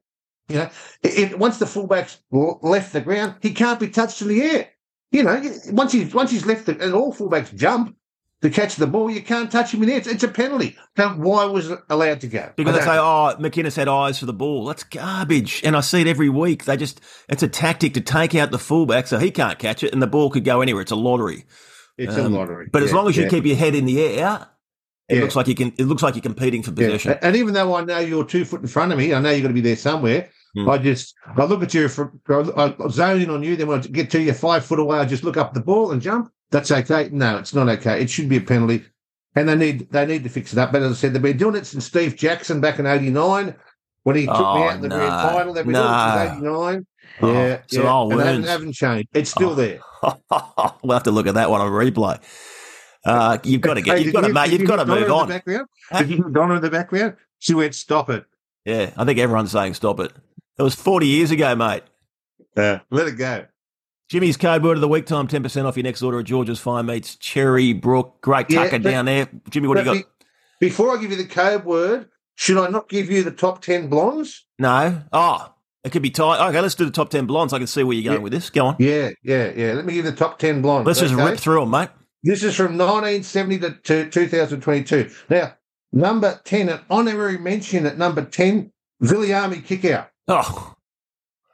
You 0.48 0.58
know, 0.58 0.70
it, 1.02 1.40
once 1.40 1.58
the 1.58 1.66
fullback's 1.66 2.22
left 2.30 2.94
the 2.94 3.02
ground, 3.02 3.36
he 3.42 3.52
can't 3.54 3.80
be 3.80 3.88
touched 3.88 4.22
in 4.22 4.28
the 4.28 4.42
air. 4.44 4.70
You 5.12 5.24
know, 5.24 5.42
once 5.72 5.92
he's 5.92 6.14
once 6.14 6.30
he's 6.30 6.46
left, 6.46 6.68
the, 6.68 6.80
and 6.80 6.94
all 6.94 7.14
fullbacks 7.14 7.56
jump 7.56 7.96
to 8.42 8.50
catch 8.50 8.76
the 8.76 8.88
ball, 8.88 9.10
you 9.10 9.22
can't 9.22 9.52
touch 9.52 9.74
him 9.74 9.84
in 9.84 9.90
there. 9.90 9.98
It's, 9.98 10.08
it's 10.08 10.24
a 10.24 10.28
penalty. 10.28 10.76
Now, 10.98 11.14
why 11.16 11.46
was 11.46 11.70
it 11.70 11.80
allowed 11.90 12.22
to 12.22 12.28
go? 12.28 12.52
Because 12.56 12.76
they 12.76 12.82
say, 12.82 12.98
oh, 12.98 13.36
McInnes 13.40 13.76
had 13.76 13.88
eyes 13.88 14.20
for 14.20 14.26
the 14.26 14.34
ball. 14.34 14.66
That's 14.66 14.84
garbage. 14.84 15.62
And 15.64 15.76
I 15.76 15.82
see 15.82 16.02
it 16.02 16.08
every 16.08 16.30
week. 16.30 16.66
They 16.66 16.76
just, 16.78 17.02
it's 17.30 17.44
a 17.44 17.48
tactic 17.48 17.94
to 17.94 18.02
take 18.02 18.34
out 18.34 18.52
the 18.52 18.60
fullback 18.60 19.08
so 19.08 19.20
he 19.20 19.30
can't 19.30 19.60
catch 19.60 19.84
it 19.84 19.94
and 19.94 20.02
the 20.02 20.08
ball 20.08 20.30
could 20.30 20.44
go 20.44 20.62
anywhere. 20.62 20.82
It's 20.82 20.92
a 20.92 20.96
lottery. 20.96 21.46
It's 21.98 22.16
um, 22.16 22.34
a 22.34 22.38
lottery. 22.38 22.70
But 22.72 22.80
yeah, 22.80 22.88
as 22.88 22.94
long 22.94 23.08
as 23.08 23.16
you 23.16 23.24
yeah. 23.24 23.30
keep 23.30 23.46
your 23.46 23.58
head 23.58 23.76
in 23.76 23.86
the 23.86 24.02
air, 24.04 24.48
it 25.08 25.16
yeah. 25.16 25.22
looks 25.22 25.36
like 25.36 25.48
you 25.48 25.56
can. 25.56 25.74
It 25.78 25.86
looks 25.86 26.02
like 26.02 26.16
you're 26.16 26.22
competing 26.22 26.64
for 26.64 26.72
possession. 26.72 27.18
And 27.22 27.36
even 27.36 27.54
though 27.54 27.76
I 27.76 27.84
know 27.84 28.00
you're 28.00 28.24
two 28.24 28.46
foot 28.46 28.62
in 28.62 28.68
front 28.68 28.92
of 28.92 28.98
me, 28.98 29.14
I 29.14 29.20
know 29.20 29.30
you're 29.30 29.42
going 29.42 29.54
to 29.54 29.62
be 29.62 29.62
there 29.62 29.76
somewhere. 29.76 30.30
Mm. 30.58 30.70
I 30.70 30.78
just 30.78 31.14
I 31.38 31.44
look 31.44 31.62
at 31.62 31.74
you 31.74 31.88
for 31.90 32.14
I 32.28 32.74
zone 32.90 33.22
in 33.22 33.30
on 33.30 33.44
you. 33.44 33.56
Then 33.56 33.68
when 33.68 33.80
I 33.80 33.84
get 33.84 34.10
to 34.12 34.22
you 34.22 34.34
five 34.34 34.66
foot 34.66 34.80
away, 34.80 35.00
I 35.00 35.06
just 35.06 35.24
look 35.24 35.38
up 35.38 35.54
the 35.54 35.62
ball 35.62 35.92
and 35.92 36.02
jump. 36.02 36.32
That's 36.52 36.72
okay. 36.72 37.10
No, 37.12 37.38
it's 37.38 37.54
not 37.54 37.70
okay. 37.70 38.02
It 38.02 38.10
should 38.10 38.30
be 38.30 38.38
a 38.38 38.42
penalty, 38.42 38.86
and 39.36 39.48
they 39.48 39.56
need 39.56 39.90
they 39.92 40.06
need 40.06 40.24
to 40.24 40.30
fix 40.30 40.52
it 40.52 40.60
up. 40.60 40.72
But 40.72 40.82
as 40.84 40.92
I 40.92 40.96
said, 40.96 41.14
they've 41.14 41.22
been 41.22 41.38
doing 41.38 41.56
it 41.56 41.66
since 41.66 41.86
Steve 41.86 42.16
Jackson 42.18 42.60
back 42.60 42.78
in 42.78 42.86
'89 42.86 43.56
when 44.04 44.16
he 44.16 44.26
took 44.26 44.36
oh, 44.36 44.56
me 44.56 44.64
out 44.64 44.76
in 44.76 44.82
the 44.82 44.90
no. 44.90 44.98
grand 44.98 45.30
final. 45.30 45.54
They've 45.54 45.66
been 45.66 45.74
doing 45.74 45.86
it 45.86 46.28
since 46.28 46.32
'89. 46.38 46.88
Oh, 47.22 47.34
yeah, 47.34 47.62
so 47.68 47.84
yeah. 47.84 48.02
And 48.02 48.20
they 48.20 48.26
haven't, 48.26 48.44
haven't, 48.44 48.74
changed. 48.74 49.10
It's 49.14 49.32
still 49.32 49.52
oh. 49.52 49.56
there. 49.56 49.80
we'll 50.84 50.94
have 50.94 51.04
to 51.04 51.12
look 51.12 51.28
at 51.28 51.36
that 51.36 51.50
one 51.50 51.62
on 51.62 51.72
replay. 51.72 52.22
Uh, 53.06 53.38
you've 53.44 53.62
got 53.62 53.76
to 53.76 53.82
get. 53.82 54.04
You've 54.04 54.14
got 54.14 54.22
to, 54.22 54.34
mate. 54.34 54.52
You've 54.52 54.68
got 54.68 54.78
to 54.78 54.86
move 54.86 55.10
on. 55.10 55.28
Did 55.30 56.10
you 56.10 56.30
Donna 56.32 56.56
in 56.56 56.62
the 56.62 56.70
background? 56.70 57.16
She 57.40 57.54
went, 57.54 57.76
"Stop 57.76 58.10
it." 58.10 58.26
Yeah, 58.66 58.92
I 58.98 59.06
think 59.06 59.20
everyone's 59.20 59.52
saying, 59.52 59.74
"Stop 59.76 60.00
it." 60.02 60.12
It 60.58 60.64
was 60.64 60.76
forty 60.76 61.08
years 61.08 61.32
ago, 61.32 61.56
mate. 61.56 61.84
Yeah, 62.56 62.82
let 62.92 63.08
it 63.08 63.18
go. 63.18 63.46
Jimmy's 64.12 64.36
code 64.36 64.62
word 64.62 64.74
of 64.74 64.82
the 64.82 64.90
week 64.90 65.06
time, 65.06 65.26
10% 65.26 65.64
off 65.64 65.78
your 65.78 65.86
next 65.86 66.02
order 66.02 66.20
at 66.20 66.26
George's 66.26 66.60
Fine 66.60 66.86
Meats, 66.86 67.16
Cherry 67.16 67.72
Brook. 67.72 68.20
Great 68.20 68.50
tucker 68.50 68.72
but, 68.72 68.84
down 68.84 69.06
there. 69.06 69.30
Jimmy, 69.50 69.70
what 69.70 69.76
do 69.76 69.80
you 69.80 69.86
got? 69.86 69.94
Be, 70.60 70.68
before 70.68 70.94
I 70.94 71.00
give 71.00 71.12
you 71.12 71.16
the 71.16 71.24
code 71.24 71.64
word, 71.64 72.10
should 72.36 72.58
I 72.58 72.68
not 72.68 72.90
give 72.90 73.10
you 73.10 73.24
the 73.24 73.32
top 73.32 73.62
10 73.62 73.88
blondes? 73.88 74.46
No. 74.60 75.02
Oh, 75.14 75.54
it 75.86 75.94
could 75.94 76.02
be 76.02 76.10
tight. 76.10 76.46
Okay, 76.50 76.60
let's 76.60 76.76
do 76.76 76.84
the 76.84 76.92
top 76.92 77.10
10 77.10 77.26
blondes. 77.26 77.54
I 77.54 77.58
can 77.58 77.68
see 77.68 77.84
where 77.84 77.96
you're 77.96 78.04
going 78.04 78.18
yeah. 78.18 78.24
with 78.24 78.34
this. 78.34 78.50
Go 78.50 78.66
on. 78.66 78.76
Yeah, 78.80 79.12
yeah, 79.24 79.54
yeah. 79.56 79.72
Let 79.76 79.86
me 79.86 79.94
give 79.94 80.04
you 80.04 80.12
the 80.12 80.18
top 80.18 80.40
10 80.40 80.62
blondes. 80.62 80.88
Let's 80.88 81.00
just 81.00 81.14
rip 81.14 81.40
through 81.40 81.62
them, 81.62 81.70
mate. 81.70 81.92
This 82.22 82.44
is 82.44 82.54
from 82.54 82.78
1970 82.78 83.60
to 83.84 84.10
2022. 84.10 85.10
Now, 85.30 85.54
number 85.94 86.42
10, 86.44 86.68
an 86.68 86.82
honorary 86.90 87.38
mention 87.38 87.86
at 87.86 87.98
number 87.98 88.26
10, 88.26 88.74
Viliami 89.02 89.64
Kikau. 89.66 90.06
Oh, 90.28 90.76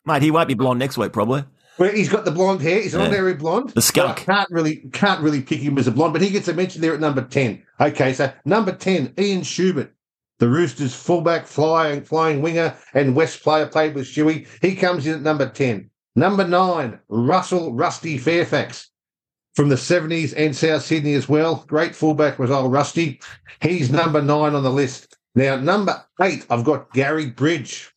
mate, 0.07 0.23
he 0.23 0.31
won't 0.31 0.47
be 0.47 0.55
blonde 0.55 0.79
next 0.79 0.97
week, 0.97 1.13
probably. 1.13 1.45
Well, 1.77 1.91
he's 1.91 2.09
got 2.09 2.25
the 2.25 2.31
blonde 2.31 2.61
hair. 2.61 2.81
He's 2.81 2.93
an 2.93 3.01
yeah. 3.01 3.07
ordinary 3.07 3.33
blonde. 3.35 3.69
The 3.69 3.81
skunk. 3.81 4.17
can't 4.17 4.49
really 4.49 4.77
can't 4.93 5.21
really 5.21 5.41
pick 5.41 5.59
him 5.59 5.77
as 5.77 5.87
a 5.87 5.91
blonde, 5.91 6.13
but 6.13 6.21
he 6.21 6.29
gets 6.29 6.47
a 6.47 6.53
mention 6.53 6.81
there 6.81 6.93
at 6.93 6.99
number 6.99 7.21
ten. 7.21 7.63
Okay, 7.79 8.13
so 8.13 8.31
number 8.45 8.71
ten, 8.71 9.13
Ian 9.19 9.43
Schubert, 9.43 9.93
the 10.39 10.49
Roosters 10.49 10.95
fullback, 10.95 11.45
flying 11.45 12.01
flying 12.01 12.41
winger, 12.41 12.75
and 12.93 13.15
West 13.15 13.43
player 13.43 13.67
played 13.67 13.95
with 13.95 14.07
Shuey. 14.07 14.47
He 14.61 14.75
comes 14.75 15.05
in 15.05 15.15
at 15.15 15.21
number 15.21 15.49
ten. 15.49 15.89
Number 16.15 16.47
nine, 16.47 16.99
Russell 17.09 17.73
Rusty 17.73 18.17
Fairfax 18.17 18.89
from 19.55 19.69
the 19.69 19.77
seventies 19.77 20.33
and 20.33 20.55
South 20.55 20.83
Sydney 20.83 21.13
as 21.13 21.29
well. 21.29 21.63
Great 21.67 21.95
fullback 21.95 22.39
was 22.39 22.49
old 22.49 22.71
Rusty. 22.71 23.19
He's 23.61 23.91
number 23.91 24.21
nine 24.21 24.55
on 24.55 24.63
the 24.63 24.71
list. 24.71 25.15
Now, 25.35 25.55
number 25.57 26.03
eight, 26.21 26.47
I've 26.49 26.63
got 26.63 26.91
Gary 26.93 27.27
Bridge 27.27 27.93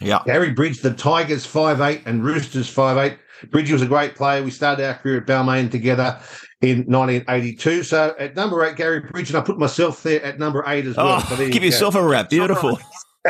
yeah. 0.00 0.20
Gary 0.26 0.52
Bridge, 0.52 0.80
the 0.80 0.92
Tigers 0.92 1.44
five 1.44 1.80
eight 1.80 2.02
and 2.06 2.24
Roosters 2.24 2.68
five 2.68 2.96
eight. 2.96 3.18
Bridgie 3.50 3.72
was 3.72 3.82
a 3.82 3.86
great 3.86 4.14
player. 4.16 4.42
We 4.42 4.50
started 4.50 4.86
our 4.86 4.94
career 4.94 5.18
at 5.18 5.26
Balmain 5.26 5.70
together 5.70 6.18
in 6.60 6.78
1982. 6.86 7.84
So 7.84 8.14
at 8.18 8.34
number 8.34 8.64
eight, 8.64 8.76
Gary 8.76 9.00
Bridge, 9.00 9.30
and 9.30 9.38
I 9.38 9.42
put 9.42 9.58
myself 9.58 10.02
there 10.02 10.22
at 10.24 10.38
number 10.38 10.64
eight 10.66 10.86
as 10.86 10.96
well. 10.96 11.22
Oh, 11.22 11.36
So 11.36 11.48
give 11.48 11.62
yourself 11.62 11.94
a 11.94 12.02
wrap. 12.02 12.30
Beautiful. 12.30 12.78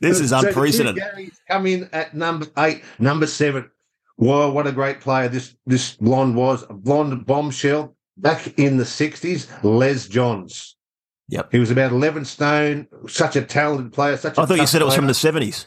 this 0.00 0.20
is 0.20 0.30
So 0.30 0.38
unprecedented. 0.40 1.02
Garys 1.02 1.36
come 1.48 1.66
in 1.66 1.88
at 1.92 2.14
number 2.14 2.46
eight, 2.58 2.82
number 2.98 3.26
seven. 3.26 3.70
Wow, 4.18 4.50
what 4.50 4.66
a 4.66 4.72
great 4.72 5.00
player 5.00 5.28
this 5.28 5.54
this 5.66 5.94
blonde 5.96 6.36
was. 6.36 6.64
A 6.70 6.74
blonde 6.74 7.26
bombshell 7.26 7.94
back 8.16 8.58
in 8.58 8.76
the 8.78 8.84
60s, 8.84 9.48
Les 9.62 10.08
Johns. 10.08 10.75
Yep. 11.28 11.48
He 11.50 11.58
was 11.58 11.70
about 11.70 11.92
11 11.92 12.24
stone, 12.24 12.86
such 13.08 13.36
a 13.36 13.42
talented 13.42 13.92
player. 13.92 14.16
Such 14.16 14.38
a 14.38 14.42
I 14.42 14.46
thought 14.46 14.58
you 14.58 14.66
said 14.66 14.82
it 14.82 14.84
was 14.84 14.94
from 14.94 15.08
the 15.08 15.14
seventies. 15.14 15.66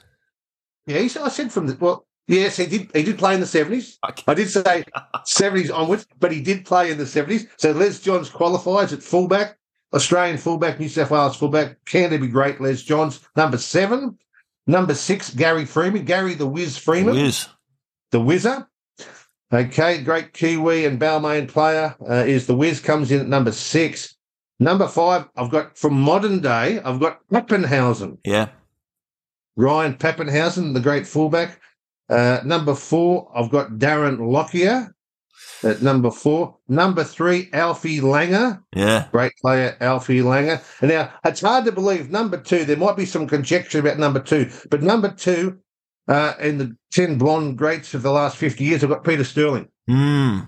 Yeah, 0.86 1.00
he 1.00 1.10
said, 1.10 1.24
I 1.24 1.30
said 1.30 1.52
from 1.52 1.68
the, 1.68 1.76
well, 1.80 2.08
yes, 2.28 2.58
he 2.58 2.66
did, 2.66 2.90
he 2.96 3.04
did 3.04 3.18
play 3.20 3.34
in 3.34 3.42
the 3.42 3.46
70s. 3.46 3.98
I 4.28 4.34
did 4.34 4.50
say 4.50 4.84
70s 5.16 5.72
onwards, 5.72 6.08
but 6.20 6.32
he 6.32 6.42
did 6.42 6.66
play 6.66 6.90
in 6.92 6.98
the 6.98 7.04
70s. 7.04 7.48
So 7.58 7.72
Les 7.72 8.00
Johns 8.00 8.30
qualifies 8.30 8.92
at 8.94 9.04
fullback, 9.04 9.58
Australian 9.94 10.38
fullback, 10.38 10.80
New 10.80 10.90
South 10.90 11.12
Wales 11.12 11.36
fullback. 11.36 11.78
Can 11.86 12.10
there 12.10 12.20
be 12.20 12.28
great 12.28 12.60
Les 12.60 12.82
Johns? 12.82 13.20
Number 13.36 13.58
seven. 13.58 14.18
Number 14.66 14.94
six, 14.96 15.34
Gary 15.34 15.66
Freeman. 15.66 16.06
Gary 16.06 16.36
the 16.36 16.48
Whiz 16.48 16.78
Freeman, 16.78 17.16
Whiz. 17.16 17.48
the 18.12 18.20
Whizzer. 18.20 18.68
Okay, 19.52 20.02
great 20.04 20.34
Kiwi 20.34 20.86
and 20.86 21.00
Balmain 21.00 21.48
player 21.48 21.96
uh, 22.08 22.24
is 22.26 22.46
the 22.46 22.56
Whiz, 22.56 22.80
comes 22.80 23.12
in 23.12 23.20
at 23.20 23.28
number 23.28 23.52
six. 23.52 24.16
Number 24.60 24.88
five, 24.88 25.28
I've 25.38 25.50
got 25.52 25.78
from 25.78 26.00
modern 26.00 26.42
day, 26.42 26.80
I've 26.82 27.00
got 27.00 27.20
Papenhuyzen. 27.32 28.18
Yeah. 28.26 28.50
Ryan 29.56 29.94
Papenhuyzen, 29.96 30.74
the 30.74 30.80
great 30.80 31.08
fullback. 31.08 31.60
Uh, 32.10 32.40
number 32.44 32.76
four, 32.76 33.32
I've 33.36 33.50
got 33.50 33.72
Darren 33.72 34.18
Lockyer 34.20 34.94
at 35.64 35.82
number 35.82 36.12
four. 36.12 36.58
Number 36.68 37.04
three, 37.04 37.50
Alfie 37.54 38.00
Langer, 38.02 38.62
Yeah. 38.76 39.08
great 39.12 39.34
player, 39.42 39.78
Alfie 39.80 40.20
Langer. 40.22 40.62
And 40.82 40.90
now 40.92 41.12
it's 41.24 41.42
hard 41.42 41.66
to 41.66 41.72
believe 41.72 42.10
number 42.10 42.38
two, 42.38 42.66
there 42.66 42.78
might 42.78 42.98
be 42.98 43.06
some 43.06 43.28
conjecture 43.28 43.80
about 43.80 44.00
number 44.00 44.20
two, 44.20 44.50
but 44.70 44.82
number 44.82 45.10
two, 45.10 45.60
uh, 46.08 46.34
in 46.40 46.58
the 46.58 46.76
10 46.92 47.18
blonde 47.18 47.58
greats 47.58 47.94
of 47.94 48.02
the 48.02 48.12
last 48.12 48.36
50 48.38 48.64
years, 48.64 48.84
I've 48.84 48.90
got 48.90 49.04
Peter 49.04 49.24
Sterling. 49.24 49.70
Mm. 49.90 50.48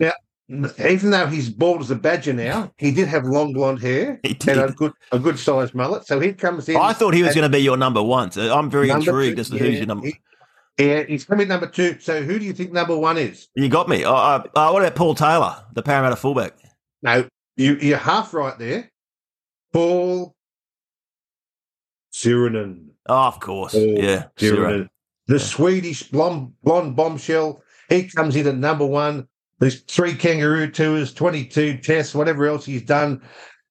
Even 0.51 1.11
though 1.11 1.27
he's 1.27 1.49
bald 1.49 1.81
as 1.81 1.91
a 1.91 1.95
badger 1.95 2.33
now, 2.33 2.73
he 2.77 2.91
did 2.91 3.07
have 3.07 3.23
long 3.23 3.53
blonde 3.53 3.81
hair 3.81 4.19
and 4.23 4.47
a 4.47 4.71
good, 4.71 4.91
a 5.11 5.19
good 5.19 5.39
sized 5.39 5.73
mullet. 5.73 6.05
So 6.05 6.19
he 6.19 6.33
comes 6.33 6.67
in. 6.67 6.75
I 6.75 6.91
thought 6.93 7.13
he 7.13 7.23
was 7.23 7.33
going 7.33 7.49
to 7.49 7.57
be 7.57 7.59
your 7.59 7.77
number 7.77 8.03
one. 8.03 8.31
So 8.31 8.53
I'm 8.53 8.69
very 8.69 8.89
intrigued 8.89 9.37
two. 9.37 9.41
as 9.41 9.49
to 9.49 9.55
Yeah, 9.55 9.63
who's 9.63 9.77
your 9.77 9.87
number. 9.87 10.07
he- 10.07 10.19
yeah, 10.77 11.03
he's 11.03 11.25
coming 11.25 11.47
number 11.47 11.67
two. 11.67 11.99
So 11.99 12.23
who 12.23 12.39
do 12.39 12.45
you 12.45 12.53
think 12.53 12.71
number 12.71 12.97
one 12.97 13.17
is? 13.17 13.49
You 13.55 13.69
got 13.69 13.87
me. 13.87 14.03
Uh, 14.03 14.11
uh, 14.11 14.39
what 14.71 14.81
about 14.81 14.95
Paul 14.95 15.15
Taylor, 15.15 15.63
the 15.73 15.83
Parramatta 15.83 16.15
fullback? 16.15 16.53
No, 17.03 17.27
you, 17.55 17.75
you're 17.75 17.97
half 17.97 18.33
right 18.33 18.57
there. 18.57 18.89
Paul 19.73 20.35
Sironen. 22.13 22.87
Oh, 23.07 23.27
of 23.27 23.39
course. 23.39 23.73
Paul 23.73 23.97
yeah. 23.97 24.25
Sironen. 24.37 24.89
The 25.27 25.39
Swedish 25.39 26.03
blonde, 26.03 26.53
blonde 26.63 26.95
bombshell. 26.95 27.61
He 27.89 28.07
comes 28.07 28.35
in 28.35 28.47
at 28.47 28.55
number 28.55 28.85
one. 28.85 29.27
There's 29.62 29.80
three 29.82 30.15
kangaroo 30.15 30.69
tours, 30.69 31.13
22 31.13 31.78
tests, 31.78 32.13
whatever 32.15 32.47
else 32.47 32.65
he's 32.65 32.82
done. 32.82 33.21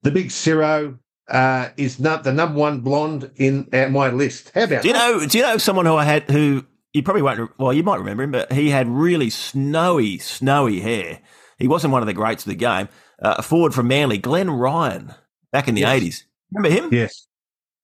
The 0.03 0.11
big 0.13 0.31
Ciro 0.31 0.99
uh, 1.29 1.69
is 1.77 1.99
not 2.01 2.25
the 2.25 2.33
number 2.33 2.59
one 2.59 2.81
blonde 2.81 3.31
in 3.37 3.69
my 3.73 4.09
list. 4.11 4.53
How 4.55 4.63
about 4.63 4.83
Do 4.83 4.89
you 4.89 4.95
that? 4.95 5.11
know? 5.21 5.27
Do 5.27 5.37
you 5.37 5.45
know 5.45 5.59
someone 5.59 5.85
who 5.87 5.97
I 5.97 6.05
had 6.05 6.31
who 6.31 6.65
you 6.93 7.03
probably 7.03 7.23
won't? 7.23 7.51
Well, 7.59 7.73
you 7.73 7.83
might 7.83 7.99
remember 7.99 8.23
him, 8.23 8.31
but 8.31 8.53
he 8.53 8.71
had 8.71 8.89
really 8.89 9.31
snowy, 9.31 10.19
snowy 10.19 10.81
hair. 10.81 11.21
He 11.59 11.67
wasn't 11.69 11.93
one 11.93 12.03
of 12.03 12.07
the 12.07 12.15
greats 12.15 12.45
of 12.47 12.51
the 12.51 12.55
game. 12.57 12.89
Uh, 13.21 13.35
a 13.39 13.43
forward 13.43 13.75
from 13.75 13.89
Manly, 13.89 14.17
Glenn 14.17 14.49
Ryan, 14.49 15.13
back 15.53 15.69
in 15.69 15.75
the 15.75 15.83
Yes. 15.83 15.93
eighties. 15.93 16.25
Remember 16.53 16.75
him? 16.75 16.95
Yes. 16.95 17.27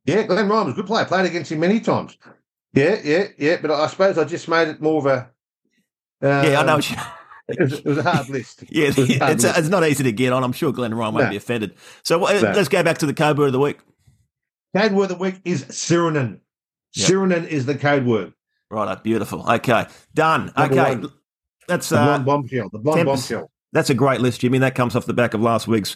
Yeah, 0.07 0.23
Glenn 0.23 0.49
Ryan 0.49 0.66
was 0.66 0.75
a 0.75 0.77
good 0.77 0.87
player. 0.87 1.05
Played 1.05 1.27
against 1.27 1.51
him 1.53 1.59
many 1.61 1.81
times. 1.81 2.16
Yeah, 2.73 2.99
yeah, 3.03 3.25
yeah. 3.37 3.57
But 3.61 3.73
I 3.73 3.88
suppose 3.88 4.16
I 4.16 4.25
just 4.25 4.49
made 4.49 4.69
it 4.69 4.81
more 4.81 4.99
of 4.99 5.07
a. 5.07 5.19
Um, 6.23 6.47
yeah, 6.51 6.61
I 6.61 6.64
know. 6.64 6.81
It 7.48 7.61
was, 7.61 7.72
it 7.74 7.85
was 7.85 7.98
a 7.98 8.02
hard 8.02 8.28
list. 8.28 8.64
Yeah, 8.70 8.88
It 8.88 8.94
hard 9.18 9.32
it's, 9.35 9.44
list. 9.44 9.59
it's 9.59 9.68
not 9.68 9.85
easy 9.87 10.02
to 10.04 10.12
get 10.12 10.32
on. 10.32 10.42
I'm 10.42 10.52
sure 10.52 10.72
Glenn 10.72 10.94
Ryan 10.94 11.14
won't 11.14 11.24
No. 11.26 11.30
be 11.30 11.37
offended. 11.37 11.74
So 12.02 12.24
uh, 12.26 12.32
No. 12.32 12.52
let's 12.52 12.68
go 12.68 12.82
back 12.82 12.98
to 12.98 13.06
the 13.06 13.14
code 13.14 13.38
word 13.38 13.46
of 13.46 13.52
the 13.52 13.61
week. 13.61 13.78
Code 14.76 14.92
word 14.92 15.04
of 15.04 15.18
the 15.18 15.22
week 15.22 15.40
is 15.44 15.64
Sironen. 15.64 16.40
Yep. 16.94 17.48
Is 17.50 17.66
the 17.66 17.74
code 17.76 18.04
word. 18.06 18.32
Right, 18.70 19.02
beautiful. 19.02 19.48
Okay, 19.50 19.87
done. 20.14 20.52
Number 20.56 20.80
okay, 20.80 20.96
one. 20.96 21.12
that's 21.68 21.88
The 21.90 21.98
uh, 21.98 22.04
blonde 22.06 22.24
bombshell. 22.26 22.68
The 22.72 22.78
blonde 22.78 23.04
bombshell. 23.06 23.50
That's 23.72 23.90
a 23.90 23.94
great 23.94 24.20
list, 24.20 24.40
Jimmy. 24.40 24.59
That 24.59 24.74
comes 24.74 24.96
off 24.96 25.06
the 25.06 25.12
back 25.14 25.35
of 25.35 25.40
last 25.40 25.68
week's 25.68 25.94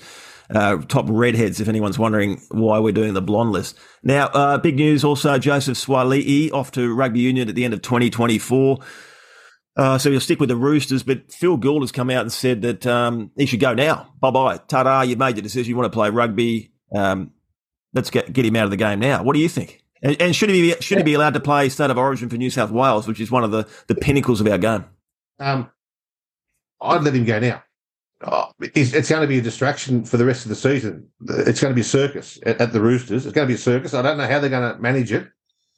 uh, 0.51 0.79
top 0.89 1.07
redheads, 1.09 1.61
if 1.61 1.69
anyone's 1.69 1.99
wondering 1.99 2.41
why 2.51 2.79
we're 2.79 2.93
doing 2.93 3.15
the 3.15 3.23
blonde 3.23 3.53
list. 3.53 3.79
Now, 4.03 4.27
uh, 4.27 4.59
big 4.59 4.77
news 4.77 5.03
also 5.05 5.39
Joseph 5.39 5.79
Suaalii 5.79 6.53
off 6.53 6.71
to 6.73 6.95
rugby 6.95 7.21
union 7.21 7.49
at 7.49 7.55
the 7.55 7.65
end 7.65 7.75
of 7.75 7.83
2024. 7.83 8.79
Uh, 9.77 9.97
so 9.99 10.11
he'll 10.11 10.21
stick 10.21 10.41
with 10.41 10.49
the 10.49 10.57
Roosters, 10.57 11.03
but 11.03 11.33
Phil 11.33 11.57
Gould 11.57 11.83
has 11.83 11.93
come 11.93 12.11
out 12.11 12.23
and 12.23 12.33
said 12.33 12.63
that 12.63 12.87
um, 12.87 13.31
he 13.37 13.47
should 13.47 13.61
go 13.61 13.73
now. 13.73 14.13
Bye 14.21 14.31
bye. 14.31 14.57
Ta 14.57 14.83
da, 14.83 15.03
you've 15.03 15.19
made 15.19 15.37
your 15.37 15.43
decision. 15.43 15.71
You 15.71 15.77
want 15.77 15.91
to 15.91 15.97
play 15.97 16.11
rugby. 16.11 16.73
Um, 16.95 17.31
let's 17.95 18.11
get, 18.11 18.33
get 18.33 18.45
him 18.45 18.57
out 18.57 18.65
of 18.65 18.71
the 18.71 18.77
game 18.77 18.99
now. 18.99 19.23
What 19.23 19.35
do 19.35 19.41
you 19.41 19.49
think? 19.49 19.83
And, 20.03 20.21
and 20.21 20.35
should 20.35 20.51
he 20.51 20.61
be 20.61 20.81
should 20.81 20.99
he 20.99 21.05
be 21.05 21.15
allowed 21.15 21.35
to 21.35 21.41
play 21.41 21.69
State 21.69 21.91
of 21.91 21.99
Origin 21.99 22.29
for 22.29 22.37
New 22.37 22.51
South 22.51 22.71
Wales, 22.71 23.07
which 23.07 23.21
is 23.21 23.31
one 23.31 23.45
of 23.45 23.51
the, 23.51 23.69
the 23.87 23.95
pinnacles 23.95 24.41
of 24.41 24.47
our 24.47 24.59
game? 24.59 24.85
Um, 25.39 25.71
I'd 26.81 27.03
let 27.03 27.15
him 27.15 27.25
go 27.25 27.39
now. 27.39 27.63
Oh, 28.23 28.51
it's, 28.61 28.93
it's 28.93 29.09
going 29.09 29.23
to 29.23 29.29
be 29.29 29.39
a 29.39 29.43
distraction 29.43 30.05
for 30.05 30.19
the 30.19 30.27
rest 30.27 30.45
of 30.45 30.51
the 30.51 30.57
season. 30.57 31.09
It's 31.27 31.61
going 31.61 31.71
to 31.71 31.75
be 31.75 31.81
a 31.81 31.85
circus 31.85 32.39
at, 32.45 32.61
at 32.61 32.73
the 32.73 32.81
Roosters. 32.81 33.25
It's 33.25 33.35
going 33.35 33.47
to 33.47 33.51
be 33.51 33.55
a 33.55 33.59
circus. 33.59 33.95
I 33.95 34.03
don't 34.03 34.19
know 34.19 34.27
how 34.27 34.41
they're 34.41 34.51
going 34.51 34.75
to 34.75 34.81
manage 34.81 35.13
it. 35.13 35.29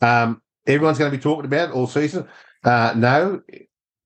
Um, 0.01 0.43
everyone's 0.67 0.99
going 0.99 1.11
to 1.11 1.17
be 1.17 1.23
talking 1.23 1.45
about 1.45 1.71
it 1.71 1.73
all 1.73 1.87
season. 1.87 2.29
Uh, 2.65 2.95
no, 2.97 3.43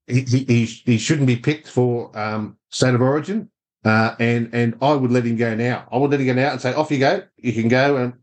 he, 0.07 0.23
he, 0.23 0.65
he, 0.65 0.99
shouldn't 0.99 1.27
be 1.27 1.37
picked 1.37 1.69
for 1.69 2.17
um, 2.17 2.57
state 2.71 2.95
of 2.95 3.01
origin. 3.01 3.51
Uh, 3.85 4.17
and 4.19 4.51
and 4.53 4.77
I 4.83 4.95
would 4.95 5.13
let 5.13 5.25
him 5.25 5.37
go 5.37 5.55
now. 5.55 5.87
I 5.93 5.99
would 5.99 6.11
let 6.11 6.21
him 6.21 6.27
go 6.27 6.33
now 6.35 6.53
and 6.53 6.61
say, 6.61 6.75
off 6.75 6.91
you 6.91 6.99
go. 6.99 7.23
You 7.37 7.53
can 7.53 7.69
go 7.69 7.97
and 7.97 8.15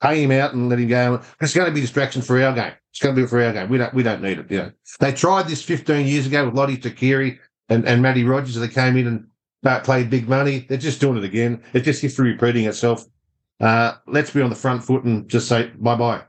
pay 0.00 0.22
him 0.22 0.30
out 0.30 0.54
and 0.54 0.68
let 0.68 0.78
him 0.78 0.88
go. 0.88 1.20
It's 1.40 1.54
going 1.54 1.68
to 1.68 1.74
be 1.74 1.80
distraction 1.80 2.22
for 2.22 2.40
our 2.42 2.54
game. 2.54 2.72
It's 2.90 3.00
going 3.00 3.14
to 3.14 3.20
be 3.20 3.26
for 3.26 3.42
our 3.42 3.52
game. 3.52 3.68
We 3.68 3.78
don't 3.78 3.92
we 3.92 4.02
don't 4.02 4.22
need 4.22 4.38
it. 4.38 4.50
You 4.50 4.58
know, 4.58 4.72
they 5.00 5.12
tried 5.12 5.48
this 5.48 5.62
15 5.62 6.06
years 6.06 6.26
ago 6.26 6.46
with 6.46 6.54
Lote 6.54 6.70
Tuqiri 6.80 7.38
and, 7.68 7.86
and 7.86 8.00
Matty 8.00 8.24
Rogers. 8.24 8.54
They 8.54 8.68
came 8.68 8.96
in 8.96 9.06
and 9.06 9.26
uh, 9.66 9.80
played 9.80 10.08
big 10.08 10.28
money. 10.28 10.64
They're 10.68 10.78
just 10.78 11.00
doing 11.00 11.18
it 11.18 11.24
again. 11.24 11.62
It's 11.74 11.84
just 11.84 12.00
history 12.00 12.32
repeating 12.32 12.64
itself. 12.64 13.06
Uh, 13.60 13.94
let's 14.06 14.30
be 14.30 14.42
on 14.42 14.50
the 14.50 14.56
front 14.56 14.82
foot 14.82 15.04
and 15.04 15.28
just 15.28 15.48
say 15.48 15.70
bye 15.76 15.96
bye, 15.96 16.22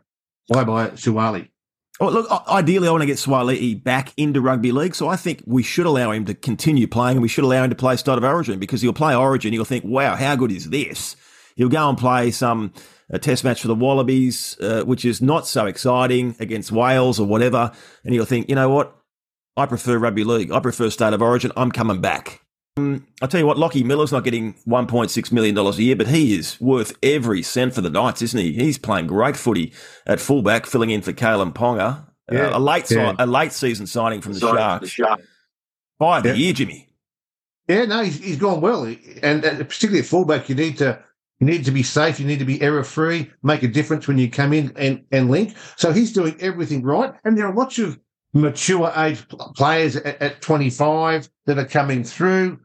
bye 0.49 0.63
bye, 0.63 0.89
Suaalii. 0.91 1.49
Oh, 1.99 2.09
look, 2.09 2.29
ideally, 2.47 2.87
I 2.87 2.91
want 2.91 3.01
to 3.01 3.07
get 3.07 3.17
Suaalii 3.17 3.83
back 3.83 4.13
into 4.17 4.39
rugby 4.39 4.71
league, 4.71 4.93
so 4.93 5.07
I 5.07 5.15
think 5.15 5.41
we 5.47 5.63
should 5.63 5.87
allow 5.87 6.11
him 6.11 6.25
to 6.25 6.35
continue 6.35 6.87
playing 6.87 7.17
and 7.17 7.23
we 7.23 7.27
should 7.27 7.43
allow 7.43 7.63
him 7.63 7.71
to 7.71 7.75
play 7.75 7.95
State 7.95 8.19
of 8.19 8.23
Origin 8.23 8.59
because 8.59 8.83
he'll 8.83 8.93
play 8.93 9.15
Origin. 9.15 9.51
He'll 9.51 9.65
think, 9.65 9.83
wow, 9.83 10.15
how 10.15 10.35
good 10.35 10.51
is 10.51 10.69
this? 10.69 11.15
He'll 11.55 11.69
go 11.69 11.89
and 11.89 11.97
play 11.97 12.29
some 12.29 12.71
uh, 13.11 13.17
test 13.17 13.43
match 13.43 13.61
for 13.61 13.67
the 13.67 13.73
Wallabies, 13.75 14.57
uh, 14.61 14.83
which 14.83 15.05
is 15.05 15.23
not 15.23 15.47
so 15.47 15.65
exciting 15.65 16.35
against 16.39 16.71
Wales 16.71 17.19
or 17.19 17.25
whatever. 17.25 17.71
And 18.03 18.13
he'll 18.13 18.25
think, 18.25 18.47
you 18.47 18.55
know 18.55 18.69
what? 18.69 18.95
I 19.55 19.65
prefer 19.65 19.97
rugby 19.97 20.23
league. 20.23 20.51
I 20.51 20.59
prefer 20.59 20.91
State 20.91 21.13
of 21.13 21.21
Origin. 21.23 21.51
I'm 21.57 21.71
coming 21.71 21.99
back. 21.99 22.41
Um, 22.77 23.07
I'll 23.21 23.27
tell 23.27 23.39
you 23.39 23.45
what, 23.47 23.57
Lockie 23.57 23.83
Miller's 23.83 24.11
not 24.11 24.23
getting 24.23 24.53
$1.6 24.67 25.31
million 25.31 25.57
a 25.57 25.71
year, 25.71 25.95
but 25.95 26.07
he 26.07 26.35
is 26.37 26.59
worth 26.61 26.97
every 27.01 27.41
cent 27.41 27.73
for 27.73 27.81
the 27.81 27.89
Knights, 27.89 28.21
isn't 28.21 28.39
he? 28.39 28.53
He's 28.53 28.77
playing 28.77 29.07
great 29.07 29.35
footy 29.35 29.73
at 30.05 30.19
fullback, 30.19 30.65
filling 30.65 30.89
in 30.91 31.01
for 31.01 31.13
Kalyn 31.13 31.53
Ponga. 31.53 32.05
Yeah, 32.31 32.47
uh, 32.47 32.57
a 32.57 32.59
late 32.59 32.89
yeah. 32.91 33.11
si- 33.11 33.15
a 33.19 33.25
late 33.25 33.53
season 33.53 33.87
signing 33.87 34.21
from 34.21 34.33
the 34.33 34.39
Sharks. 34.39 34.97
By 35.97 36.21
the 36.21 36.29
Yeah. 36.29 36.35
year, 36.35 36.53
Jimmy. 36.53 36.89
Yeah, 37.67 37.85
no, 37.85 38.03
he's, 38.03 38.19
he's 38.19 38.37
gone 38.37 38.61
well, 38.61 38.83
and 39.23 39.43
uh, 39.45 39.55
particularly 39.63 39.99
at 39.99 40.05
fullback, 40.05 40.47
you 40.49 40.55
need 40.55 40.77
to 40.77 40.99
you 41.39 41.45
need 41.47 41.65
to 41.65 41.71
be 41.71 41.83
safe. 41.83 42.19
You 42.19 42.25
need 42.25 42.39
to 42.39 42.45
be 42.45 42.61
error 42.61 42.83
free. 42.83 43.29
Make 43.43 43.63
a 43.63 43.67
difference 43.67 44.07
when 44.07 44.17
you 44.17 44.29
come 44.29 44.53
in 44.53 44.71
and 44.75 45.03
and 45.11 45.29
link. 45.29 45.55
So 45.75 45.91
he's 45.91 46.11
doing 46.13 46.35
everything 46.39 46.83
right, 46.83 47.13
and 47.23 47.37
there 47.37 47.45
are 47.47 47.53
lots 47.53 47.79
of 47.79 47.99
mature 48.33 48.91
age 48.97 49.25
players 49.55 49.95
at, 49.95 50.21
at 50.21 50.41
25 50.41 51.29
that 51.45 51.57
are 51.57 51.65
coming 51.65 52.03
through 52.03 52.59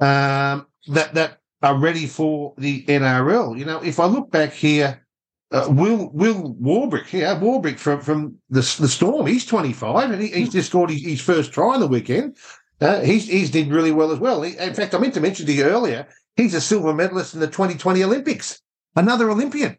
um, 0.00 0.66
that 0.88 1.14
that 1.14 1.38
are 1.62 1.76
ready 1.78 2.06
for 2.06 2.54
the 2.58 2.84
NRL. 2.84 3.58
You 3.58 3.64
know, 3.64 3.82
if 3.82 4.00
I 4.00 4.06
look 4.06 4.30
back 4.30 4.52
here. 4.52 5.06
Uh, 5.52 5.66
Will 5.68 6.10
Will 6.12 6.54
Warbrick, 6.62 7.12
yeah, 7.12 7.34
Warbrick 7.34 7.76
from 7.80 8.00
from 8.00 8.36
the 8.50 8.60
the 8.78 8.86
Storm. 8.86 9.26
He's 9.26 9.44
twenty 9.44 9.72
five, 9.72 10.12
and 10.12 10.22
he, 10.22 10.28
he's 10.28 10.50
just 10.50 10.68
scored 10.68 10.90
his, 10.90 11.02
his 11.02 11.20
first 11.20 11.52
try 11.52 11.74
on 11.74 11.80
the 11.80 11.88
weekend. 11.88 12.36
Uh, 12.80 13.00
he's 13.00 13.26
he's 13.26 13.50
did 13.50 13.66
really 13.66 13.90
well 13.90 14.12
as 14.12 14.20
well. 14.20 14.42
He, 14.42 14.56
in 14.56 14.74
fact, 14.74 14.94
I 14.94 14.98
meant 14.98 15.14
to 15.14 15.20
mention 15.20 15.46
to 15.46 15.52
you 15.52 15.64
earlier, 15.64 16.06
he's 16.36 16.54
a 16.54 16.60
silver 16.60 16.94
medalist 16.94 17.34
in 17.34 17.40
the 17.40 17.48
2020 17.48 18.04
Olympics. 18.04 18.62
Another 18.94 19.28
Olympian. 19.28 19.76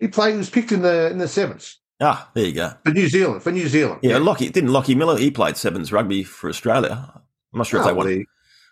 He 0.00 0.08
played. 0.08 0.32
He 0.32 0.36
was 0.36 0.50
picked 0.50 0.70
in 0.70 0.82
the 0.82 1.10
in 1.10 1.16
the 1.16 1.28
sevens. 1.28 1.80
Ah, 2.02 2.30
there 2.34 2.44
you 2.44 2.52
go. 2.52 2.74
For 2.84 2.92
New 2.92 3.08
Zealand, 3.08 3.42
for 3.42 3.52
New 3.52 3.68
Zealand. 3.68 4.00
Yeah, 4.02 4.18
Lockie 4.18 4.50
didn't 4.50 4.70
Lockie 4.74 4.94
Miller. 4.94 5.16
He 5.16 5.30
played 5.30 5.56
sevens 5.56 5.92
rugby 5.92 6.24
for 6.24 6.50
Australia. 6.50 7.10
I'm 7.54 7.58
not 7.58 7.66
sure 7.66 7.80
if 7.80 7.86
Oh, 7.86 7.88
they 7.88 7.94
won. 7.94 8.06
well, 8.06 8.24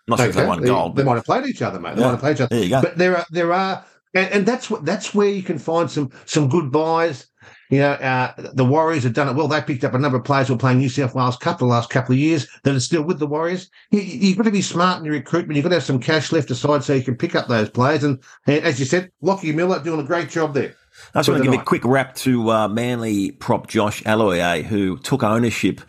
Not 0.07 0.19
sure 0.19 0.29
if 0.29 0.35
they 0.35 0.45
won 0.45 0.61
they, 0.61 0.67
gold. 0.67 0.95
They 0.95 1.03
might 1.03 1.15
have 1.15 1.25
played 1.25 1.45
each 1.45 1.61
other, 1.61 1.79
mate. 1.79 1.95
They 1.95 2.01
Yeah. 2.01 2.07
might 2.07 2.11
have 2.11 2.19
played 2.19 2.35
each 2.35 2.41
other. 2.41 2.55
There 2.55 2.63
you 2.63 2.69
go. 2.69 2.81
But 2.81 2.97
there 2.97 3.17
are 3.17 3.25
there 3.31 3.53
are, 3.53 3.85
and, 4.13 4.31
and 4.31 4.45
that's 4.45 4.69
what 4.69 4.85
that's 4.85 5.15
where 5.15 5.29
you 5.29 5.43
can 5.43 5.57
find 5.57 5.89
some 5.89 6.11
some 6.25 6.49
good 6.49 6.71
buys. 6.71 7.27
You 7.69 7.79
know, 7.79 7.91
uh, 7.93 8.33
the 8.53 8.65
Warriors 8.65 9.03
have 9.03 9.13
done 9.13 9.27
it 9.27 9.35
well. 9.35 9.47
They 9.47 9.61
picked 9.61 9.83
up 9.83 9.93
a 9.93 9.99
number 9.99 10.17
of 10.17 10.23
players 10.23 10.47
who 10.47 10.53
are 10.53 10.57
playing 10.57 10.77
New 10.77 10.89
South 10.89 11.15
Wales 11.15 11.37
Cup 11.37 11.57
the 11.57 11.65
last 11.65 11.89
couple 11.89 12.13
of 12.13 12.19
years 12.19 12.47
that 12.63 12.75
are 12.75 12.79
still 12.79 13.01
with 13.01 13.19
the 13.19 13.27
Warriors. 13.27 13.69
You, 13.91 14.01
you've 14.01 14.37
got 14.37 14.43
to 14.43 14.51
be 14.51 14.61
smart 14.61 14.99
in 14.99 15.05
your 15.05 15.15
recruitment. 15.15 15.55
You've 15.55 15.63
got 15.63 15.69
to 15.69 15.75
have 15.75 15.83
some 15.83 15.99
cash 15.99 16.31
left 16.31 16.51
aside 16.51 16.83
so 16.83 16.93
you 16.93 17.01
can 17.01 17.17
pick 17.17 17.35
up 17.35 17.47
those 17.47 17.69
players. 17.69 18.03
And, 18.03 18.23
and 18.45 18.63
as 18.63 18.79
you 18.79 18.85
said, 18.85 19.11
Lockie 19.21 19.51
Miller 19.53 19.81
doing 19.83 19.99
a 19.99 20.03
great 20.03 20.29
job 20.29 20.53
there. 20.53 20.75
I 21.15 21.19
just 21.19 21.29
want 21.29 21.43
to 21.43 21.49
give 21.49 21.59
a 21.59 21.63
quick 21.63 21.83
wrap 21.83 22.13
to 22.17 22.51
uh, 22.51 22.67
Manly 22.67 23.31
prop 23.31 23.67
Josh 23.67 24.03
Aloiai, 24.03 24.63
who 24.63 24.99
took 24.99 25.23
ownership, 25.23 25.81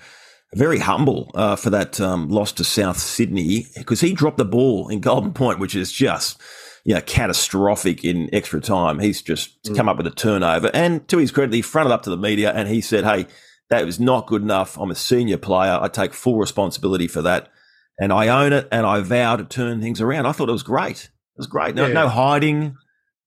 very 0.55 0.79
humble 0.79 1.31
uh, 1.35 1.57
for 1.57 1.71
that 1.71 2.01
um, 2.01 2.29
loss 2.29 2.53
to 2.53 2.65
South 2.65 2.99
Sydney 2.99 3.67
because 3.77 4.01
he 4.01 4.13
dropped 4.15 4.39
the 4.39 4.45
ball 4.45 4.89
in 4.89 5.01
Golden 5.01 5.33
Point, 5.33 5.59
which 5.59 5.75
is 5.75 5.91
just 5.93 6.41
you 6.87 6.95
know, 6.95 7.01
catastrophic 7.01 8.05
in 8.05 8.29
extra 8.35 8.61
time. 8.61 8.99
He's 8.99 9.23
just 9.23 9.63
Mm. 9.65 9.77
come 9.77 9.89
up 9.89 9.97
with 9.97 10.07
a 10.07 10.11
turnover, 10.11 10.71
and 10.75 11.07
to 11.09 11.17
his 11.19 11.31
credit, 11.33 11.55
he 11.55 11.63
fronted 11.63 11.93
up 11.93 12.03
to 12.03 12.11
the 12.11 12.17
media 12.17 12.53
and 12.53 12.69
he 12.69 12.81
said, 12.83 13.05
"Hey, 13.05 13.27
that 13.71 13.87
was 13.87 13.99
not 13.99 14.27
good 14.27 14.43
enough. 14.43 14.79
I'm 14.79 14.91
a 14.91 14.95
senior 14.95 15.39
player. 15.39 15.79
I 15.81 15.89
take 15.89 16.13
full 16.13 16.37
responsibility 16.37 17.09
for 17.09 17.23
that, 17.23 17.49
and 17.99 18.13
I 18.13 18.29
own 18.29 18.53
it, 18.53 18.69
and 18.71 18.85
I 18.87 19.01
vow 19.01 19.37
to 19.37 19.45
turn 19.45 19.81
things 19.81 20.01
around." 20.03 20.27
I 20.27 20.33
thought 20.33 20.51
it 20.51 20.53
was 20.53 20.63
great. 20.63 21.05
It 21.05 21.39
was 21.39 21.47
great. 21.47 21.75
No, 21.75 21.87
Yeah. 21.87 21.95
no 21.95 22.09
hiding, 22.09 22.75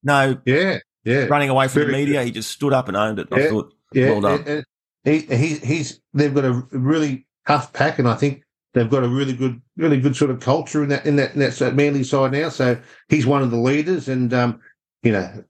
no 0.04 0.38
Yeah, 0.46 0.78
yeah. 1.04 1.26
running 1.26 1.50
away 1.50 1.68
from 1.68 1.80
the 1.82 1.86
Very 1.88 1.98
media. 2.06 2.24
He 2.24 2.30
just 2.32 2.52
stood 2.52 2.74
up 2.74 2.88
and 2.88 2.96
owned 2.96 3.18
it. 3.20 3.28
I 3.32 3.48
thought, 3.50 3.74
Yeah, 3.94 4.12
Well 4.12 4.22
done. 4.22 4.40
and- 4.42 4.48
and 4.50 4.64
he, 5.04 5.20
he, 5.20 5.56
he's 5.58 6.02
they've 6.14 6.34
got 6.34 6.46
a 6.46 6.64
really 6.72 7.28
tough 7.48 7.74
pack, 7.74 8.00
and 8.00 8.08
I 8.08 8.16
think 8.16 8.44
they've 8.74 8.90
got 8.90 9.04
a 9.04 9.10
really 9.10 9.34
good, 9.34 9.62
really 9.76 10.00
good 10.00 10.16
sort 10.16 10.32
of 10.32 10.40
culture 10.40 10.84
in 10.84 10.90
that 10.90 11.06
in 11.06 11.16
that 11.18 11.34
in 11.34 11.40
that 11.40 11.76
Manly 11.76 12.04
side 12.04 12.32
now. 12.32 12.50
So 12.50 12.80
he's 13.10 13.26
one 13.26 13.42
of 13.42 13.52
the 13.52 13.58
leaders, 13.58 14.08
and 14.08 14.34
um, 14.34 14.60
you 15.04 15.12
know, 15.12 15.44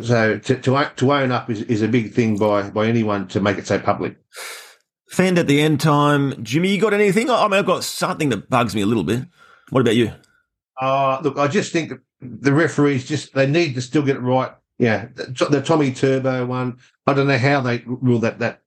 so 0.00 0.38
to 0.38 0.56
to, 0.60 0.76
own- 0.76 0.94
to 0.96 1.12
own 1.12 1.32
up 1.32 1.50
is, 1.50 1.62
is 1.62 1.82
a 1.82 1.88
big 1.88 2.12
thing 2.12 2.38
by 2.38 2.70
by 2.70 2.86
anyone 2.86 3.28
to 3.28 3.40
make 3.40 3.58
it 3.58 3.66
so 3.66 3.78
public. 3.78 4.16
Fend 5.08 5.38
at 5.38 5.46
the 5.46 5.60
end 5.60 5.80
time. 5.80 6.42
Jimmy, 6.42 6.70
you 6.70 6.80
got 6.80 6.94
anything? 6.94 7.28
I 7.28 7.42
mean, 7.44 7.58
I've 7.58 7.66
got 7.66 7.84
something 7.84 8.30
that 8.30 8.48
bugs 8.48 8.74
me 8.74 8.80
a 8.80 8.86
little 8.86 9.04
bit. 9.04 9.26
What 9.68 9.80
about 9.80 9.96
you? 9.96 10.12
Uh, 10.80 11.20
look, 11.22 11.36
I 11.36 11.48
just 11.48 11.70
think 11.72 11.92
the 12.20 12.52
referees 12.54 13.06
just 13.06 13.34
they 13.34 13.46
need 13.46 13.74
to 13.74 13.82
still 13.82 14.02
get 14.02 14.16
it 14.16 14.20
right. 14.20 14.52
Yeah, 14.78 15.08
the, 15.14 15.48
the 15.50 15.60
Tommy 15.60 15.92
Turbo 15.92 16.46
one. 16.46 16.78
I 17.06 17.12
don't 17.12 17.26
know 17.26 17.36
how 17.38 17.60
they 17.60 17.82
rule 17.86 18.20
that 18.20 18.38
that 18.38 18.61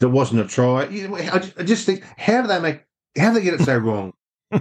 there 0.00 0.08
wasn't 0.08 0.40
a 0.40 0.48
try. 0.48 0.82
I, 0.82 1.38
just, 1.62 1.86
think 1.86 2.02
how 2.18 2.42
do 2.42 2.48
they 2.48 2.58
make 2.58 2.84
how 3.16 3.32
do 3.32 3.38
they 3.38 3.44
get 3.44 3.54
it 3.54 3.64
so 3.64 3.76
wrong? 3.78 4.12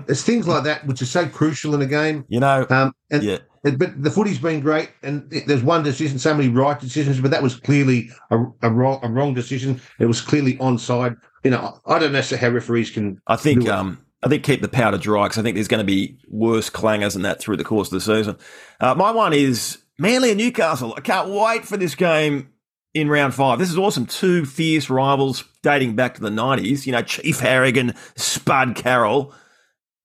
There's 0.05 0.23
things 0.23 0.47
like 0.47 0.65
that 0.65 0.85
which 0.85 1.01
are 1.01 1.07
so 1.07 1.27
crucial 1.27 1.73
in 1.73 1.81
a 1.81 1.87
game. 1.87 2.25
You 2.27 2.39
know, 2.39 2.67
Um, 2.69 2.93
and, 3.09 3.23
yeah, 3.23 3.39
but 3.63 4.03
the 4.03 4.11
footy's 4.11 4.37
been 4.37 4.59
great, 4.59 4.91
and 5.01 5.29
there's 5.47 5.63
one 5.63 5.81
decision, 5.81 6.19
so 6.19 6.33
many 6.33 6.47
right 6.47 6.79
decisions, 6.79 7.19
but 7.19 7.31
that 7.31 7.41
was 7.41 7.55
clearly 7.55 8.09
a, 8.29 8.37
a 8.61 8.69
wrong 8.69 8.99
a 9.01 9.09
wrong 9.09 9.33
decision. 9.33 9.81
It 9.97 10.05
was 10.05 10.21
clearly 10.21 10.57
onside. 10.57 11.17
You 11.43 11.51
know, 11.51 11.79
I 11.85 11.97
don't 11.97 12.11
know 12.11 12.21
how 12.21 12.49
referees 12.49 12.91
can. 12.91 13.19
I 13.25 13.35
think 13.35 13.67
um, 13.67 14.05
I 14.21 14.27
think 14.27 14.43
keep 14.43 14.61
the 14.61 14.67
powder 14.67 14.97
dry 14.97 15.25
because 15.25 15.39
I 15.39 15.41
think 15.41 15.55
there's 15.55 15.67
going 15.67 15.85
to 15.85 15.91
be 15.91 16.19
worse 16.27 16.69
clangers 16.69 17.13
than 17.13 17.23
that 17.23 17.39
through 17.39 17.57
the 17.57 17.63
course 17.63 17.87
of 17.87 17.93
the 17.93 18.01
season. 18.01 18.37
Uh, 18.79 18.93
my 18.93 19.11
one 19.11 19.33
is 19.33 19.79
Manly 19.97 20.31
and 20.31 20.37
Newcastle. 20.37 20.93
I 20.95 21.01
can't 21.01 21.29
wait 21.29 21.65
for 21.65 21.77
this 21.77 21.95
game 21.95 22.49
in 22.93 23.09
round 23.09 23.33
five. 23.33 23.59
This 23.59 23.69
is 23.69 23.77
awesome. 23.77 24.05
Two 24.05 24.45
fierce 24.45 24.89
rivals 24.89 25.43
dating 25.63 25.95
back 25.95 26.15
to 26.15 26.21
the 26.21 26.29
90s. 26.29 26.85
You 26.85 26.91
know, 26.93 27.01
Chief 27.01 27.39
Harragon, 27.39 27.93
Spud 28.15 28.75
Carroll. 28.75 29.33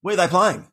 Where 0.03 0.15
are 0.15 0.17
they 0.17 0.27
playing? 0.29 0.67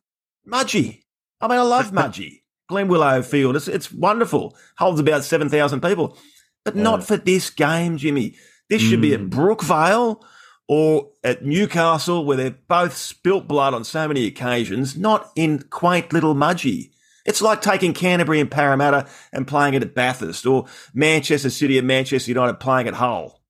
Mudgee. 0.46 1.02
I 1.40 1.48
mean, 1.48 1.58
I 1.58 1.62
love 1.62 1.90
Mudgee. 1.92 2.42
Glen 2.68 2.88
Willow 2.88 3.22
Field. 3.22 3.56
It's, 3.56 3.68
it's 3.68 3.92
wonderful. 3.92 4.56
Holds 4.78 5.00
about 5.00 5.24
7,000 5.24 5.80
people. 5.82 6.16
But 6.64 6.76
not 6.76 7.04
for 7.04 7.16
this 7.16 7.50
game, 7.50 7.96
Jimmy. 7.96 8.36
This 8.70 8.80
should 8.80 9.00
be 9.00 9.12
at 9.14 9.20
Mm. 9.20 9.30
Brookvale 9.30 10.22
or 10.68 11.10
at 11.24 11.44
Newcastle, 11.44 12.24
where 12.24 12.36
they've 12.36 12.68
both 12.68 12.96
spilt 12.96 13.48
blood 13.48 13.74
on 13.74 13.84
so 13.84 14.06
many 14.06 14.26
occasions, 14.26 14.96
not 14.96 15.30
in 15.34 15.64
quaint 15.70 16.12
little 16.12 16.34
Mudgee. 16.34 16.91
It's 17.24 17.42
like 17.42 17.62
taking 17.62 17.92
Canterbury 17.92 18.40
and 18.40 18.50
Parramatta 18.50 19.06
and 19.32 19.46
playing 19.46 19.74
it 19.74 19.82
at 19.82 19.94
Bathurst, 19.94 20.46
or 20.46 20.66
Manchester 20.94 21.50
City 21.50 21.78
and 21.78 21.86
Manchester 21.86 22.30
United 22.30 22.54
playing 22.54 22.88
at 22.88 22.94
Hull. 22.94 23.42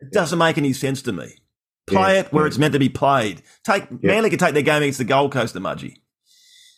It 0.00 0.12
doesn't 0.12 0.38
make 0.38 0.58
any 0.58 0.72
sense 0.72 1.00
to 1.02 1.12
me. 1.12 1.36
Play 1.86 2.14
Yeah, 2.14 2.20
it 2.20 2.32
where 2.32 2.44
yeah. 2.44 2.48
it's 2.48 2.58
meant 2.58 2.72
to 2.72 2.78
be 2.78 2.88
played. 2.88 3.42
Take. 3.64 3.90
Manly 4.02 4.30
can 4.30 4.38
take 4.38 4.54
their 4.54 4.62
game 4.62 4.82
against 4.82 4.98
the 4.98 5.04
Gold 5.04 5.32
Coast, 5.32 5.54
the 5.54 5.60
Mudgee. 5.60 5.98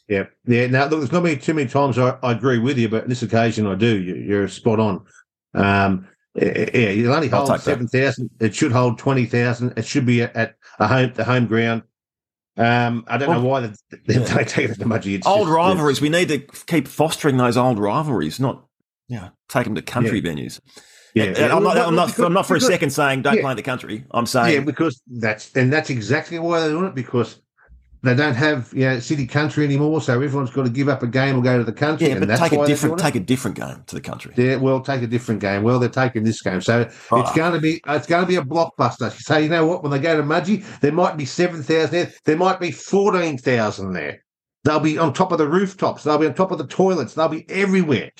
Yeah, 0.08 0.26
yeah. 0.46 0.66
Now, 0.66 0.86
look, 0.86 1.00
there's 1.00 1.12
not 1.12 1.24
been 1.24 1.38
too 1.38 1.54
many 1.54 1.68
times 1.68 1.98
I, 1.98 2.16
I 2.22 2.32
agree 2.32 2.58
with 2.58 2.78
you, 2.78 2.88
but 2.88 3.04
on 3.04 3.08
this 3.08 3.22
occasion 3.22 3.66
I 3.66 3.74
do. 3.74 4.00
You, 4.00 4.14
you're 4.14 4.48
spot 4.48 4.78
on. 4.78 5.04
Um, 5.54 6.08
yeah, 6.34 6.44
it'll 6.44 7.14
only 7.14 7.28
hold 7.28 7.60
seven 7.60 7.88
thousand. 7.88 8.30
It 8.38 8.54
should 8.54 8.72
hold 8.72 8.98
twenty 8.98 9.26
thousand. 9.26 9.72
It 9.76 9.86
should 9.86 10.06
be 10.06 10.22
at, 10.22 10.36
at 10.36 10.56
a 10.78 10.86
home 10.86 11.12
the 11.14 11.24
home 11.24 11.46
ground. 11.46 11.82
Um, 12.56 13.04
I 13.06 13.18
don't 13.18 13.30
know 13.30 13.42
why 13.42 13.60
they've, 13.60 13.76
they've 14.06 14.20
yeah. 14.22 14.44
taken 14.44 14.72
it 14.72 14.78
to 14.78 14.86
much. 14.86 15.06
It's 15.06 15.26
Old 15.26 15.46
just- 15.46 15.50
rivalries. 15.50 16.00
We 16.00 16.08
need 16.08 16.28
to 16.28 16.38
keep 16.66 16.88
fostering 16.88 17.36
those 17.36 17.56
old 17.56 17.78
rivalries, 17.78 18.40
not 18.40 18.64
you 19.08 19.16
know, 19.16 19.30
take 19.48 19.64
them 19.64 19.74
to 19.74 19.82
country 19.82 20.20
venues. 20.22 20.60
Yeah, 21.14 21.24
And- 21.24 21.36
and 21.38 21.52
I'm, 21.52 21.62
not, 21.62 21.76
I'm, 21.78 21.94
not, 21.94 22.18
I'm 22.18 22.32
not 22.32 22.46
for 22.46 22.56
a 22.56 22.60
second 22.60 22.90
saying 22.90 23.22
don't 23.22 23.36
yeah. 23.36 23.42
play 23.42 23.50
in 23.52 23.56
the 23.56 23.62
country. 23.62 24.04
I'm 24.10 24.26
saying 24.26 24.54
Yeah, 24.54 24.60
because 24.60 25.00
that's 25.06 25.54
and 25.54 25.72
that's 25.72 25.90
exactly 25.90 26.38
why 26.38 26.60
they're 26.60 26.70
doing 26.70 26.86
it 26.86 26.94
because 26.94 27.40
they 28.06 28.14
don't 28.14 28.34
have 28.34 28.72
you 28.72 28.80
know 28.80 28.98
city 28.98 29.26
country 29.26 29.64
anymore, 29.64 30.00
so 30.00 30.20
everyone's 30.20 30.50
got 30.50 30.64
to 30.64 30.70
give 30.70 30.88
up 30.88 31.02
a 31.02 31.06
game 31.06 31.38
or 31.38 31.42
go 31.42 31.58
to 31.58 31.64
the 31.64 31.72
country. 31.72 32.08
yeah, 32.08 32.18
but 32.18 32.28
take 32.36 32.52
a 32.52 32.66
different 32.66 32.98
take 32.98 33.14
a 33.14 33.20
different 33.20 33.56
game 33.56 33.82
to 33.86 33.94
the 33.94 34.00
country. 34.00 34.32
Yeah, 34.36 34.56
well, 34.56 34.80
take 34.80 35.02
a 35.02 35.06
different 35.06 35.40
game. 35.40 35.62
Well, 35.62 35.78
they're 35.78 35.88
taking 35.88 36.24
this 36.24 36.42
game, 36.42 36.60
so 36.60 36.82
it's 36.82 37.32
going 37.32 37.52
to 37.52 37.60
be 37.60 37.80
it's 37.86 38.06
going 38.06 38.22
to 38.22 38.28
be 38.28 38.36
a 38.36 38.42
blockbuster. 38.42 39.12
So 39.12 39.38
you 39.38 39.48
know 39.48 39.66
what? 39.66 39.82
When 39.82 39.92
they 39.92 39.98
go 39.98 40.16
to 40.16 40.22
Mudgee, 40.22 40.64
there 40.80 40.92
might 40.92 41.16
be 41.16 41.24
seven 41.24 41.62
thousand 41.62 41.90
there. 41.90 42.12
There 42.24 42.36
might 42.36 42.60
be 42.60 42.70
fourteen 42.70 43.38
thousand 43.38 43.92
there. 43.92 44.22
They'll 44.64 44.80
be 44.80 44.98
on 44.98 45.12
top 45.12 45.30
of 45.32 45.38
the 45.38 45.48
rooftops. 45.48 46.02
They'll 46.02 46.18
be 46.18 46.26
on 46.26 46.34
top 46.34 46.50
of 46.50 46.58
the 46.58 46.66
toilets. 46.66 47.14
They'll 47.14 47.28
be 47.28 47.48
everywhere. 47.48 48.10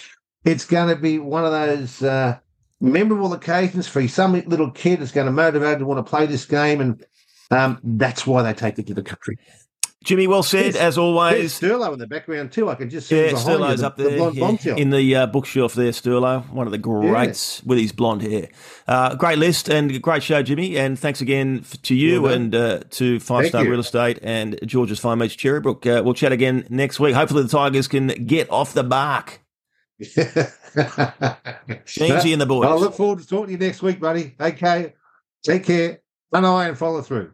It's 0.45 0.65
going 0.65 0.95
to 0.95 1.01
be 1.01 1.19
one 1.19 1.45
of 1.45 1.51
those 1.51 2.03
uh, 2.03 2.39
memorable 2.81 3.33
occasions 3.33 3.89
for 3.89 4.07
some 4.07 4.33
little 4.47 4.71
kid. 4.71 5.03
It's 5.03 5.11
going 5.11 5.27
to 5.27 5.33
motivate 5.33 5.81
to 5.81 5.87
want 5.87 6.05
to 6.05 6.09
play 6.09 6.27
this 6.27 6.45
game, 6.45 6.81
and 6.81 7.05
um, 7.51 7.81
that's 7.83 8.27
why 8.27 8.43
they 8.43 8.53
take 8.53 8.79
it 8.79 8.87
to 8.87 8.95
the 8.95 9.03
country. 9.03 9.39
Jimmy, 10.05 10.27
well 10.29 10.43
said 10.45 10.61
There's- 10.75 10.77
as 10.77 10.81
There's 10.95 10.99
always. 10.99 11.59
Sterlo 11.61 11.93
in 11.93 11.99
the 11.99 12.07
background 12.07 12.53
too. 12.53 12.69
I 12.69 12.77
can 12.77 12.89
just 12.89 13.09
see 13.09 13.17
Yeah, 13.17 13.31
behind 13.33 13.49
you, 13.49 13.55
Sterlo's 13.67 13.81
the, 13.81 13.87
up 13.87 13.97
the 13.97 14.03
there 14.05 14.31
blonde 14.31 14.65
yeah, 14.65 14.77
in 14.77 14.91
the 14.91 15.17
uh, 15.17 15.27
bookshelf 15.27 15.75
there. 15.75 15.91
Sterlo, 15.91 16.49
one 16.51 16.67
of 16.69 16.71
the 16.71 16.79
greats 16.79 17.61
with 17.65 17.79
his 17.79 17.91
blonde 17.91 18.23
hair. 18.23 18.49
Uh, 18.87 19.17
great 19.17 19.39
list 19.39 19.69
and 19.69 20.01
great 20.01 20.23
show, 20.23 20.43
Jimmy. 20.45 20.77
And 20.79 20.97
thanks 20.97 21.21
again 21.21 21.61
f- 21.65 21.81
to 21.83 21.95
you 21.97 22.23
Well 22.23 22.35
and 22.35 22.55
uh, 22.55 22.81
to 22.91 23.19
Five 23.19 23.45
Thank 23.45 23.51
Star 23.51 23.65
you. 23.65 23.71
Real 23.71 23.81
Estate 23.81 24.21
and 24.23 24.57
George's 24.65 25.01
Fine 25.01 25.19
Meats 25.19 25.35
Cherrybrook. 25.35 25.85
Uh, 25.87 26.05
we'll 26.05 26.15
chat 26.15 26.31
again 26.31 26.67
next 26.71 27.01
week. 27.01 27.15
Hopefully, 27.15 27.43
the 27.43 27.49
Tigers 27.49 27.89
can 27.89 28.07
get 28.27 28.49
off 28.51 28.75
the 28.75 28.85
bark. 28.85 29.41
Jamesy 31.87 32.33
and 32.33 32.41
the 32.41 32.47
boys. 32.47 32.67
I 32.67 32.75
look 32.75 32.95
forward 32.95 33.19
to 33.21 33.27
talking 33.27 33.47
to 33.47 33.53
you 33.53 33.59
next 33.59 33.83
week, 33.83 33.99
buddy. 33.99 34.35
Okay. 34.39 34.95
Take 35.43 35.65
care. 35.65 36.01
Run 36.31 36.45
away 36.45 36.69
and 36.69 36.79
follow 36.79 37.03
through. 37.03 37.33